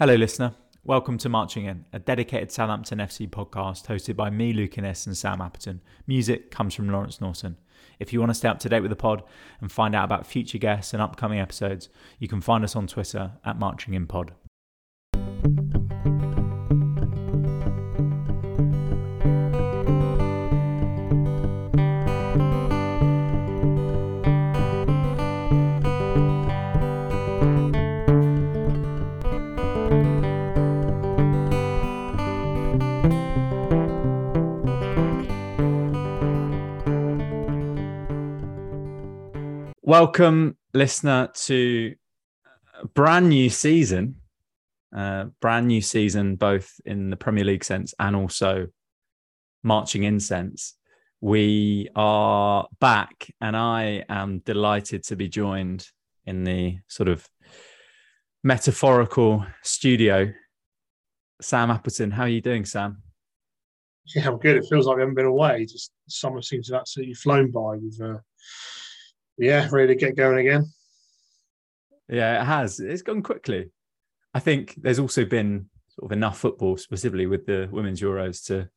Hello, 0.00 0.14
listener. 0.14 0.54
Welcome 0.82 1.18
to 1.18 1.28
Marching 1.28 1.66
In, 1.66 1.84
a 1.92 1.98
dedicated 1.98 2.50
Southampton 2.50 3.00
FC 3.00 3.28
podcast 3.28 3.84
hosted 3.84 4.16
by 4.16 4.30
me, 4.30 4.54
Luke 4.54 4.78
Innes, 4.78 5.06
and 5.06 5.14
Sam 5.14 5.40
Apperton. 5.40 5.80
Music 6.06 6.50
comes 6.50 6.74
from 6.74 6.88
Lawrence 6.88 7.20
Norton. 7.20 7.58
If 7.98 8.10
you 8.10 8.18
want 8.18 8.30
to 8.30 8.34
stay 8.34 8.48
up 8.48 8.60
to 8.60 8.70
date 8.70 8.80
with 8.80 8.88
the 8.88 8.96
pod 8.96 9.22
and 9.60 9.70
find 9.70 9.94
out 9.94 10.06
about 10.06 10.26
future 10.26 10.56
guests 10.56 10.94
and 10.94 11.02
upcoming 11.02 11.38
episodes, 11.38 11.90
you 12.18 12.28
can 12.28 12.40
find 12.40 12.64
us 12.64 12.74
on 12.74 12.86
Twitter 12.86 13.32
at 13.44 13.58
Marching 13.58 13.92
In 13.92 14.06
Pod. 14.06 14.32
Welcome, 40.00 40.56
listener, 40.72 41.28
to 41.44 41.94
a 42.82 42.88
brand 42.88 43.28
new 43.28 43.50
season. 43.50 44.14
Uh, 44.96 45.24
brand 45.42 45.68
new 45.68 45.82
season, 45.82 46.36
both 46.36 46.80
in 46.86 47.10
the 47.10 47.18
Premier 47.18 47.44
League 47.44 47.64
sense 47.64 47.92
and 47.98 48.16
also 48.16 48.68
marching 49.62 50.04
in 50.04 50.18
sense. 50.18 50.74
We 51.20 51.90
are 51.94 52.66
back, 52.80 53.30
and 53.42 53.54
I 53.54 54.06
am 54.08 54.38
delighted 54.38 55.04
to 55.04 55.16
be 55.16 55.28
joined 55.28 55.86
in 56.24 56.44
the 56.44 56.78
sort 56.88 57.10
of 57.10 57.28
metaphorical 58.42 59.44
studio. 59.62 60.32
Sam 61.42 61.70
Appleton, 61.70 62.10
how 62.10 62.22
are 62.22 62.28
you 62.28 62.40
doing, 62.40 62.64
Sam? 62.64 63.02
Yeah, 64.14 64.28
I'm 64.28 64.38
good. 64.38 64.56
It 64.56 64.66
feels 64.66 64.86
like 64.86 64.96
I 64.96 65.00
haven't 65.00 65.16
been 65.16 65.26
away. 65.26 65.66
Just 65.66 65.92
summer 66.08 66.40
seems 66.40 66.68
to 66.68 66.72
have 66.72 66.80
absolutely 66.80 67.12
flown 67.12 67.50
by 67.50 67.76
with 67.76 68.00
uh, 68.02 68.16
yeah, 69.40 69.68
ready 69.72 69.94
to 69.94 69.98
get 69.98 70.16
going 70.16 70.38
again. 70.38 70.66
Yeah, 72.08 72.42
it 72.42 72.44
has. 72.44 72.78
It's 72.78 73.02
gone 73.02 73.22
quickly. 73.22 73.70
I 74.34 74.40
think 74.40 74.74
there's 74.76 74.98
also 74.98 75.24
been 75.24 75.70
sort 75.88 76.10
of 76.10 76.16
enough 76.16 76.38
football, 76.38 76.76
specifically 76.76 77.26
with 77.26 77.46
the 77.46 77.68
women's 77.72 78.00
Euros, 78.00 78.44
to 78.46 78.68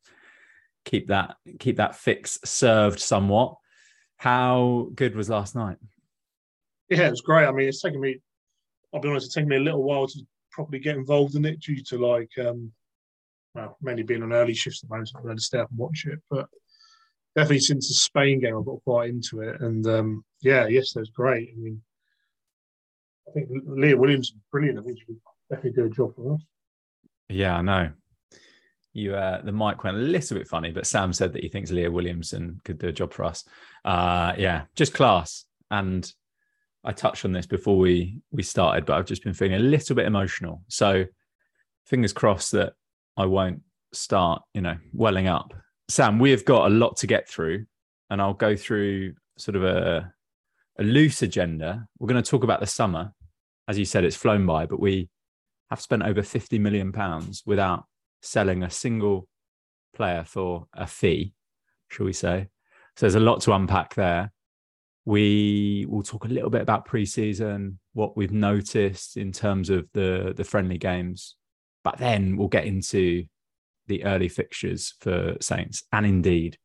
keep 0.85 1.07
that 1.07 1.35
keep 1.59 1.77
that 1.77 1.95
fix 1.95 2.39
served 2.45 2.99
somewhat. 2.99 3.55
How 4.17 4.89
good 4.95 5.15
was 5.15 5.29
last 5.29 5.55
night? 5.55 5.77
Yeah, 6.89 7.07
it 7.07 7.11
was 7.11 7.21
great. 7.21 7.45
I 7.45 7.51
mean, 7.51 7.67
it's 7.67 7.81
taken 7.81 7.99
me. 7.99 8.19
I'll 8.93 9.01
be 9.01 9.09
honest, 9.09 9.25
it's 9.25 9.35
taken 9.35 9.49
me 9.49 9.57
a 9.57 9.59
little 9.59 9.83
while 9.83 10.07
to 10.07 10.19
properly 10.51 10.79
get 10.79 10.95
involved 10.95 11.35
in 11.35 11.45
it 11.45 11.59
due 11.59 11.83
to 11.83 11.97
like, 11.97 12.29
um, 12.39 12.71
well, 13.53 13.77
mainly 13.81 14.03
being 14.03 14.23
on 14.23 14.31
early 14.31 14.53
shifts 14.53 14.83
at 14.83 14.89
the 14.89 14.93
moment. 14.93 15.09
So 15.09 15.19
I 15.19 15.27
had 15.27 15.37
to 15.37 15.43
stay 15.43 15.59
up 15.59 15.69
and 15.71 15.79
watch 15.79 16.05
it, 16.05 16.19
but 16.29 16.47
definitely 17.35 17.59
since 17.59 17.87
the 17.87 17.93
Spain 17.93 18.39
game, 18.39 18.57
I 18.57 18.61
got 18.63 18.83
quite 18.83 19.09
into 19.09 19.41
it. 19.41 19.61
And 19.61 19.85
um, 19.87 20.25
yeah, 20.41 20.67
yesterday 20.67 21.01
was 21.01 21.09
great. 21.09 21.49
I 21.55 21.59
mean, 21.59 21.81
I 23.27 23.31
think 23.31 23.49
Leah 23.65 23.97
Williamson 23.97 24.37
is 24.37 24.41
brilliant. 24.51 24.79
I 24.79 24.83
think 24.83 24.99
she 24.99 25.05
could 25.05 25.19
definitely 25.49 25.81
do 25.81 25.85
a 25.87 25.89
job 25.89 26.15
for 26.15 26.35
us. 26.35 26.41
Yeah, 27.29 27.57
I 27.57 27.61
know. 27.61 27.91
You, 28.93 29.15
uh, 29.15 29.41
the 29.41 29.51
mic 29.51 29.83
went 29.83 29.97
a 29.97 30.01
little 30.01 30.37
bit 30.37 30.47
funny, 30.47 30.71
but 30.71 30.85
Sam 30.85 31.13
said 31.13 31.33
that 31.33 31.41
he 31.41 31.49
thinks 31.49 31.71
Leah 31.71 31.89
Williamson 31.89 32.61
could 32.63 32.77
do 32.77 32.89
a 32.89 32.91
job 32.91 33.11
for 33.11 33.23
us. 33.23 33.43
Uh, 33.83 34.33
yeah, 34.37 34.63
just 34.75 34.93
class. 34.93 35.45
And 35.71 36.11
I 36.83 36.91
touched 36.91 37.25
on 37.25 37.31
this 37.31 37.47
before 37.47 37.77
we 37.77 38.19
we 38.31 38.43
started, 38.43 38.85
but 38.85 38.97
I've 38.97 39.05
just 39.05 39.23
been 39.23 39.33
feeling 39.33 39.55
a 39.55 39.59
little 39.59 39.95
bit 39.95 40.05
emotional. 40.05 40.61
So 40.67 41.05
fingers 41.87 42.13
crossed 42.13 42.51
that 42.51 42.73
I 43.17 43.25
won't 43.25 43.61
start, 43.93 44.43
you 44.53 44.61
know, 44.61 44.77
welling 44.93 45.27
up 45.27 45.53
Sam, 45.89 46.19
we 46.19 46.31
have 46.31 46.45
got 46.45 46.67
a 46.71 46.73
lot 46.73 46.97
to 46.97 47.07
get 47.07 47.27
through, 47.27 47.65
and 48.09 48.21
I'll 48.21 48.33
go 48.33 48.55
through 48.55 49.13
sort 49.37 49.55
of 49.55 49.63
a, 49.63 50.13
a 50.79 50.83
loose 50.83 51.21
agenda. 51.21 51.87
We're 51.99 52.07
going 52.07 52.23
to 52.23 52.29
talk 52.29 52.43
about 52.43 52.59
the 52.59 52.67
summer. 52.67 53.13
As 53.67 53.77
you 53.77 53.85
said, 53.85 54.03
it's 54.03 54.15
flown 54.15 54.45
by, 54.45 54.65
but 54.65 54.79
we 54.79 55.09
have 55.69 55.81
spent 55.81 56.03
over 56.03 56.21
50 56.21 56.59
million 56.59 56.91
pounds 56.91 57.43
without 57.45 57.85
selling 58.21 58.63
a 58.63 58.69
single 58.69 59.27
player 59.95 60.23
for 60.25 60.67
a 60.73 60.87
fee, 60.87 61.33
shall 61.89 62.05
we 62.05 62.13
say. 62.13 62.47
So 62.95 63.05
there's 63.05 63.15
a 63.15 63.19
lot 63.19 63.41
to 63.41 63.53
unpack 63.53 63.95
there. 63.95 64.31
We 65.05 65.85
will 65.89 66.03
talk 66.03 66.25
a 66.25 66.29
little 66.29 66.49
bit 66.49 66.61
about 66.61 66.87
preseason, 66.87 67.77
what 67.93 68.15
we've 68.15 68.31
noticed 68.31 69.17
in 69.17 69.31
terms 69.31 69.69
of 69.69 69.87
the 69.93 70.33
the 70.35 70.45
friendly 70.45 70.77
games, 70.77 71.35
but 71.83 71.97
then 71.97 72.37
we'll 72.37 72.47
get 72.47 72.65
into 72.65 73.25
the 73.87 74.03
early 74.05 74.29
fixtures 74.29 74.93
for 74.99 75.35
Saints, 75.41 75.83
and 75.91 76.05
indeed 76.05 76.57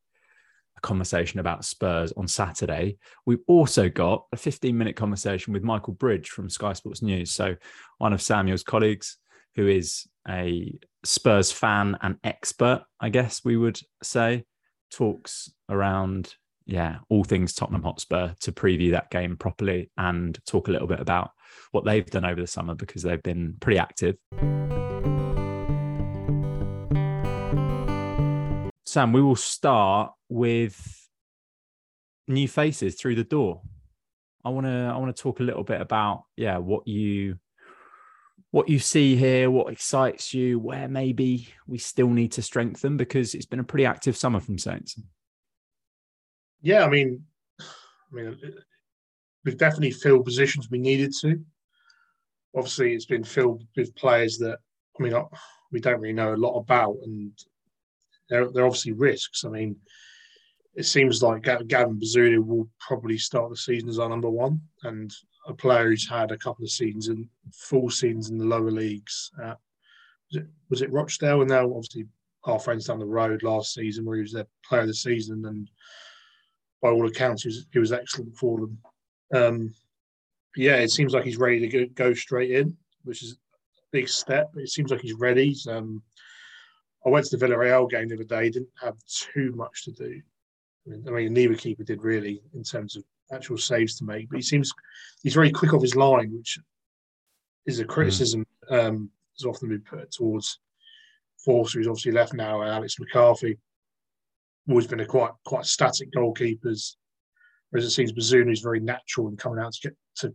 a 0.79 0.81
conversation 0.81 1.41
about 1.41 1.65
Spurs 1.65 2.12
on 2.17 2.27
Saturday. 2.27 2.99
We've 3.27 3.43
also 3.47 3.89
got 3.89 4.25
a 4.33 4.37
15 4.37 4.77
minute 4.77 4.97
conversation 4.97 5.53
with 5.53 5.62
Michael 5.62 5.95
Bridge 5.95 6.31
from 6.31 6.49
Sky 6.49 6.73
Sports 6.73 7.03
News. 7.03 7.31
So, 7.31 7.57
one 7.99 8.12
of 8.12 8.23
Samuel's 8.23 8.62
colleagues, 8.62 9.19
who 9.57 9.67
is 9.67 10.07
a 10.28 10.78
Spurs 11.05 11.53
fan 11.53 11.97
and 12.01 12.17
expert, 12.25 12.84
I 13.01 13.11
guess 13.11 13.45
we 13.45 13.57
would 13.57 13.81
say, 14.03 14.45
talks 14.91 15.51
around, 15.69 16.34
yeah, 16.67 16.99
all 17.09 17.25
things 17.25 17.55
Tottenham 17.55 17.83
Hotspur 17.83 18.34
to 18.41 18.53
preview 18.53 18.93
that 18.93 19.11
game 19.11 19.37
properly 19.37 19.91
and 19.97 20.39
talk 20.47 20.69
a 20.69 20.71
little 20.71 20.89
bit 20.89 21.01
about 21.01 21.31
what 21.73 21.84
they've 21.84 22.07
done 22.07 22.25
over 22.25 22.41
the 22.41 22.47
summer 22.47 22.75
because 22.75 23.03
they've 23.03 23.23
been 23.23 23.57
pretty 23.61 23.78
active. 23.78 24.17
Sam, 28.98 29.12
we 29.12 29.22
will 29.22 29.36
start 29.36 30.10
with 30.28 31.09
new 32.26 32.48
faces 32.48 32.97
through 32.97 33.14
the 33.14 33.22
door. 33.22 33.62
I 34.44 34.48
want 34.48 34.66
to 34.66 34.91
I 34.92 34.97
want 34.97 35.14
to 35.14 35.22
talk 35.22 35.38
a 35.38 35.44
little 35.44 35.62
bit 35.62 35.81
about 35.81 36.25
yeah 36.36 36.59
what 36.59 36.88
you 36.88 37.38
what 38.50 38.69
you 38.69 38.81
see 38.81 39.14
here, 39.14 39.53
what 39.53 39.72
excites 39.72 40.34
you, 40.34 40.59
where 40.59 40.88
maybe 40.88 41.47
we 41.69 41.78
still 41.78 42.09
need 42.09 42.32
to 42.32 42.42
strengthen 42.42 42.97
because 42.97 43.36
it's 43.36 43.47
been 43.47 43.60
a 43.60 43.64
pretty 43.70 43.86
active 43.86 44.16
summer 44.16 44.41
from 44.41 44.59
Saints. 44.59 45.00
Yeah, 46.60 46.84
I 46.84 46.88
mean, 46.88 47.22
I 47.60 47.65
mean, 48.10 48.36
we've 49.44 49.59
definitely 49.59 49.92
filled 49.92 50.25
positions 50.25 50.72
we 50.72 50.78
needed 50.78 51.15
to. 51.20 51.41
Obviously, 52.56 52.94
it's 52.94 53.06
been 53.06 53.22
filled 53.22 53.62
with 53.76 53.94
players 53.94 54.38
that 54.38 54.59
I 54.98 55.03
mean 55.04 55.15
we 55.70 55.78
don't 55.78 56.00
really 56.00 56.15
know 56.15 56.34
a 56.34 56.44
lot 56.44 56.59
about, 56.59 56.97
and 57.04 57.30
they're, 58.28 58.50
they're 58.50 58.66
obviously 58.66 58.93
risks. 58.93 59.44
I 59.44 59.49
mean, 59.49 59.77
it 60.75 60.84
seems 60.84 61.22
like 61.22 61.43
Gavin 61.43 61.99
Bazunu 61.99 62.44
will 62.44 62.69
probably 62.78 63.19
start 63.19 63.50
the 63.50 63.56
season 63.56 63.89
as 63.89 63.99
our 63.99 64.09
number 64.09 64.31
one, 64.31 64.61
and 64.84 65.12
a 65.47 65.55
player 65.55 65.89
who's 65.89 66.09
had 66.09 66.31
a 66.31 66.39
couple 66.39 66.65
of 66.65 66.71
seasons 66.71 67.09
in 67.09 67.28
full 67.53 67.91
seasons 67.91 68.31
in 68.31 68.39
the 68.39 68.44
lower 68.44 68.71
leagues. 68.71 69.31
Uh, 69.43 69.55
was, 70.31 70.43
it, 70.43 70.47
was 70.71 70.83
it 70.83 70.93
Rochdale? 70.93 71.41
And 71.41 71.50
now, 71.50 71.65
obviously, 71.65 72.06
our 72.44 72.59
friends 72.59 72.87
down 72.87 72.99
the 72.99 73.06
road 73.06 73.43
last 73.43 73.75
season, 73.75 74.05
where 74.05 74.16
he 74.16 74.22
was 74.22 74.33
their 74.33 74.47
player 74.65 74.83
of 74.83 74.87
the 74.87 74.95
season, 74.95 75.45
and 75.47 75.69
by 76.81 76.91
all 76.91 77.06
accounts, 77.06 77.43
he 77.43 77.49
was, 77.49 77.66
he 77.72 77.78
was 77.78 77.93
excellent 77.93 78.37
for 78.37 78.60
them. 78.60 78.78
Um, 79.34 79.75
yeah, 80.56 80.77
it 80.77 80.91
seems 80.91 81.12
like 81.12 81.25
he's 81.25 81.39
ready 81.39 81.69
to 81.69 81.87
go, 81.89 82.15
straight 82.15 82.53
in, 82.53 82.77
which 83.05 83.22
is 83.22 83.33
a 83.33 83.37
big 83.91 84.09
step. 84.09 84.50
It 84.56 84.69
seems 84.69 84.91
like 84.91 85.00
he's 85.00 85.15
ready. 85.15 85.56
Um, 85.69 86.03
I 87.06 87.10
went 87.10 87.26
to 87.26 87.36
the 87.36 87.47
Villarreal 87.47 87.88
game 87.88 88.09
the 88.09 88.14
other 88.14 88.25
day. 88.25 88.50
Didn't 88.50 88.69
have 88.82 88.97
too 89.06 89.53
much 89.54 89.84
to 89.84 89.92
do. 89.92 90.20
I 90.86 90.91
mean, 90.91 91.04
I 91.09 91.10
mean, 91.32 91.54
keeper 91.56 91.84
did 91.84 92.03
really 92.03 92.41
in 92.54 92.62
terms 92.62 92.97
of 92.97 93.04
actual 93.32 93.59
saves 93.59 93.97
to 93.97 94.04
make. 94.04 94.28
But 94.28 94.36
he 94.36 94.42
seems 94.42 94.72
he's 95.22 95.34
very 95.34 95.50
quick 95.50 95.75
off 95.75 95.82
his 95.82 95.97
line, 95.97 96.32
which 96.32 96.59
is 97.66 97.81
a 97.81 97.84
criticism 97.84 98.47
um, 98.70 99.10
has 99.38 99.47
often 99.47 99.69
been 99.69 99.83
put 99.83 100.10
towards 100.10 100.60
Forster, 101.45 101.78
who's 101.78 101.89
obviously 101.89 102.12
left 102.12 102.34
now, 102.34 102.62
and 102.62 102.71
Alex 102.71 102.98
McCarthy. 102.98 103.59
Always 104.68 104.86
been 104.86 105.01
a 105.01 105.06
quite 105.06 105.30
quite 105.44 105.65
static 105.65 106.10
goalkeepers, 106.12 106.97
whereas 107.71 107.86
it 107.86 107.91
seems 107.91 108.12
Bazunu 108.12 108.53
is 108.53 108.60
very 108.60 108.80
natural 108.80 109.28
in 109.28 109.36
coming 109.36 109.62
out 109.62 109.72
to 109.74 109.89
get 109.89 109.97
to 110.16 110.34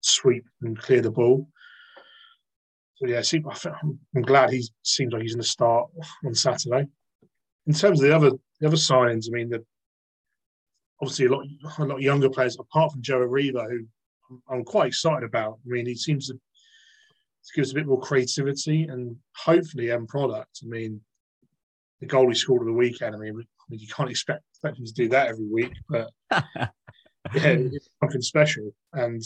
sweep 0.00 0.44
and 0.62 0.78
clear 0.78 1.00
the 1.00 1.10
ball. 1.10 1.48
So 2.96 3.08
yeah, 3.08 3.22
see, 3.22 3.42
I'm 4.14 4.22
glad 4.22 4.50
he 4.50 4.64
seems 4.82 5.12
like 5.12 5.22
he's 5.22 5.34
going 5.34 5.42
to 5.42 5.48
start 5.48 5.90
on 6.24 6.34
Saturday. 6.34 6.86
In 7.66 7.74
terms 7.74 8.00
of 8.00 8.06
the 8.06 8.14
other 8.14 8.30
the 8.60 8.66
other 8.66 8.76
signings, 8.76 9.26
I 9.28 9.32
mean, 9.32 9.48
the, 9.48 9.64
obviously 11.00 11.26
a 11.26 11.32
lot 11.32 11.44
a 11.78 11.84
lot 11.84 12.00
younger 12.00 12.30
players 12.30 12.56
apart 12.58 12.92
from 12.92 13.02
Joe 13.02 13.26
Aribo, 13.26 13.68
who 13.68 14.40
I'm 14.48 14.64
quite 14.64 14.88
excited 14.88 15.24
about. 15.24 15.58
I 15.66 15.68
mean, 15.68 15.86
he 15.86 15.96
seems 15.96 16.28
to, 16.28 16.34
to 16.34 17.52
give 17.54 17.64
us 17.64 17.72
a 17.72 17.74
bit 17.74 17.86
more 17.86 18.00
creativity 18.00 18.84
and 18.84 19.16
hopefully 19.36 19.90
end 19.90 20.08
product. 20.08 20.60
I 20.62 20.66
mean, 20.66 21.00
the 22.00 22.06
goal 22.06 22.28
he 22.28 22.34
scored 22.34 22.62
at 22.62 22.66
the 22.66 22.72
weekend. 22.72 23.14
I 23.14 23.18
mean, 23.18 23.34
I 23.34 23.64
mean 23.68 23.80
you 23.80 23.88
can't 23.88 24.10
expect, 24.10 24.42
expect 24.52 24.78
him 24.78 24.86
to 24.86 24.92
do 24.92 25.08
that 25.08 25.28
every 25.28 25.46
week, 25.46 25.72
but 25.88 26.10
yeah, 26.30 26.68
it's 27.34 27.88
something 28.00 28.22
special. 28.22 28.70
And 28.92 29.22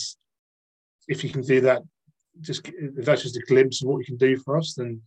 if 1.06 1.21
he 1.21 1.29
can 1.29 1.43
do 1.43 1.61
that 1.62 1.82
just 2.40 2.69
if 2.69 3.05
that's 3.05 3.23
just 3.23 3.37
a 3.37 3.40
glimpse 3.40 3.82
of 3.82 3.88
what 3.88 3.99
he 3.99 4.05
can 4.05 4.17
do 4.17 4.37
for 4.38 4.56
us, 4.56 4.75
then 4.75 5.00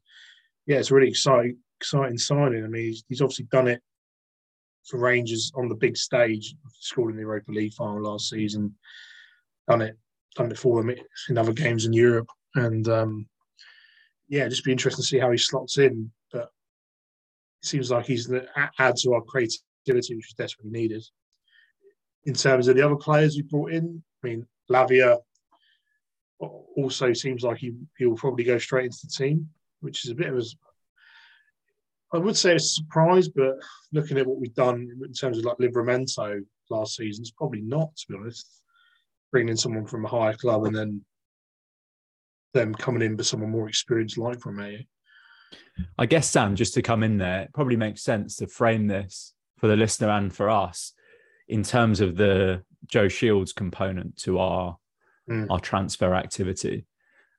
yeah, 0.66 0.78
it's 0.78 0.92
really 0.92 1.10
exciting 1.10 1.58
exciting 1.82 2.18
signing. 2.18 2.64
I 2.64 2.68
mean, 2.68 2.84
he's, 2.84 3.04
he's 3.10 3.22
obviously 3.22 3.46
done 3.46 3.68
it 3.68 3.82
for 4.86 5.00
Rangers 5.00 5.52
on 5.56 5.68
the 5.68 5.76
big 5.76 5.98
stage, 5.98 6.56
scored 6.80 7.12
in 7.12 7.18
the 7.18 7.24
Europa 7.24 7.52
League 7.52 7.74
final 7.74 8.04
last 8.04 8.30
season, 8.30 8.76
done 9.68 9.82
it 9.82 9.98
done 10.36 10.52
it 10.52 10.58
for 10.58 10.82
them 10.82 10.96
in 11.28 11.38
other 11.38 11.54
games 11.54 11.86
in 11.86 11.94
Europe, 11.94 12.30
and 12.56 12.88
um, 12.88 13.28
yeah, 14.30 14.48
just 14.48 14.64
be 14.64 14.72
interesting 14.72 15.04
to 15.04 15.08
see 15.08 15.20
how 15.20 15.32
he 15.32 15.38
slots 15.38 15.78
in. 15.78 16.12
But 16.32 16.50
it 17.62 17.68
seems 17.68 17.92
like 17.92 18.06
he's 18.06 18.28
the 18.28 18.48
add 18.80 18.96
to 18.98 19.14
our 19.14 19.22
creativity, 19.22 20.16
which 20.16 20.30
is 20.30 20.36
desperately 20.38 20.72
needed. 20.72 21.04
In 22.26 22.34
terms 22.34 22.68
of 22.68 22.76
the 22.76 22.86
other 22.86 22.96
players 22.96 23.36
we 23.36 23.42
brought 23.42 23.72
in, 23.72 24.04
I 24.24 24.28
mean, 24.28 24.48
Lavia 24.70 25.18
also 26.42 27.14
seems 27.14 27.44
like 27.44 27.58
he 27.58 27.74
he 27.98 28.06
will 28.06 28.16
probably 28.16 28.44
go 28.44 28.58
straight 28.58 28.86
into 28.86 29.00
the 29.04 29.12
team, 29.12 29.50
which 29.82 30.06
is 30.06 30.12
a 30.12 30.16
bit 30.16 30.28
of 30.28 30.38
a 30.38 30.44
I 32.14 32.18
would 32.18 32.36
say 32.36 32.56
a 32.56 32.60
surprise, 32.60 33.30
but 33.30 33.56
looking 33.94 34.18
at 34.18 34.28
what 34.28 34.40
we've 34.40 34.54
done 34.54 34.90
in 35.04 35.14
terms 35.14 35.38
of 35.38 35.46
like 35.46 35.58
Livramento 35.58 36.42
last 36.70 36.98
season, 36.98 37.24
it's 37.24 37.32
probably 37.32 37.62
not, 37.62 37.96
to 37.96 38.06
be 38.10 38.16
honest. 38.18 38.62
Bringing 39.32 39.52
in 39.52 39.58
someone 39.58 39.86
from 39.86 40.04
a 40.04 40.10
higher 40.10 40.34
club 40.34 40.66
and 40.66 40.76
then 40.76 41.06
them 42.54 42.76
coming 42.76 43.02
in 43.02 43.16
with 43.16 43.28
someone 43.28 43.50
more 43.50 43.70
experienced 43.70 44.18
like 44.18 44.40
Romeu. 44.40 44.86
I 45.98 46.06
guess, 46.06 46.30
Sam, 46.30 46.56
just 46.56 46.74
to 46.74 46.82
come 46.82 47.02
in 47.02 47.18
there, 47.18 47.44
it 47.44 47.54
probably 47.54 47.78
makes 47.78 48.04
sense 48.04 48.36
to 48.38 48.48
frame 48.48 48.88
this 48.88 49.34
for 49.58 49.68
the 49.68 49.78
listener 49.78 50.10
and 50.10 50.34
for 50.34 50.50
us 50.50 50.94
in 51.48 51.64
terms 51.64 52.02
of 52.02 52.18
the 52.18 52.64
Joe 52.88 53.08
Shields 53.08 53.54
component 53.54 54.18
to 54.18 54.40
our 54.40 54.78
mm. 55.32 55.48
our 55.50 55.60
transfer 55.60 56.14
activity. 56.14 56.86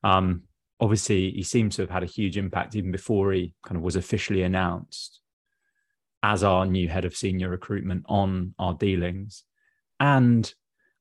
Um, 0.03 0.43
obviously 0.81 1.31
he 1.31 1.45
seems 1.45 1.77
to 1.77 1.83
have 1.83 1.91
had 1.91 2.03
a 2.03 2.07
huge 2.07 2.37
impact 2.37 2.75
even 2.75 2.91
before 2.91 3.33
he 3.33 3.55
kind 3.65 3.77
of 3.77 3.83
was 3.83 3.97
officially 3.97 4.43
announced 4.43 5.21
as 6.25 6.43
our 6.43 6.67
new 6.67 6.89
head 6.89 7.05
of 7.05 7.17
senior 7.17 7.49
recruitment 7.49 8.05
on 8.09 8.55
our 8.59 8.75
dealings. 8.75 9.45
And 10.01 10.53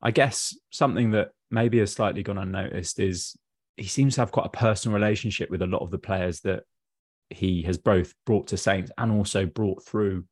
I 0.02 0.12
guess 0.12 0.56
something 0.72 1.12
that 1.12 1.30
maybe 1.50 1.80
has 1.80 1.92
slightly 1.92 2.24
gone 2.24 2.38
unnoticed 2.38 3.00
is 3.00 3.36
he 3.78 3.88
seems 3.88 4.16
to 4.16 4.22
have 4.22 4.32
quite 4.32 4.46
a 4.48 4.50
personal 4.50 4.94
relationship 4.96 5.50
with 5.50 5.62
a 5.62 5.68
lot 5.68 5.82
of 5.82 5.92
the 5.92 5.98
players 5.98 6.42
that 6.42 6.64
he 7.30 7.64
has 7.64 7.78
both 7.78 8.14
brought 8.26 8.48
to 8.48 8.58
Saints 8.58 8.92
and 8.98 9.12
also 9.12 9.46
brought 9.46 9.84
through 9.84 10.26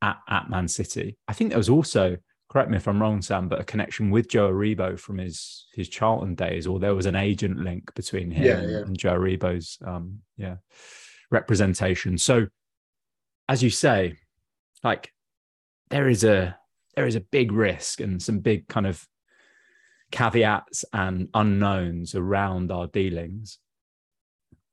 at, 0.00 0.18
at 0.28 0.50
Man 0.50 0.66
City. 0.66 1.16
I 1.28 1.34
think 1.34 1.50
there 1.50 1.58
was 1.58 1.68
also 1.68 2.16
correct 2.52 2.68
me 2.68 2.76
if 2.76 2.86
I'm 2.86 3.00
wrong, 3.00 3.22
Sam, 3.22 3.48
but 3.48 3.60
a 3.62 3.64
connection 3.64 4.10
with 4.10 4.28
Joe 4.28 4.52
Aribo 4.52 4.98
from 5.00 5.16
his 5.16 5.66
his 5.72 5.88
Charlton 5.88 6.34
days, 6.34 6.66
or 6.66 6.78
there 6.78 6.94
was 6.94 7.06
an 7.06 7.16
agent 7.16 7.58
link 7.58 7.94
between 7.94 8.30
him 8.30 8.44
yeah, 8.44 8.60
yeah. 8.60 8.84
and 8.84 8.98
Joe 8.98 9.14
Aribo's 9.18 9.78
um, 9.86 10.18
yeah 10.36 10.56
representation. 11.30 12.18
So, 12.18 12.48
as 13.48 13.62
you 13.62 13.70
say, 13.70 14.18
like 14.84 15.10
there 15.88 16.10
is 16.10 16.24
a 16.24 16.58
there 16.94 17.06
is 17.06 17.16
a 17.16 17.20
big 17.20 17.52
risk 17.52 18.00
and 18.00 18.22
some 18.22 18.40
big 18.40 18.68
kind 18.68 18.86
of 18.86 19.08
caveats 20.10 20.84
and 20.92 21.28
unknowns 21.32 22.14
around 22.14 22.70
our 22.70 22.86
dealings. 22.86 23.58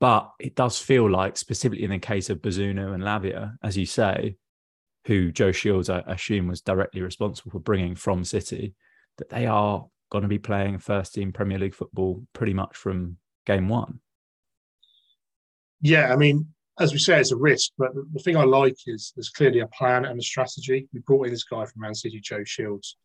But 0.00 0.30
it 0.38 0.54
does 0.54 0.78
feel 0.78 1.10
like, 1.10 1.38
specifically 1.38 1.84
in 1.84 1.90
the 1.90 1.98
case 1.98 2.28
of 2.28 2.42
Bazunu 2.42 2.92
and 2.94 3.02
Lavia, 3.02 3.54
as 3.62 3.76
you 3.76 3.86
say, 3.86 4.36
who 5.10 5.32
Joe 5.32 5.50
Shields, 5.50 5.90
I 5.90 6.04
assume, 6.06 6.46
was 6.46 6.60
directly 6.60 7.02
responsible 7.02 7.50
for 7.50 7.58
bringing 7.58 7.96
from 7.96 8.22
City, 8.22 8.74
that 9.18 9.28
they 9.28 9.44
are 9.44 9.84
going 10.12 10.22
to 10.22 10.28
be 10.28 10.38
playing 10.38 10.78
first 10.78 11.14
team 11.14 11.32
Premier 11.32 11.58
League 11.58 11.74
football 11.74 12.24
pretty 12.32 12.54
much 12.54 12.76
from 12.76 13.16
game 13.44 13.68
one. 13.68 13.98
Yeah, 15.80 16.12
I 16.12 16.16
mean, 16.16 16.46
as 16.78 16.92
we 16.92 17.00
say, 17.00 17.18
it's 17.18 17.32
a 17.32 17.36
risk, 17.36 17.72
but 17.76 17.90
the 18.12 18.20
thing 18.20 18.36
I 18.36 18.44
like 18.44 18.76
is 18.86 19.12
there's 19.16 19.30
clearly 19.30 19.58
a 19.58 19.66
plan 19.66 20.04
and 20.04 20.20
a 20.20 20.22
strategy. 20.22 20.86
We 20.92 21.00
brought 21.00 21.26
in 21.26 21.32
this 21.32 21.42
guy 21.42 21.64
from 21.64 21.82
Man 21.82 21.94
City, 21.96 22.20
Joe 22.20 22.44
Shields, 22.44 22.96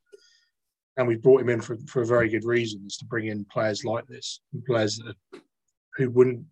and 0.98 1.08
we 1.08 1.16
brought 1.16 1.42
him 1.42 1.50
in 1.50 1.60
for, 1.60 1.76
for 1.88 2.04
a 2.04 2.06
very 2.06 2.30
good 2.30 2.46
reason, 2.46 2.84
is 2.86 2.98
to 2.98 3.06
bring 3.06 3.30
in 3.30 3.46
players 3.46 3.84
like 3.84 4.06
this, 4.06 4.42
players 4.68 4.98
that, 4.98 5.42
who 5.96 6.12
wouldn't, 6.12 6.46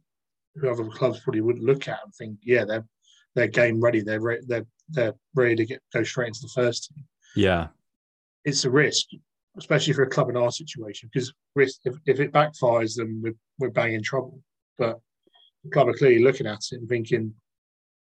who 0.56 0.68
other 0.72 0.86
clubs 0.86 1.20
probably 1.20 1.42
wouldn't 1.42 1.64
look 1.64 1.88
at 1.88 2.00
and 2.04 2.16
think, 2.16 2.40
yeah, 2.42 2.66
they're 2.66 2.88
they're 3.36 3.48
game 3.48 3.82
ready, 3.82 4.02
they're 4.02 4.22
re- 4.22 4.44
they're 4.48 4.66
they're 4.90 5.14
ready 5.36 5.56
to 5.56 5.66
get 5.66 5.82
go 5.94 6.04
straight 6.04 6.28
into 6.28 6.42
the 6.42 6.52
first 6.54 6.90
team. 6.90 7.06
Yeah, 7.36 7.68
it's 8.46 8.66
a 8.66 8.70
risk, 8.70 9.08
especially 9.58 9.94
for 9.94 10.04
a 10.04 10.10
club 10.10 10.30
in 10.30 10.38
our 10.38 10.52
situation, 10.52 11.10
because 11.12 11.34
risk 11.56 11.80
if, 11.86 11.96
if 12.06 12.20
it 12.20 12.32
backfires, 12.32 12.96
then 12.96 13.22
we're 13.24 13.36
we're 13.60 13.72
banging 13.72 14.04
trouble. 14.04 14.42
But 14.78 15.00
the 15.64 15.72
club 15.72 15.88
are 15.88 15.94
clearly 15.94 16.24
looking 16.24 16.48
at 16.48 16.60
it 16.72 16.80
and 16.80 16.90
thinking 16.90 17.34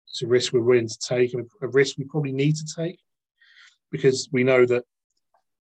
it's 0.08 0.22
a 0.22 0.26
risk 0.26 0.52
we're 0.52 0.60
willing 0.60 0.88
to 0.88 0.98
take, 0.98 1.34
and 1.34 1.46
a 1.62 1.68
risk 1.68 1.96
we 1.98 2.04
probably 2.04 2.32
need 2.32 2.56
to 2.56 2.74
take, 2.76 2.98
because 3.90 4.28
we 4.32 4.44
know 4.44 4.66
that 4.66 4.84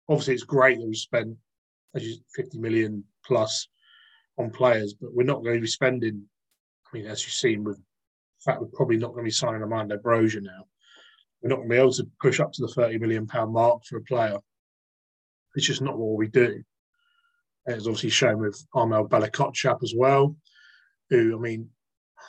obviously 0.09 0.33
it's 0.33 0.43
great 0.43 0.79
that 0.79 0.87
we 0.87 0.95
spent 0.95 1.35
as 1.95 2.07
you, 2.07 2.17
50 2.35 2.59
million 2.59 3.03
plus 3.25 3.67
on 4.37 4.51
players, 4.51 4.93
but 4.93 5.13
we're 5.13 5.23
not 5.23 5.43
going 5.43 5.55
to 5.55 5.61
be 5.61 5.67
spending. 5.67 6.23
I 6.87 6.97
mean, 6.97 7.07
as 7.07 7.23
you've 7.23 7.33
seen 7.33 7.63
with 7.63 7.79
fact 8.51 8.61
we're 8.61 8.67
probably 8.67 8.97
not 8.97 9.09
going 9.09 9.23
to 9.23 9.27
be 9.27 9.31
signing 9.31 9.61
Armando 9.61 9.97
Broja 9.97 10.41
now 10.41 10.65
we're 11.41 11.49
not 11.49 11.57
going 11.57 11.69
to 11.69 11.75
be 11.75 11.79
able 11.79 11.93
to 11.93 12.07
push 12.21 12.39
up 12.39 12.51
to 12.53 12.61
the 12.61 12.67
30 12.67 12.97
million 12.97 13.27
pound 13.27 13.53
mark 13.53 13.83
for 13.85 13.97
a 13.97 14.01
player. 14.01 14.37
It's 15.55 15.67
just 15.67 15.81
not 15.81 15.97
what 15.97 16.17
we 16.17 16.27
do. 16.27 16.63
It's 17.65 17.85
obviously 17.85 18.09
shown 18.09 18.39
with 18.39 18.65
Armel 18.73 19.07
Bella-Kotchap 19.07 19.83
as 19.83 19.93
well, 19.95 20.35
who, 21.09 21.37
I 21.37 21.39
mean, 21.39 21.69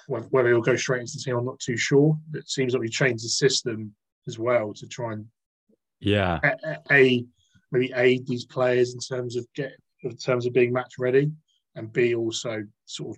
whether 0.06 0.48
he'll 0.48 0.60
go 0.60 0.76
straight 0.76 1.00
into 1.00 1.12
the 1.16 1.22
team, 1.22 1.36
I'm 1.36 1.44
not 1.44 1.60
too 1.60 1.76
sure. 1.76 2.18
It 2.34 2.48
seems 2.48 2.72
like 2.72 2.80
we 2.80 2.88
changed 2.88 3.24
the 3.24 3.28
system 3.28 3.94
as 4.26 4.38
well 4.38 4.72
to 4.74 4.86
try 4.86 5.14
and 5.14 5.26
yeah 6.00 6.38
a, 6.44 6.76
a 6.92 7.24
maybe 7.72 7.92
aid 7.96 8.26
these 8.26 8.44
players 8.44 8.94
in 8.94 9.00
terms 9.00 9.34
of 9.36 9.46
get 9.54 9.72
in 10.02 10.16
terms 10.16 10.46
of 10.46 10.52
being 10.52 10.72
match 10.72 10.94
ready, 10.98 11.30
and 11.74 11.92
b 11.92 12.14
also 12.14 12.62
sort 12.84 13.16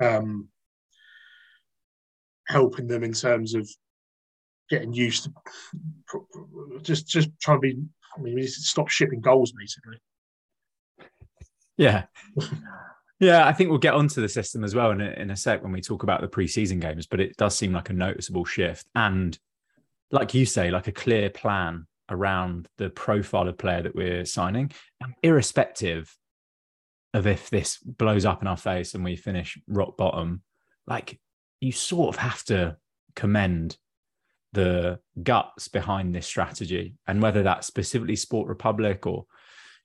of 0.00 0.14
um, 0.14 0.48
helping 2.52 2.86
them 2.86 3.02
in 3.02 3.12
terms 3.12 3.54
of 3.54 3.68
getting 4.70 4.92
used 4.92 5.24
to 5.24 5.32
just 6.82 7.08
just 7.08 7.30
trying 7.40 7.58
to 7.58 7.60
be. 7.60 7.78
I 8.16 8.20
mean, 8.20 8.34
we 8.34 8.42
need 8.42 8.46
to 8.46 8.52
stop 8.52 8.88
shipping 8.88 9.20
goals, 9.20 9.52
basically. 9.52 9.98
Yeah. 11.76 12.04
Yeah, 13.20 13.46
I 13.46 13.52
think 13.52 13.70
we'll 13.70 13.78
get 13.78 13.94
onto 13.94 14.20
the 14.20 14.28
system 14.28 14.64
as 14.64 14.74
well 14.74 14.90
in 14.90 15.00
a, 15.00 15.10
in 15.10 15.30
a 15.30 15.36
sec 15.36 15.62
when 15.62 15.70
we 15.70 15.80
talk 15.80 16.02
about 16.02 16.22
the 16.22 16.26
preseason 16.26 16.80
games, 16.80 17.06
but 17.06 17.20
it 17.20 17.36
does 17.36 17.56
seem 17.56 17.72
like 17.72 17.88
a 17.88 17.92
noticeable 17.92 18.44
shift. 18.44 18.84
And 18.96 19.38
like 20.10 20.34
you 20.34 20.44
say, 20.44 20.72
like 20.72 20.88
a 20.88 20.92
clear 20.92 21.30
plan 21.30 21.86
around 22.10 22.66
the 22.78 22.90
profile 22.90 23.46
of 23.46 23.58
player 23.58 23.80
that 23.82 23.94
we're 23.94 24.24
signing, 24.24 24.72
irrespective 25.22 26.12
of 27.14 27.28
if 27.28 27.48
this 27.48 27.78
blows 27.78 28.24
up 28.24 28.42
in 28.42 28.48
our 28.48 28.56
face 28.56 28.94
and 28.94 29.04
we 29.04 29.14
finish 29.14 29.56
rock 29.68 29.96
bottom, 29.96 30.42
like 30.88 31.20
you 31.62 31.72
sort 31.72 32.08
of 32.08 32.20
have 32.20 32.42
to 32.44 32.76
commend 33.14 33.76
the 34.52 34.98
guts 35.22 35.68
behind 35.68 36.14
this 36.14 36.26
strategy 36.26 36.94
and 37.06 37.22
whether 37.22 37.42
that's 37.42 37.66
specifically 37.66 38.16
sport 38.16 38.48
republic 38.48 39.06
or 39.06 39.24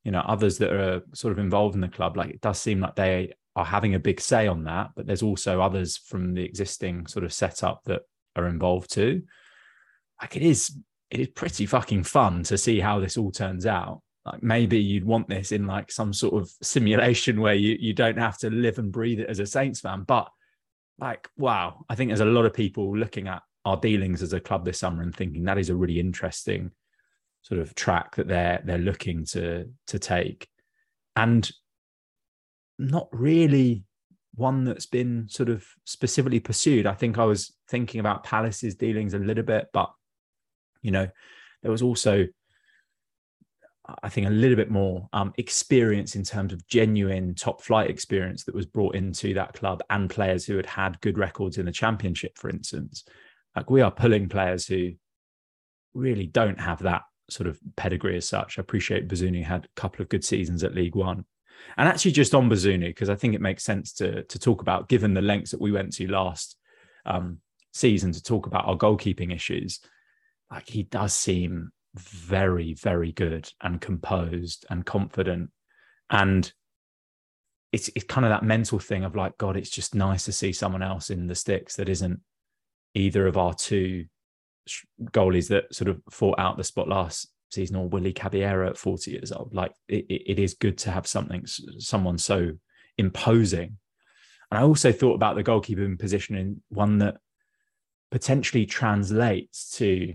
you 0.03 0.12
know 0.12 0.19
others 0.22 0.57
that 0.57 0.74
are 0.74 1.01
sort 1.13 1.31
of 1.31 1.39
involved 1.39 1.75
in 1.75 1.81
the 1.81 1.88
club. 1.88 2.17
Like 2.17 2.31
it 2.31 2.41
does 2.41 2.60
seem 2.60 2.79
like 2.79 2.96
they 2.96 3.34
are 3.55 3.65
having 3.65 3.93
a 3.93 4.00
big 4.00 4.19
say 4.19 4.48
on 4.48 4.63
that 4.65 4.89
but 4.96 5.05
there's 5.05 5.24
also 5.24 5.62
others 5.62 5.98
from 5.98 6.34
the 6.34 6.43
existing 6.43 7.07
sort 7.07 7.24
of 7.24 7.31
setup 7.31 7.81
that 7.86 8.01
are 8.36 8.48
involved 8.48 8.91
too. 8.91 9.22
Like 10.22 10.36
it 10.36 10.43
is 10.43 10.75
it 11.12 11.19
is 11.19 11.27
pretty 11.29 11.65
fucking 11.67 12.03
fun 12.03 12.43
to 12.43 12.57
see 12.57 12.79
how 12.79 13.00
this 13.00 13.17
all 13.17 13.31
turns 13.31 13.65
out. 13.65 14.01
Like 14.25 14.41
maybe 14.41 14.79
you'd 14.79 15.05
want 15.05 15.29
this 15.29 15.51
in 15.51 15.67
like 15.67 15.91
some 15.91 16.12
sort 16.12 16.41
of 16.41 16.50
simulation 16.62 17.39
where 17.39 17.53
you 17.53 17.77
you 17.79 17.93
don't 17.93 18.17
have 18.17 18.39
to 18.39 18.50
live 18.50 18.79
and 18.79 18.91
breathe 18.91 19.19
it 19.19 19.29
as 19.29 19.39
a 19.39 19.46
saints 19.46 19.81
fan 19.81 20.03
but 20.05 20.27
like 21.00 21.27
wow 21.38 21.86
i 21.89 21.96
think 21.96 22.10
there's 22.10 22.20
a 22.20 22.25
lot 22.25 22.46
of 22.46 22.54
people 22.54 22.98
looking 22.98 23.27
at 23.27 23.42
our 23.66 23.77
dealings 23.77 24.22
as 24.22 24.34
a 24.34 24.39
club 24.39 24.66
this 24.66 24.80
summer 24.80 25.04
and 25.04 25.16
thinking 25.16 25.44
that 25.44 25.58
is 25.58 25.70
a 25.70 25.75
really 25.75 26.00
interesting 26.00 26.72
sort 27.48 27.62
of 27.62 27.74
track 27.75 28.16
that 28.16 28.27
they're 28.27 28.62
they're 28.66 28.77
looking 28.77 29.24
to 29.24 29.70
to 29.88 30.00
take. 30.00 30.48
And 31.16 31.50
not 32.77 33.08
really 33.12 33.84
one 34.36 34.66
that's 34.66 34.86
been 34.86 35.27
sort 35.30 35.50
of 35.50 35.66
specifically 35.86 36.39
pursued. 36.39 36.86
I 36.86 36.94
think 36.94 37.18
i 37.18 37.25
was 37.25 37.56
thinking 37.70 38.00
about 38.00 38.24
palace's 38.24 38.75
dealings 38.75 39.13
a 39.13 39.20
little 39.20 39.44
bit 39.44 39.68
but 39.74 39.92
you 40.82 40.92
know 40.92 41.08
there 41.62 41.72
was 41.72 41.82
also 41.82 42.27
i 44.03 44.10
think 44.10 44.27
a 44.27 44.32
little 44.32 44.56
bit 44.56 44.72
more 44.72 45.08
um, 45.13 45.34
experience 45.38 46.15
in 46.15 46.24
terms 46.24 46.53
of 46.53 46.67
genuine 46.67 47.34
top 47.34 47.62
flight 47.62 47.89
experience 47.89 48.44
that 48.44 48.56
was 48.56 48.65
brought 48.65 48.96
into 48.96 49.34
that 49.34 49.53
club 49.53 49.82
and 49.89 50.10
players 50.10 50.46
who 50.46 50.56
had 50.56 50.65
had 50.65 51.00
good 51.01 51.17
records 51.17 51.58
in 51.58 51.65
the 51.65 51.72
championship 51.72 52.38
for 52.38 52.50
instance 52.50 53.06
like 53.56 53.70
we 53.70 53.82
are 53.82 53.91
pulling 53.91 54.29
players 54.29 54.67
who 54.67 54.91
really 55.94 56.27
don't 56.27 56.60
have 56.60 56.79
that 56.79 57.01
sort 57.29 57.48
of 57.48 57.60
pedigree 57.75 58.17
as 58.17 58.27
such. 58.27 58.58
I 58.58 58.62
appreciate 58.62 59.08
Bazunu 59.08 59.44
had 59.44 59.65
a 59.65 59.79
couple 59.79 60.01
of 60.01 60.10
good 60.10 60.24
seasons 60.24 60.63
at 60.63 60.75
League 60.75 60.96
One, 60.96 61.25
And 61.77 61.88
actually, 61.88 62.12
just 62.12 62.36
on 62.36 62.50
Bazunu, 62.50 62.88
because 62.88 63.10
I 63.10 63.15
think 63.15 63.34
it 63.34 63.41
makes 63.41 63.63
sense 63.63 63.94
to 63.94 64.24
to 64.24 64.39
talk 64.39 64.62
about, 64.62 64.89
given 64.89 65.13
the 65.13 65.22
lengths 65.22 65.51
that 65.51 65.62
we 65.62 65.72
went 65.72 65.94
to 65.94 66.08
last 66.08 66.58
um, 67.06 67.39
season 67.74 68.12
to 68.13 68.24
talk 68.24 68.48
about 68.48 68.65
our 68.65 68.77
goalkeeping 68.77 69.34
issues. 69.34 69.79
Like 70.51 70.70
he 70.70 70.84
does 70.84 71.13
seem 71.13 71.72
very, 71.98 72.74
very 72.74 73.12
good 73.12 73.51
and 73.62 73.82
composed 73.82 74.66
and 74.70 74.86
confident, 74.86 75.51
and 76.10 76.51
it's 77.72 77.89
it's 77.96 78.06
kind 78.06 78.25
of 78.25 78.30
that 78.30 78.44
mental 78.44 78.80
thing 78.80 79.04
of 79.04 79.16
like, 79.16 79.38
God, 79.38 79.58
it's 79.58 79.70
just 79.70 79.96
nice 79.96 80.25
to 80.25 80.32
see 80.32 80.54
someone 80.54 80.82
else 80.82 81.10
in 81.10 81.27
the 81.27 81.36
sticks 81.36 81.75
that 81.75 81.89
isn't 81.89 82.22
either 82.94 83.27
of 83.27 83.38
our 83.38 83.54
two 83.54 84.06
goalies 85.12 85.50
that 85.50 85.74
sort 85.74 85.89
of 85.89 86.01
fought 86.10 86.39
out 86.39 86.58
the 86.58 86.63
spot 86.63 86.88
last 86.88 87.30
season 87.51 87.75
or 87.75 87.88
Willy 87.88 88.13
Caballero 88.13 88.70
at 88.70 88.77
40 88.77 89.12
years 89.12 89.32
old. 89.32 89.54
Like 89.54 89.72
it, 89.88 90.06
it 90.10 90.39
is 90.39 90.54
good 90.54 90.77
to 90.80 90.92
have 90.92 91.08
something, 91.08 91.46
someone 91.46 92.18
so 92.18 92.51
imposing. 92.98 93.77
And 94.50 94.60
I 94.60 94.63
also 94.63 94.92
thought 94.92 95.16
about 95.16 95.36
the 95.36 95.44
goalkeeping 95.44 96.00
position 96.00 96.36
in 96.36 96.62
one 96.70 97.00
that 97.00 97.18
potentially 98.12 98.66
translates 98.66 99.77
to 99.77 100.13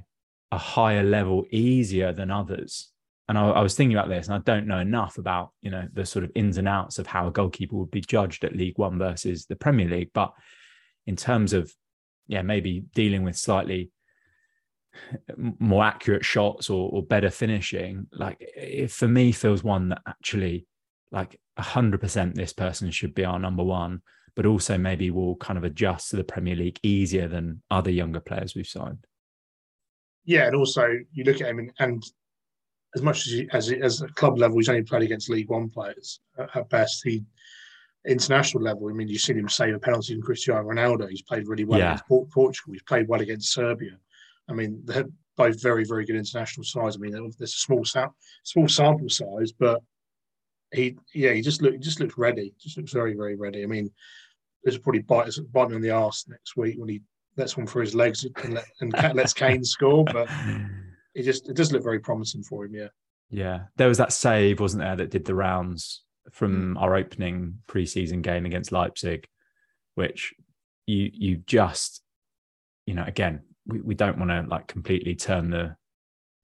a 0.52 0.58
higher 0.58 1.02
level 1.02 1.44
easier 1.50 2.12
than 2.12 2.30
others. 2.30 2.90
And 3.28 3.38
I, 3.38 3.48
I, 3.48 3.62
was 3.62 3.74
thinking 3.74 3.96
about 3.96 4.10
this, 4.10 4.26
and 4.26 4.34
I 4.34 4.38
don't 4.38 4.66
know 4.66 4.78
enough 4.78 5.16
about 5.16 5.50
you 5.62 5.70
know 5.70 5.88
the 5.92 6.04
sort 6.04 6.24
of 6.24 6.30
ins 6.34 6.58
and 6.58 6.68
outs 6.68 6.98
of 6.98 7.06
how 7.06 7.26
a 7.26 7.32
goalkeeper 7.32 7.74
would 7.76 7.90
be 7.90 8.02
judged 8.02 8.44
at 8.44 8.54
League 8.54 8.78
One 8.78 8.98
versus 8.98 9.46
the 9.46 9.56
Premier 9.56 9.88
League. 9.88 10.10
But 10.12 10.32
in 11.06 11.16
terms 11.16 11.54
of 11.54 11.72
yeah, 12.26 12.42
maybe 12.42 12.84
dealing 12.94 13.24
with 13.24 13.36
slightly 13.36 13.90
more 15.58 15.82
accurate 15.82 16.24
shots 16.24 16.68
or, 16.68 16.90
or 16.90 17.02
better 17.02 17.30
finishing, 17.30 18.06
like 18.12 18.36
it 18.38 18.90
for 18.90 19.08
me 19.08 19.32
feels 19.32 19.64
one 19.64 19.88
that 19.88 20.02
actually 20.06 20.66
like 21.10 21.40
hundred 21.58 22.00
percent 22.00 22.34
this 22.34 22.52
person 22.52 22.90
should 22.90 23.14
be 23.14 23.24
our 23.24 23.38
number 23.38 23.64
one, 23.64 24.02
but 24.36 24.44
also 24.44 24.76
maybe 24.76 25.10
we'll 25.10 25.36
kind 25.36 25.56
of 25.56 25.64
adjust 25.64 26.10
to 26.10 26.16
the 26.16 26.24
Premier 26.24 26.56
League 26.56 26.80
easier 26.82 27.28
than 27.28 27.62
other 27.70 27.90
younger 27.90 28.20
players 28.20 28.54
we've 28.54 28.66
signed. 28.66 29.06
Yeah, 30.24 30.46
and 30.46 30.56
also 30.56 30.86
you 31.12 31.24
look 31.24 31.40
at 31.40 31.48
him 31.48 31.58
and, 31.58 31.72
and 31.78 32.02
as 32.94 33.02
much 33.02 33.26
as 33.26 33.32
he, 33.32 33.48
as 33.52 33.72
as 33.72 34.02
a 34.02 34.08
club 34.08 34.38
level, 34.38 34.58
he's 34.58 34.68
only 34.68 34.82
played 34.82 35.02
against 35.02 35.30
League 35.30 35.48
One 35.48 35.68
players 35.68 36.20
at 36.54 36.68
best. 36.68 37.02
He 37.04 37.24
international 38.06 38.62
level. 38.62 38.88
I 38.88 38.92
mean, 38.92 39.08
you've 39.08 39.20
seen 39.20 39.38
him 39.38 39.48
save 39.48 39.74
a 39.74 39.78
penalty 39.78 40.14
from 40.14 40.22
Cristiano 40.22 40.68
Ronaldo. 40.68 41.08
He's 41.08 41.22
played 41.22 41.46
really 41.46 41.64
well 41.64 41.78
yeah. 41.78 41.94
against 41.94 42.08
Portugal. 42.08 42.72
He's 42.72 42.82
played 42.82 43.08
well 43.08 43.20
against 43.20 43.52
Serbia. 43.52 43.98
I 44.48 44.52
mean, 44.52 44.80
they're 44.84 45.06
both 45.36 45.62
very, 45.62 45.84
very 45.84 46.04
good 46.04 46.16
international 46.16 46.64
sides. 46.64 46.96
I 46.96 46.98
mean, 46.98 47.12
there's 47.12 47.40
a 47.40 47.46
small 47.46 47.84
small 48.44 48.68
sample 48.68 49.08
size, 49.08 49.52
but 49.52 49.82
he, 50.72 50.96
yeah, 51.14 51.32
he 51.32 51.42
just 51.42 51.62
looked, 51.62 51.80
just 51.80 52.00
looks 52.00 52.18
ready. 52.18 52.54
Just 52.60 52.76
looks 52.76 52.92
very, 52.92 53.14
very 53.14 53.36
ready. 53.36 53.62
I 53.62 53.66
mean, 53.66 53.90
this 54.64 54.74
will 54.74 54.82
probably 54.82 55.02
bite, 55.02 55.30
bite 55.52 55.70
me 55.70 55.76
on 55.76 55.82
the 55.82 55.90
arse 55.90 56.26
next 56.28 56.56
week 56.56 56.76
when 56.78 56.88
he 56.88 57.02
lets 57.36 57.56
one 57.56 57.66
for 57.66 57.80
his 57.80 57.94
legs 57.94 58.24
and, 58.24 58.54
let, 58.54 58.64
and 58.80 58.92
lets 59.14 59.32
Kane 59.32 59.64
score. 59.64 60.04
But 60.04 60.28
it 61.14 61.22
just, 61.22 61.48
it 61.48 61.56
does 61.56 61.72
look 61.72 61.82
very 61.82 62.00
promising 62.00 62.42
for 62.42 62.64
him. 62.64 62.74
Yeah. 62.74 62.88
Yeah, 63.32 63.62
there 63.76 63.88
was 63.88 63.96
that 63.96 64.12
save, 64.12 64.60
wasn't 64.60 64.82
there, 64.82 64.94
that 64.96 65.10
did 65.10 65.24
the 65.24 65.34
rounds 65.34 66.02
from 66.30 66.74
mm. 66.74 66.80
our 66.80 66.94
opening 66.94 67.60
preseason 67.66 68.20
game 68.20 68.44
against 68.44 68.72
Leipzig, 68.72 69.26
which 69.94 70.34
you 70.86 71.10
you 71.12 71.36
just, 71.46 72.02
you 72.86 72.92
know, 72.92 73.04
again, 73.06 73.40
we, 73.66 73.80
we 73.80 73.94
don't 73.94 74.18
want 74.18 74.30
to 74.30 74.42
like 74.48 74.66
completely 74.66 75.14
turn 75.14 75.48
the 75.48 75.76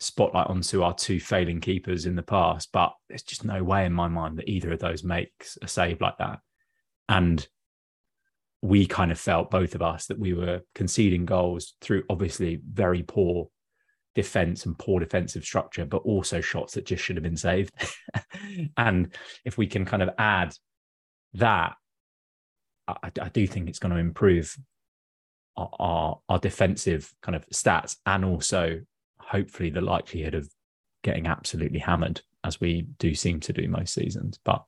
spotlight 0.00 0.47
onto 0.47 0.83
our 0.83 0.95
two 0.95 1.21
failing 1.21 1.61
keepers 1.61 2.07
in 2.07 2.16
the 2.16 2.23
past, 2.23 2.71
but 2.73 2.95
there's 3.09 3.23
just 3.23 3.45
no 3.45 3.62
way 3.62 3.85
in 3.85 3.92
my 3.92 4.09
mind 4.09 4.38
that 4.38 4.49
either 4.49 4.73
of 4.73 4.78
those 4.78 5.04
makes 5.04 5.59
a 5.61 5.68
save 5.68 6.00
like 6.00 6.16
that. 6.18 6.38
And 7.09 7.47
we 8.62 8.86
kind 8.86 9.12
of 9.12 9.18
felt 9.18 9.50
both 9.50 9.74
of 9.74 9.82
us 9.82 10.06
that 10.06 10.18
we 10.18 10.32
were 10.32 10.60
conceding 10.74 11.24
goals 11.24 11.74
through 11.80 12.02
obviously 12.10 12.60
very 12.72 13.02
poor 13.02 13.48
defense 14.14 14.66
and 14.66 14.78
poor 14.78 14.98
defensive 14.98 15.44
structure, 15.44 15.84
but 15.84 15.98
also 15.98 16.40
shots 16.40 16.74
that 16.74 16.84
just 16.84 17.04
should 17.04 17.16
have 17.16 17.22
been 17.22 17.36
saved. 17.36 17.72
and 18.76 19.14
if 19.44 19.56
we 19.56 19.66
can 19.66 19.84
kind 19.84 20.02
of 20.02 20.10
add 20.18 20.52
that, 21.34 21.74
I, 22.88 23.12
I 23.20 23.28
do 23.28 23.46
think 23.46 23.68
it's 23.68 23.78
going 23.78 23.94
to 23.94 24.00
improve 24.00 24.56
our, 25.56 25.70
our, 25.78 26.18
our 26.28 26.38
defensive 26.38 27.12
kind 27.22 27.36
of 27.36 27.46
stats 27.50 27.96
and 28.06 28.24
also 28.24 28.80
hopefully 29.20 29.70
the 29.70 29.80
likelihood 29.80 30.34
of 30.34 30.48
getting 31.04 31.26
absolutely 31.26 31.78
hammered 31.78 32.20
as 32.42 32.60
we 32.60 32.88
do 32.98 33.14
seem 33.14 33.40
to 33.40 33.52
do 33.52 33.68
most 33.68 33.94
seasons. 33.94 34.40
But 34.44 34.64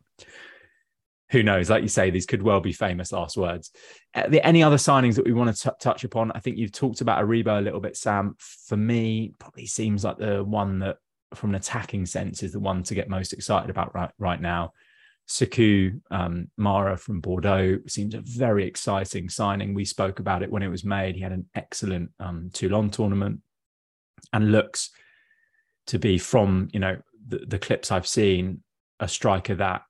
who 1.31 1.43
knows? 1.43 1.71
Like 1.71 1.83
you 1.83 1.89
say, 1.89 2.11
these 2.11 2.27
could 2.27 2.43
well 2.43 2.61
be 2.61 2.73
famous 2.73 3.13
last 3.13 3.37
words. 3.37 3.71
Uh, 4.15 4.29
any 4.43 4.63
other 4.63 4.77
signings 4.77 5.15
that 5.15 5.25
we 5.25 5.33
want 5.33 5.55
to 5.55 5.71
t- 5.71 5.77
touch 5.81 6.05
upon? 6.05 6.33
I 6.33 6.41
think 6.41 6.57
you've 6.57 6.73
talked 6.73 7.01
about 7.01 7.25
Aribo 7.25 7.59
a 7.59 7.63
little 7.63 7.81
bit, 7.81 7.97
Sam. 7.97 8.35
For 8.39 8.77
me, 8.77 9.35
probably 9.39 9.67
seems 9.67 10.05
like 10.05 10.19
the 10.19 10.43
one 10.43 10.81
that, 10.81 10.97
from 11.35 11.51
an 11.51 11.57
attacking 11.57 12.07
sense, 12.07 12.43
is 12.43 12.53
the 12.53 12.61
one 12.61 12.83
to 12.85 12.95
get 12.95 13.09
most 13.09 13.33
excited 13.33 13.71
about 13.71 13.95
right, 13.95 14.11
right 14.19 14.41
now. 14.41 14.73
Sekou 15.29 16.01
um, 16.11 16.51
Mara 16.57 16.97
from 16.97 17.21
Bordeaux 17.21 17.79
seems 17.87 18.15
a 18.15 18.21
very 18.21 18.67
exciting 18.67 19.29
signing. 19.29 19.75
We 19.75 19.85
spoke 19.85 20.19
about 20.19 20.43
it 20.43 20.51
when 20.51 20.65
it 20.65 20.69
was 20.69 20.85
made. 20.85 21.15
He 21.15 21.21
had 21.21 21.31
an 21.31 21.47
excellent 21.55 22.11
um, 22.19 22.51
Toulon 22.53 22.91
tournament 22.91 23.41
and 24.33 24.51
looks 24.51 24.91
to 25.87 25.99
be 25.99 26.19
from 26.19 26.69
you 26.73 26.81
know 26.81 26.97
the, 27.29 27.39
the 27.47 27.59
clips 27.59 27.93
I've 27.93 28.07
seen 28.07 28.63
a 28.99 29.09
striker 29.09 29.55
that 29.57 29.83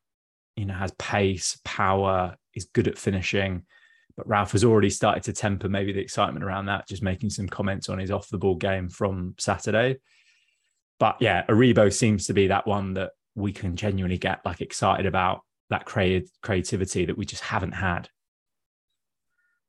you 0.60 0.66
know, 0.66 0.74
has 0.74 0.92
pace, 0.98 1.58
power, 1.64 2.36
is 2.54 2.66
good 2.74 2.86
at 2.86 2.98
finishing. 2.98 3.62
But 4.14 4.28
Ralph 4.28 4.52
has 4.52 4.62
already 4.62 4.90
started 4.90 5.22
to 5.22 5.32
temper 5.32 5.70
maybe 5.70 5.92
the 5.92 6.00
excitement 6.00 6.44
around 6.44 6.66
that, 6.66 6.86
just 6.86 7.02
making 7.02 7.30
some 7.30 7.48
comments 7.48 7.88
on 7.88 7.98
his 7.98 8.10
off 8.10 8.28
the 8.28 8.36
ball 8.36 8.56
game 8.56 8.90
from 8.90 9.34
Saturday. 9.38 9.96
But 10.98 11.16
yeah, 11.20 11.46
Aribo 11.46 11.90
seems 11.90 12.26
to 12.26 12.34
be 12.34 12.48
that 12.48 12.66
one 12.66 12.92
that 12.94 13.12
we 13.34 13.52
can 13.52 13.74
genuinely 13.74 14.18
get 14.18 14.44
like 14.44 14.60
excited 14.60 15.06
about 15.06 15.40
that 15.70 15.86
creative 15.86 16.28
creativity 16.42 17.06
that 17.06 17.16
we 17.16 17.24
just 17.24 17.42
haven't 17.42 17.72
had. 17.72 18.10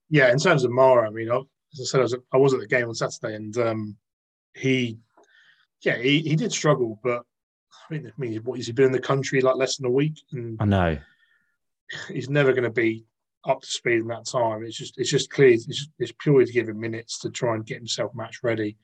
Yeah, 0.09 0.29
in 0.29 0.39
terms 0.39 0.65
of 0.65 0.71
Mara, 0.71 1.07
I 1.07 1.09
mean, 1.09 1.29
as 1.31 1.79
I 1.79 1.85
said, 1.85 1.99
I 2.01 2.03
was, 2.03 2.13
at, 2.13 2.19
I 2.33 2.37
was 2.37 2.53
at 2.53 2.59
the 2.59 2.67
game 2.67 2.89
on 2.89 2.95
Saturday, 2.95 3.35
and 3.37 3.57
um, 3.57 3.97
he, 4.53 4.97
yeah, 5.83 5.97
he, 5.99 6.19
he 6.19 6.35
did 6.35 6.51
struggle, 6.51 6.99
but 7.01 7.23
I 7.89 7.93
mean, 7.93 8.07
I 8.07 8.21
mean, 8.21 8.41
what 8.43 8.57
has 8.57 8.67
he 8.67 8.73
been 8.73 8.87
in 8.87 8.91
the 8.91 8.99
country 8.99 9.41
like 9.41 9.55
less 9.55 9.77
than 9.77 9.87
a 9.87 9.91
week? 9.91 10.21
And 10.31 10.57
I 10.59 10.65
know 10.65 10.97
he's 12.07 12.29
never 12.29 12.53
going 12.53 12.63
to 12.63 12.69
be 12.69 13.05
up 13.45 13.61
to 13.61 13.67
speed 13.67 13.99
in 13.99 14.07
that 14.07 14.25
time. 14.25 14.63
It's 14.63 14.77
just, 14.77 14.97
it's 14.97 15.09
just 15.09 15.29
clear. 15.29 15.49
It's, 15.49 15.65
just, 15.65 15.89
it's 15.99 16.13
purely 16.19 16.45
to 16.45 16.51
give 16.51 16.69
him 16.69 16.79
minutes 16.79 17.19
to 17.19 17.29
try 17.29 17.55
and 17.55 17.65
get 17.65 17.77
himself 17.77 18.13
match 18.13 18.39
ready. 18.43 18.77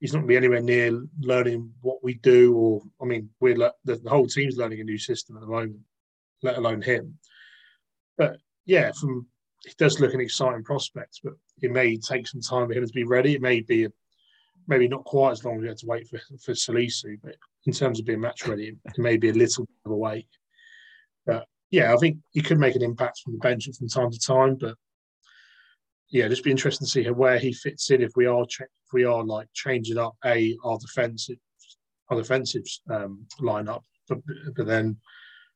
He's 0.00 0.12
not 0.12 0.20
going 0.20 0.28
to 0.28 0.32
be 0.32 0.36
anywhere 0.36 0.60
near 0.60 1.00
learning 1.20 1.72
what 1.80 2.02
we 2.02 2.14
do, 2.14 2.54
or 2.54 2.82
I 3.00 3.06
mean, 3.06 3.30
we're 3.40 3.56
the, 3.56 3.72
the 3.84 4.10
whole 4.10 4.26
team's 4.26 4.58
learning 4.58 4.80
a 4.80 4.84
new 4.84 4.98
system 4.98 5.36
at 5.36 5.40
the 5.40 5.48
moment, 5.48 5.80
let 6.42 6.58
alone 6.58 6.82
him. 6.82 7.18
But 8.18 8.38
yeah, 8.66 8.92
from 8.92 9.26
it 9.64 9.76
does 9.78 9.98
look 9.98 10.12
an 10.12 10.20
exciting 10.20 10.64
prospect, 10.64 11.20
but 11.24 11.32
it 11.62 11.70
may 11.70 11.96
take 11.96 12.26
some 12.26 12.42
time 12.42 12.68
for 12.68 12.74
him 12.74 12.86
to 12.86 12.92
be 12.92 13.04
ready. 13.04 13.34
It 13.34 13.40
may 13.40 13.60
be 13.60 13.84
a, 13.84 13.88
maybe 14.66 14.86
not 14.86 15.04
quite 15.04 15.32
as 15.32 15.44
long 15.44 15.56
as 15.56 15.62
we 15.62 15.68
had 15.68 15.78
to 15.78 15.86
wait 15.86 16.08
for 16.08 16.18
for 16.44 16.52
Salisu, 16.52 17.18
but 17.22 17.36
in 17.66 17.72
terms 17.72 17.98
of 17.98 18.06
being 18.06 18.20
match 18.20 18.46
ready. 18.46 18.76
It 18.84 18.98
may 18.98 19.16
be 19.16 19.30
a 19.30 19.34
little 19.34 19.64
bit 19.64 19.76
of 19.84 19.92
a 19.92 19.96
wait. 19.96 20.28
But 21.26 21.46
yeah, 21.70 21.92
I 21.92 21.96
think 21.96 22.18
he 22.30 22.40
could 22.40 22.58
make 22.58 22.76
an 22.76 22.82
impact 22.82 23.20
from 23.22 23.34
the 23.34 23.38
bench 23.38 23.68
from 23.76 23.88
time 23.88 24.10
to 24.10 24.18
time. 24.18 24.56
But 24.56 24.76
yeah, 26.10 26.28
just 26.28 26.44
be 26.44 26.50
interesting 26.50 26.86
to 26.86 26.90
see 26.90 27.04
where 27.10 27.38
he 27.38 27.52
fits 27.52 27.90
in 27.90 28.02
if 28.02 28.12
we 28.16 28.26
are 28.26 28.44
if 28.44 28.92
we 28.92 29.04
are 29.04 29.24
like 29.24 29.48
changing 29.52 29.98
up 29.98 30.16
a 30.24 30.56
our 30.64 30.78
defensive 30.78 31.38
our 32.08 32.16
defensive 32.16 32.62
um, 32.88 33.26
lineup, 33.40 33.82
but, 34.08 34.18
but 34.54 34.66
then 34.66 34.96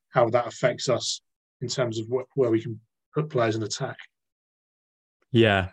how 0.09 0.29
that 0.29 0.49
affects 0.49 0.89
us 0.89 1.23
in 1.61 1.69
terms 1.69 2.01
of 2.01 2.07
what, 2.09 2.27
where 2.35 2.51
we 2.51 2.61
can 2.61 2.81
put 3.15 3.31
players 3.31 3.55
in 3.55 3.63
attack. 3.63 3.97
Yeah, 5.31 5.69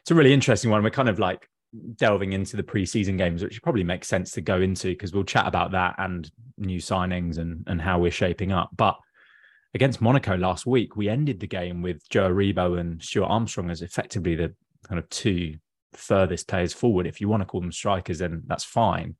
it's 0.00 0.10
a 0.10 0.14
really 0.14 0.32
interesting 0.32 0.70
one. 0.70 0.82
We're 0.82 0.88
kind 0.88 1.10
of 1.10 1.18
like 1.18 1.46
delving 1.96 2.32
into 2.32 2.56
the 2.56 2.62
preseason 2.62 3.18
games, 3.18 3.42
which 3.42 3.62
probably 3.62 3.84
makes 3.84 4.08
sense 4.08 4.30
to 4.32 4.40
go 4.40 4.60
into 4.60 4.88
because 4.88 5.12
we'll 5.12 5.24
chat 5.24 5.46
about 5.46 5.72
that 5.72 5.94
and 5.98 6.30
new 6.58 6.78
signings 6.78 7.38
and 7.38 7.64
and 7.66 7.80
how 7.80 7.98
we're 7.98 8.10
shaping 8.10 8.52
up. 8.52 8.70
But 8.76 8.96
against 9.74 10.00
Monaco 10.00 10.36
last 10.36 10.66
week, 10.66 10.96
we 10.96 11.08
ended 11.08 11.40
the 11.40 11.46
game 11.46 11.82
with 11.82 12.08
Joe 12.08 12.30
Aribo 12.30 12.78
and 12.78 13.02
Stuart 13.02 13.26
Armstrong 13.26 13.70
as 13.70 13.82
effectively 13.82 14.34
the 14.34 14.54
kind 14.88 14.98
of 14.98 15.08
two 15.10 15.56
furthest 15.92 16.48
players 16.48 16.72
forward. 16.72 17.06
If 17.06 17.20
you 17.20 17.28
want 17.28 17.42
to 17.42 17.46
call 17.46 17.60
them 17.60 17.72
strikers, 17.72 18.18
then 18.18 18.42
that's 18.46 18.64
fine. 18.64 19.16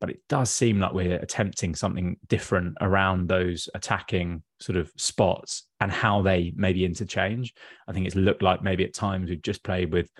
But 0.00 0.10
it 0.10 0.20
does 0.28 0.50
seem 0.50 0.80
like 0.80 0.92
we're 0.92 1.16
attempting 1.16 1.74
something 1.74 2.16
different 2.28 2.76
around 2.80 3.28
those 3.28 3.68
attacking 3.74 4.42
sort 4.60 4.76
of 4.76 4.92
spots 4.96 5.66
and 5.80 5.90
how 5.90 6.20
they 6.20 6.52
maybe 6.56 6.84
interchange. 6.84 7.54
I 7.88 7.92
think 7.92 8.06
it's 8.06 8.16
looked 8.16 8.42
like 8.42 8.62
maybe 8.62 8.84
at 8.84 8.92
times 8.92 9.30
we've 9.30 9.40
just 9.40 9.62
played 9.62 9.92
with 9.92 10.10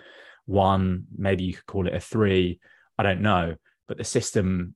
one, 0.45 1.05
maybe 1.15 1.43
you 1.43 1.53
could 1.53 1.65
call 1.65 1.87
it 1.87 1.95
a 1.95 1.99
three. 1.99 2.59
I 2.97 3.03
don't 3.03 3.21
know. 3.21 3.55
But 3.87 3.97
the 3.97 4.03
system 4.03 4.75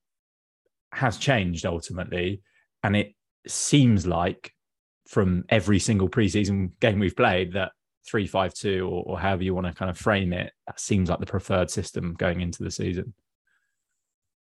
has 0.92 1.18
changed 1.18 1.66
ultimately. 1.66 2.42
And 2.84 2.96
it 2.96 3.14
seems 3.48 4.06
like 4.06 4.54
from 5.08 5.44
every 5.50 5.80
single 5.80 6.10
preseason 6.10 6.72
game 6.80 7.00
we've 7.00 7.16
played 7.16 7.54
that 7.54 7.72
three 8.08 8.28
five 8.28 8.54
two 8.54 8.88
or, 8.88 9.04
or 9.06 9.20
however 9.20 9.44
you 9.44 9.54
want 9.54 9.68
to 9.68 9.74
kind 9.74 9.90
of 9.90 9.98
frame 9.98 10.34
it, 10.34 10.52
that 10.68 10.80
seems 10.80 11.10
like 11.10 11.20
the 11.20 11.26
preferred 11.26 11.70
system 11.70 12.16
going 12.18 12.42
into 12.42 12.64
the 12.64 12.72
season. 12.72 13.14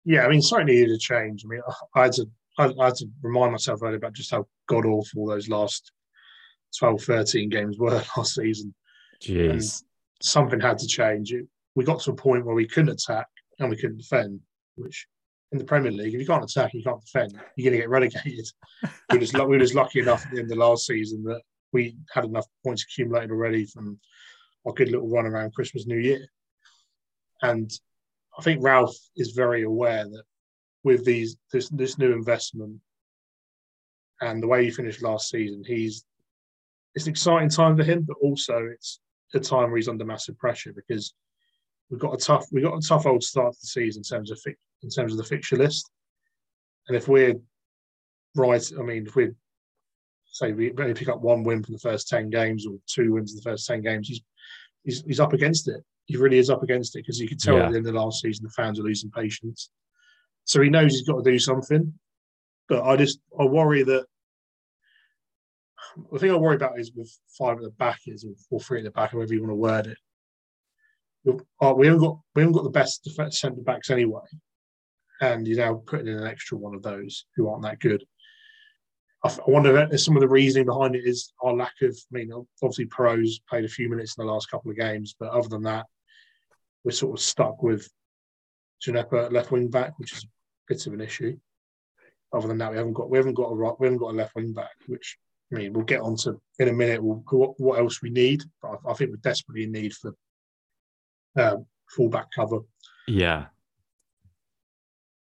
Yeah, 0.03 0.25
I 0.25 0.30
mean, 0.30 0.41
certainly 0.41 0.75
needed 0.75 0.91
a 0.91 0.98
change. 0.98 1.44
I 1.46 1.48
mean, 1.48 1.62
I 1.96 2.03
had 2.03 2.13
to 2.13 2.30
I, 2.58 2.74
I 2.80 2.86
had 2.86 2.96
to 2.96 3.08
remind 3.22 3.51
myself 3.51 3.82
earlier 3.82 3.98
about 3.98 4.13
just 4.13 4.32
how 4.32 4.48
god 4.68 4.86
awful 4.86 5.25
those 5.25 5.50
last 5.50 5.91
12, 6.80 7.01
13 7.01 7.50
games 7.50 7.77
were 7.77 7.91
last 8.18 8.36
season. 8.36 8.74
Jeez. 9.22 9.84
Something 10.22 10.60
had 10.60 10.78
to 10.80 10.88
change. 10.88 11.34
It, 11.34 11.48
we 11.75 11.84
got 11.84 12.01
to 12.01 12.12
a 12.12 12.16
point 12.16 12.46
where 12.46 12.56
we 12.56 12.68
couldn't 12.68 12.90
attack 12.90 13.28
and 13.60 13.70
we 13.70 13.78
couldn't 13.78 13.98
defend, 13.98 14.40
which 14.75 15.08
in 15.51 15.58
the 15.58 15.63
Premier 15.66 15.92
League, 15.92 16.13
if 16.13 16.20
you 16.20 16.25
can't 16.25 16.44
attack, 16.44 16.74
you 16.74 16.84
can't 16.84 17.01
defend, 17.01 17.34
you're 17.56 17.70
going 17.70 17.80
to 17.80 17.84
get 17.84 17.90
relegated. 17.90 18.48
we, 19.12 19.18
were 19.18 19.20
just, 19.20 19.34
we 19.34 19.46
were 19.46 19.60
just 19.60 19.75
lucky 19.75 20.00
enough 20.00 20.25
at 20.25 20.32
the 20.32 20.40
end 20.40 20.51
of 20.51 20.58
last 20.58 20.86
season 20.86 21.24
that 21.24 21.42
we 21.74 21.96
had 22.13 22.25
enough 22.25 22.46
points 22.63 22.84
accumulated 22.84 23.32
already 23.32 23.66
from 23.66 24.00
our 24.66 24.74
good 24.74 24.90
little 24.90 25.10
run 25.10 25.25
around 25.25 25.54
Christmas, 25.54 25.88
New 25.88 25.98
Year. 25.98 26.25
And 27.42 27.72
I 28.38 28.42
think 28.44 28.63
Ralph 28.63 28.96
is 29.16 29.32
very 29.32 29.63
aware 29.63 30.06
that 30.06 30.24
with 30.84 31.06
these 31.06 31.38
this 31.51 31.70
this 31.70 31.98
new 31.98 32.12
investment 32.12 32.80
and 34.22 34.42
the 34.42 34.48
way 34.48 34.66
he 34.66 34.72
finished 34.72 35.01
last 35.01 35.30
season, 35.30 35.63
he's 35.66 36.06
it's 36.96 37.06
an 37.06 37.12
exciting 37.12 37.50
time 37.50 37.78
for 37.78 37.84
him, 37.84 38.04
but 38.08 38.18
also 38.22 38.68
it's 38.72 39.00
a 39.34 39.40
time 39.40 39.70
where 39.70 39.78
he's 39.78 39.88
under 39.88 40.06
massive 40.06 40.38
pressure 40.38 40.74
because 40.74 41.14
we've 41.90 42.00
got 42.00 42.14
a 42.14 42.18
tough 42.18 42.46
we've 42.52 42.64
got 42.64 42.78
a 42.78 42.88
tough 42.88 43.06
old 43.06 43.24
start 43.24 43.54
to 43.54 43.60
the 43.62 43.68
season 43.68 44.00
in 44.00 44.04
terms 44.04 44.32
of 44.32 44.40
in 44.84 44.90
terms 44.90 45.12
of 45.12 45.18
the 45.18 45.24
fixture 45.24 45.58
list, 45.58 45.92
and 46.88 46.98
if 46.98 47.08
we're 47.08 47.36
right, 48.36 48.72
I 48.80 48.82
mean, 48.82 49.06
if 49.08 49.16
we 49.16 49.30
say 50.26 50.54
we 50.54 50.72
only 50.72 50.94
pick 50.94 51.10
up 51.10 51.22
one 51.22 51.44
win 51.44 51.64
from 51.64 51.74
the 51.74 51.80
first 51.80 52.08
ten 52.08 52.30
games 52.30 52.66
or 52.66 52.78
two 52.88 53.14
wins 53.14 53.32
in 53.32 53.38
the 53.38 53.50
first 53.50 53.68
ten 53.68 53.82
games, 53.82 54.08
he's 54.08 54.22
he's, 54.84 55.04
he's 55.04 55.20
up 55.20 55.34
against 55.34 55.68
it. 55.68 55.84
He 56.06 56.18
really 56.18 56.40
is 56.40 56.50
up 56.50 56.64
against 56.64 56.96
it 56.96 57.00
because 57.00 57.20
you 57.20 57.28
could 57.28 57.40
tell 57.40 57.58
yeah. 57.58 57.66
at 57.66 57.72
the 57.72 57.78
end 57.78 57.88
of 57.88 57.94
last 57.94 58.22
season 58.22 58.46
the 58.46 58.52
fans 58.52 58.80
are 58.80 58.84
losing 58.84 59.12
patience. 59.12 59.70
So 60.46 60.62
he 60.62 60.70
knows 60.70 60.94
he's 60.94 61.08
got 61.08 61.24
to 61.24 61.32
do 61.32 61.40
something. 61.40 61.94
But 62.68 62.84
I 62.84 62.96
just 62.96 63.20
I 63.40 63.46
worry 63.46 63.84
that 63.84 64.06
the 66.12 66.19
thing 66.19 66.31
I 66.31 66.36
worry 66.36 66.55
about 66.55 66.79
is 66.79 66.91
with 66.93 67.12
five 67.38 67.57
at 67.57 67.63
the 67.63 67.69
back 67.71 68.00
is 68.07 68.25
or 68.50 68.60
three 68.60 68.79
at 68.79 68.86
the 68.86 68.91
back, 68.91 69.12
however 69.12 69.33
you 69.33 69.41
want 69.41 69.51
to 69.51 69.55
word 69.55 69.88
it. 69.88 69.98
Uh, 71.62 71.74
we 71.74 71.88
haven't 71.88 72.01
got 72.01 72.19
we 72.36 72.41
haven't 72.41 72.55
got 72.55 72.63
the 72.63 72.69
best 72.69 73.07
centre 73.31 73.62
backs 73.62 73.91
anyway, 73.91 74.21
and 75.21 75.48
you're 75.48 75.57
now 75.57 75.81
putting 75.86 76.07
in 76.07 76.17
an 76.17 76.27
extra 76.27 76.57
one 76.57 76.74
of 76.74 76.81
those 76.81 77.25
who 77.36 77.48
aren't 77.48 77.63
that 77.63 77.79
good. 77.79 78.03
I 79.24 79.29
wonder 79.45 79.77
if 79.77 80.01
some 80.01 80.17
of 80.17 80.21
the 80.21 80.27
reasoning 80.27 80.65
behind 80.65 80.95
it 80.95 81.05
is 81.05 81.31
our 81.43 81.53
lack 81.53 81.74
of. 81.83 81.95
I 81.95 82.17
mean, 82.17 82.31
obviously, 82.63 82.86
Perraud's 82.86 83.39
played 83.48 83.65
a 83.65 83.69
few 83.69 83.88
minutes 83.88 84.15
in 84.17 84.25
the 84.25 84.31
last 84.31 84.50
couple 84.50 84.71
of 84.71 84.77
games, 84.77 85.15
but 85.19 85.29
other 85.29 85.48
than 85.48 85.62
that, 85.63 85.86
we're 86.83 86.91
sort 86.91 87.19
of 87.19 87.24
stuck 87.24 87.62
with 87.62 87.88
at 88.88 89.31
left 89.31 89.51
wing 89.51 89.69
back, 89.69 89.98
which 90.00 90.13
is 90.13 90.24
a 90.24 90.27
bit 90.67 90.88
of 90.88 90.93
an 90.93 91.01
issue. 91.01 91.38
Other 92.33 92.48
than 92.48 92.57
that, 92.57 92.71
we 92.71 92.77
haven't 92.77 92.93
got 92.93 93.12
we 93.12 93.17
haven't 93.19 93.36
got 93.36 93.51
a 93.51 93.55
right 93.55 93.79
we 93.79 93.86
haven't 93.86 94.00
got 94.00 94.12
a 94.12 94.17
left 94.17 94.33
wing 94.36 94.53
back, 94.53 94.71
which 94.88 95.17
I 95.51 95.55
mean 95.55 95.74
we'll 95.74 95.86
get 95.86 96.01
on 96.01 96.15
to 96.17 96.39
in 96.60 96.70
a 96.70 96.74
minute. 96.74 97.03
We'll, 97.03 97.24
what, 97.29 97.60
what 97.60 97.79
else 97.79 98.01
we 98.01 98.10
need? 98.10 98.43
But 98.62 98.79
I, 98.86 98.91
I, 98.91 98.93
think 98.93 99.12
we're 99.12 99.17
desperately 99.17 99.63
in 99.63 99.72
need 99.72 99.93
for 99.93 100.15
um, 101.38 101.65
fullback 101.89 102.27
cover. 102.36 102.60
Yeah, 103.08 103.46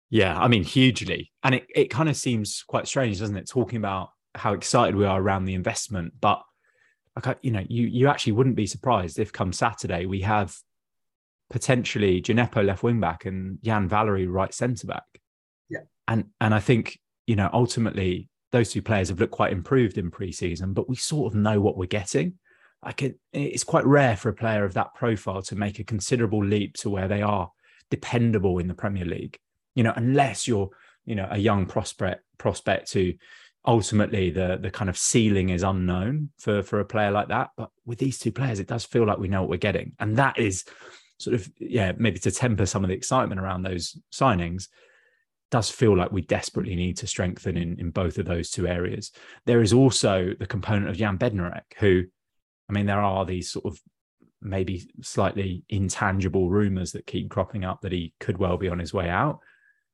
yeah. 0.10 0.39
I 0.39 0.48
mean, 0.48 0.63
hugely, 0.63 1.32
and 1.43 1.55
it 1.55 1.65
it 1.74 1.89
kind 1.89 2.10
of 2.10 2.15
seems 2.15 2.63
quite 2.67 2.88
strange, 2.88 3.20
doesn't 3.20 3.38
it? 3.38 3.50
Talking 3.50 3.77
about 3.77 4.10
how 4.36 4.53
excited 4.53 4.96
we 4.96 5.05
are 5.05 5.22
around 5.22 5.46
the 5.46 5.53
investment, 5.53 6.13
but 6.20 6.41
like 7.24 7.38
you 7.41 7.51
know, 7.51 7.63
you 7.67 7.88
you 7.88 8.08
actually 8.08 8.34
wouldn't 8.34 8.55
be 8.55 8.67
surprised 8.67 9.20
if 9.20 9.32
come 9.32 9.53
Saturday 9.53 10.05
we 10.05 10.22
have 10.22 10.55
potentially 11.50 12.20
Djenepo 12.20 12.66
left 12.66 12.81
wing 12.81 13.00
back 13.00 13.25
and 13.25 13.59
Yan 13.61 13.88
Valery 13.88 14.27
right 14.27 14.53
centre 14.53 14.88
back. 14.88 15.05
Yeah. 15.70 15.81
And 16.07 16.25
and 16.42 16.53
I 16.53 16.59
think, 16.59 17.00
you 17.27 17.35
know, 17.35 17.50
ultimately 17.53 18.27
those 18.53 18.72
two 18.72 18.83
players 18.83 19.09
have 19.09 19.20
looked 19.20 19.33
quite 19.33 19.51
improved 19.51 19.98
in 19.98 20.11
pre-season, 20.11 20.74
but 20.74 20.87
we 20.87 20.96
sort 20.96 21.33
of 21.33 21.37
know 21.37 21.59
what 21.59 21.75
we're 21.75 21.87
getting. 21.87 22.35
Like 22.85 23.01
it, 23.01 23.20
it's 23.33 23.63
quite 23.63 23.83
rare 23.83 24.16
for 24.16 24.29
a 24.29 24.33
player 24.33 24.63
of 24.63 24.75
that 24.75 24.94
profile 24.94 25.42
to 25.44 25.55
make 25.55 25.79
a 25.79 25.83
considerable 25.83 26.46
leap 26.46 26.75
to 26.75 26.89
where 26.92 27.07
they 27.07 27.24
are 27.24 27.50
dependable 27.89 28.59
in 28.59 28.68
the 28.68 28.75
Premier 28.75 29.05
League. 29.05 29.39
You 29.74 29.83
know, 29.83 29.94
unless 29.96 30.48
you're, 30.48 30.70
you 31.03 31.16
know, 31.16 31.27
a 31.31 31.39
young 31.39 31.66
prospect 31.66 32.22
prospect 32.37 32.94
who 32.94 33.13
ultimately 33.66 34.29
the 34.29 34.59
the 34.61 34.70
kind 34.70 34.89
of 34.89 34.98
ceiling 34.98 35.50
is 35.50 35.63
unknown 35.63 36.29
for 36.37 36.61
for 36.61 36.79
a 36.79 36.85
player 36.85 37.09
like 37.09 37.29
that. 37.29 37.50
But 37.57 37.72
with 37.85 37.98
these 37.98 38.20
two 38.20 38.31
players, 38.31 38.59
it 38.59 38.68
does 38.68 38.85
feel 38.85 39.07
like 39.07 39.18
we 39.18 39.29
know 39.29 39.42
what 39.42 39.50
we're 39.50 39.57
getting, 39.57 39.94
and 40.00 40.18
that 40.18 40.37
is 40.37 40.63
sort 41.18 41.33
of 41.33 41.50
yeah 41.57 41.94
maybe 41.98 42.20
to 42.20 42.31
temper 42.31 42.68
some 42.68 42.83
of 42.83 42.89
the 42.89 42.96
excitement 42.96 43.42
around 43.42 43.63
those 43.63 43.98
signings 44.13 44.68
does 45.53 45.70
feel 45.70 45.96
like 45.96 46.11
we 46.11 46.24
desperately 46.24 46.75
need 46.75 46.98
to 46.98 47.05
strengthen 47.05 47.57
in, 47.57 47.79
in 47.79 47.92
both 47.92 48.18
of 48.18 48.25
those 48.25 48.50
two 48.50 48.68
areas. 48.68 49.11
There 49.46 49.61
is 49.61 49.72
also 49.72 50.33
the 50.39 50.48
component 50.48 50.89
of 50.89 50.98
Jan 50.98 51.20
Bednarek, 51.20 51.77
who, 51.77 52.05
I 52.68 52.74
mean, 52.74 52.87
there 52.87 53.00
are 53.00 53.24
these 53.24 53.51
sort 53.51 53.66
of 53.66 53.79
maybe 54.42 54.89
slightly 55.03 55.63
intangible 55.70 56.50
rumors 56.50 56.94
that 56.94 57.05
keep 57.05 57.29
cropping 57.29 57.63
up 57.63 57.81
that 57.81 57.92
he 57.92 58.16
could 58.20 58.39
well 58.39 58.57
be 58.57 58.68
on 58.68 58.79
his 58.79 58.96
way 58.96 59.07
out. 59.07 59.42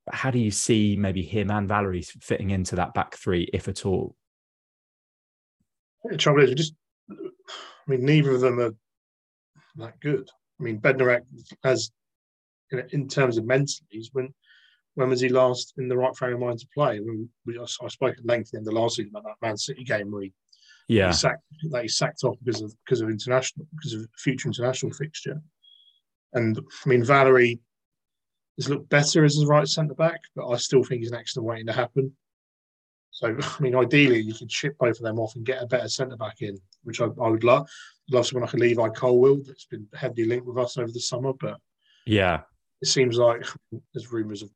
But 0.05 0.15
how 0.15 0.31
do 0.31 0.39
you 0.39 0.49
see 0.49 0.95
maybe 0.95 1.23
him 1.23 1.51
and 1.51 1.67
Valery 1.67 2.03
fitting 2.03 2.51
into 2.51 2.77
that 2.77 2.93
back 2.93 3.17
three, 3.17 3.49
if 3.51 3.67
at 3.67 3.85
all? 3.85 4.15
The 6.05 6.15
trouble 6.15 6.41
is, 6.41 6.51
we 6.51 6.55
just, 6.55 6.73
I 7.11 7.15
mean, 7.85 8.05
neither 8.05 8.31
of 8.31 8.39
them 8.39 8.61
are 8.61 8.75
that 9.75 9.99
good. 9.99 10.29
I 10.57 10.63
mean, 10.63 10.79
Bednarek 10.79 11.23
has, 11.65 11.91
in 12.93 13.09
terms 13.09 13.37
of 13.37 13.43
mentally, 13.43 13.87
he's 13.89 14.09
when 14.13 14.33
when 14.99 15.09
was 15.09 15.21
he 15.21 15.29
last 15.29 15.73
in 15.77 15.87
the 15.87 15.95
right 15.95 16.13
frame 16.13 16.33
of 16.33 16.41
mind 16.41 16.59
to 16.59 16.67
play? 16.73 16.99
When 16.99 17.29
we, 17.45 17.57
I 17.57 17.65
spoke 17.65 18.17
at 18.17 18.25
length 18.25 18.53
in 18.53 18.65
the 18.65 18.71
last 18.71 18.97
season 18.97 19.11
about 19.11 19.23
that 19.23 19.47
Man 19.47 19.55
City 19.55 19.85
game 19.85 20.11
where 20.11 20.23
he, 20.23 20.33
yeah, 20.89 21.07
he 21.07 21.13
sacked, 21.13 21.41
that 21.69 21.83
he 21.83 21.87
sacked 21.87 22.25
off 22.25 22.35
because 22.43 22.61
of 22.61 22.73
because 22.83 22.99
of 22.99 23.09
international 23.09 23.65
because 23.77 23.93
of 23.93 24.07
future 24.17 24.49
international 24.49 24.91
fixture. 24.91 25.41
And 26.33 26.59
I 26.85 26.89
mean, 26.89 27.01
Valery 27.01 27.61
has 28.57 28.69
looked 28.69 28.89
better 28.89 29.23
as 29.23 29.39
a 29.39 29.47
right 29.47 29.69
centre 29.69 29.95
back, 29.95 30.19
but 30.35 30.49
I 30.49 30.57
still 30.57 30.83
think 30.83 30.99
he's 30.99 31.11
an 31.11 31.17
extra 31.17 31.41
waiting 31.41 31.67
to 31.67 31.73
happen. 31.73 32.11
So, 33.11 33.37
I 33.41 33.61
mean, 33.61 33.77
ideally, 33.77 34.19
you 34.19 34.33
could 34.33 34.51
ship 34.51 34.75
both 34.77 34.97
of 34.97 35.03
them 35.03 35.17
off 35.17 35.37
and 35.37 35.45
get 35.45 35.63
a 35.63 35.67
better 35.67 35.87
centre 35.87 36.17
back 36.17 36.41
in, 36.41 36.57
which 36.83 36.99
I, 36.99 37.05
I 37.05 37.29
would 37.29 37.45
love 37.45 37.69
love 38.11 38.27
someone 38.27 38.47
like 38.47 38.53
a 38.53 38.57
Levi 38.57 38.89
Colwill 38.89 39.39
that's 39.45 39.65
been 39.65 39.87
heavily 39.95 40.25
linked 40.25 40.45
with 40.45 40.57
us 40.57 40.77
over 40.77 40.91
the 40.91 40.99
summer. 40.99 41.31
But 41.39 41.57
yeah, 42.05 42.41
it 42.81 42.89
seems 42.89 43.17
like 43.17 43.45
there's 43.93 44.11
rumours 44.11 44.41
of 44.41 44.49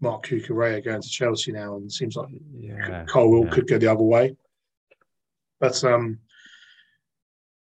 Marc 0.00 0.26
Cucurella 0.26 0.84
going 0.84 1.02
to 1.02 1.08
Chelsea 1.08 1.52
now, 1.52 1.76
and 1.76 1.86
it 1.86 1.92
seems 1.92 2.16
like 2.16 2.28
yeah, 2.54 3.04
Colwill 3.06 3.44
yeah. 3.44 3.50
could 3.50 3.68
go 3.68 3.78
the 3.78 3.90
other 3.90 4.02
way. 4.02 4.36
But 5.58 5.82
um, 5.84 6.18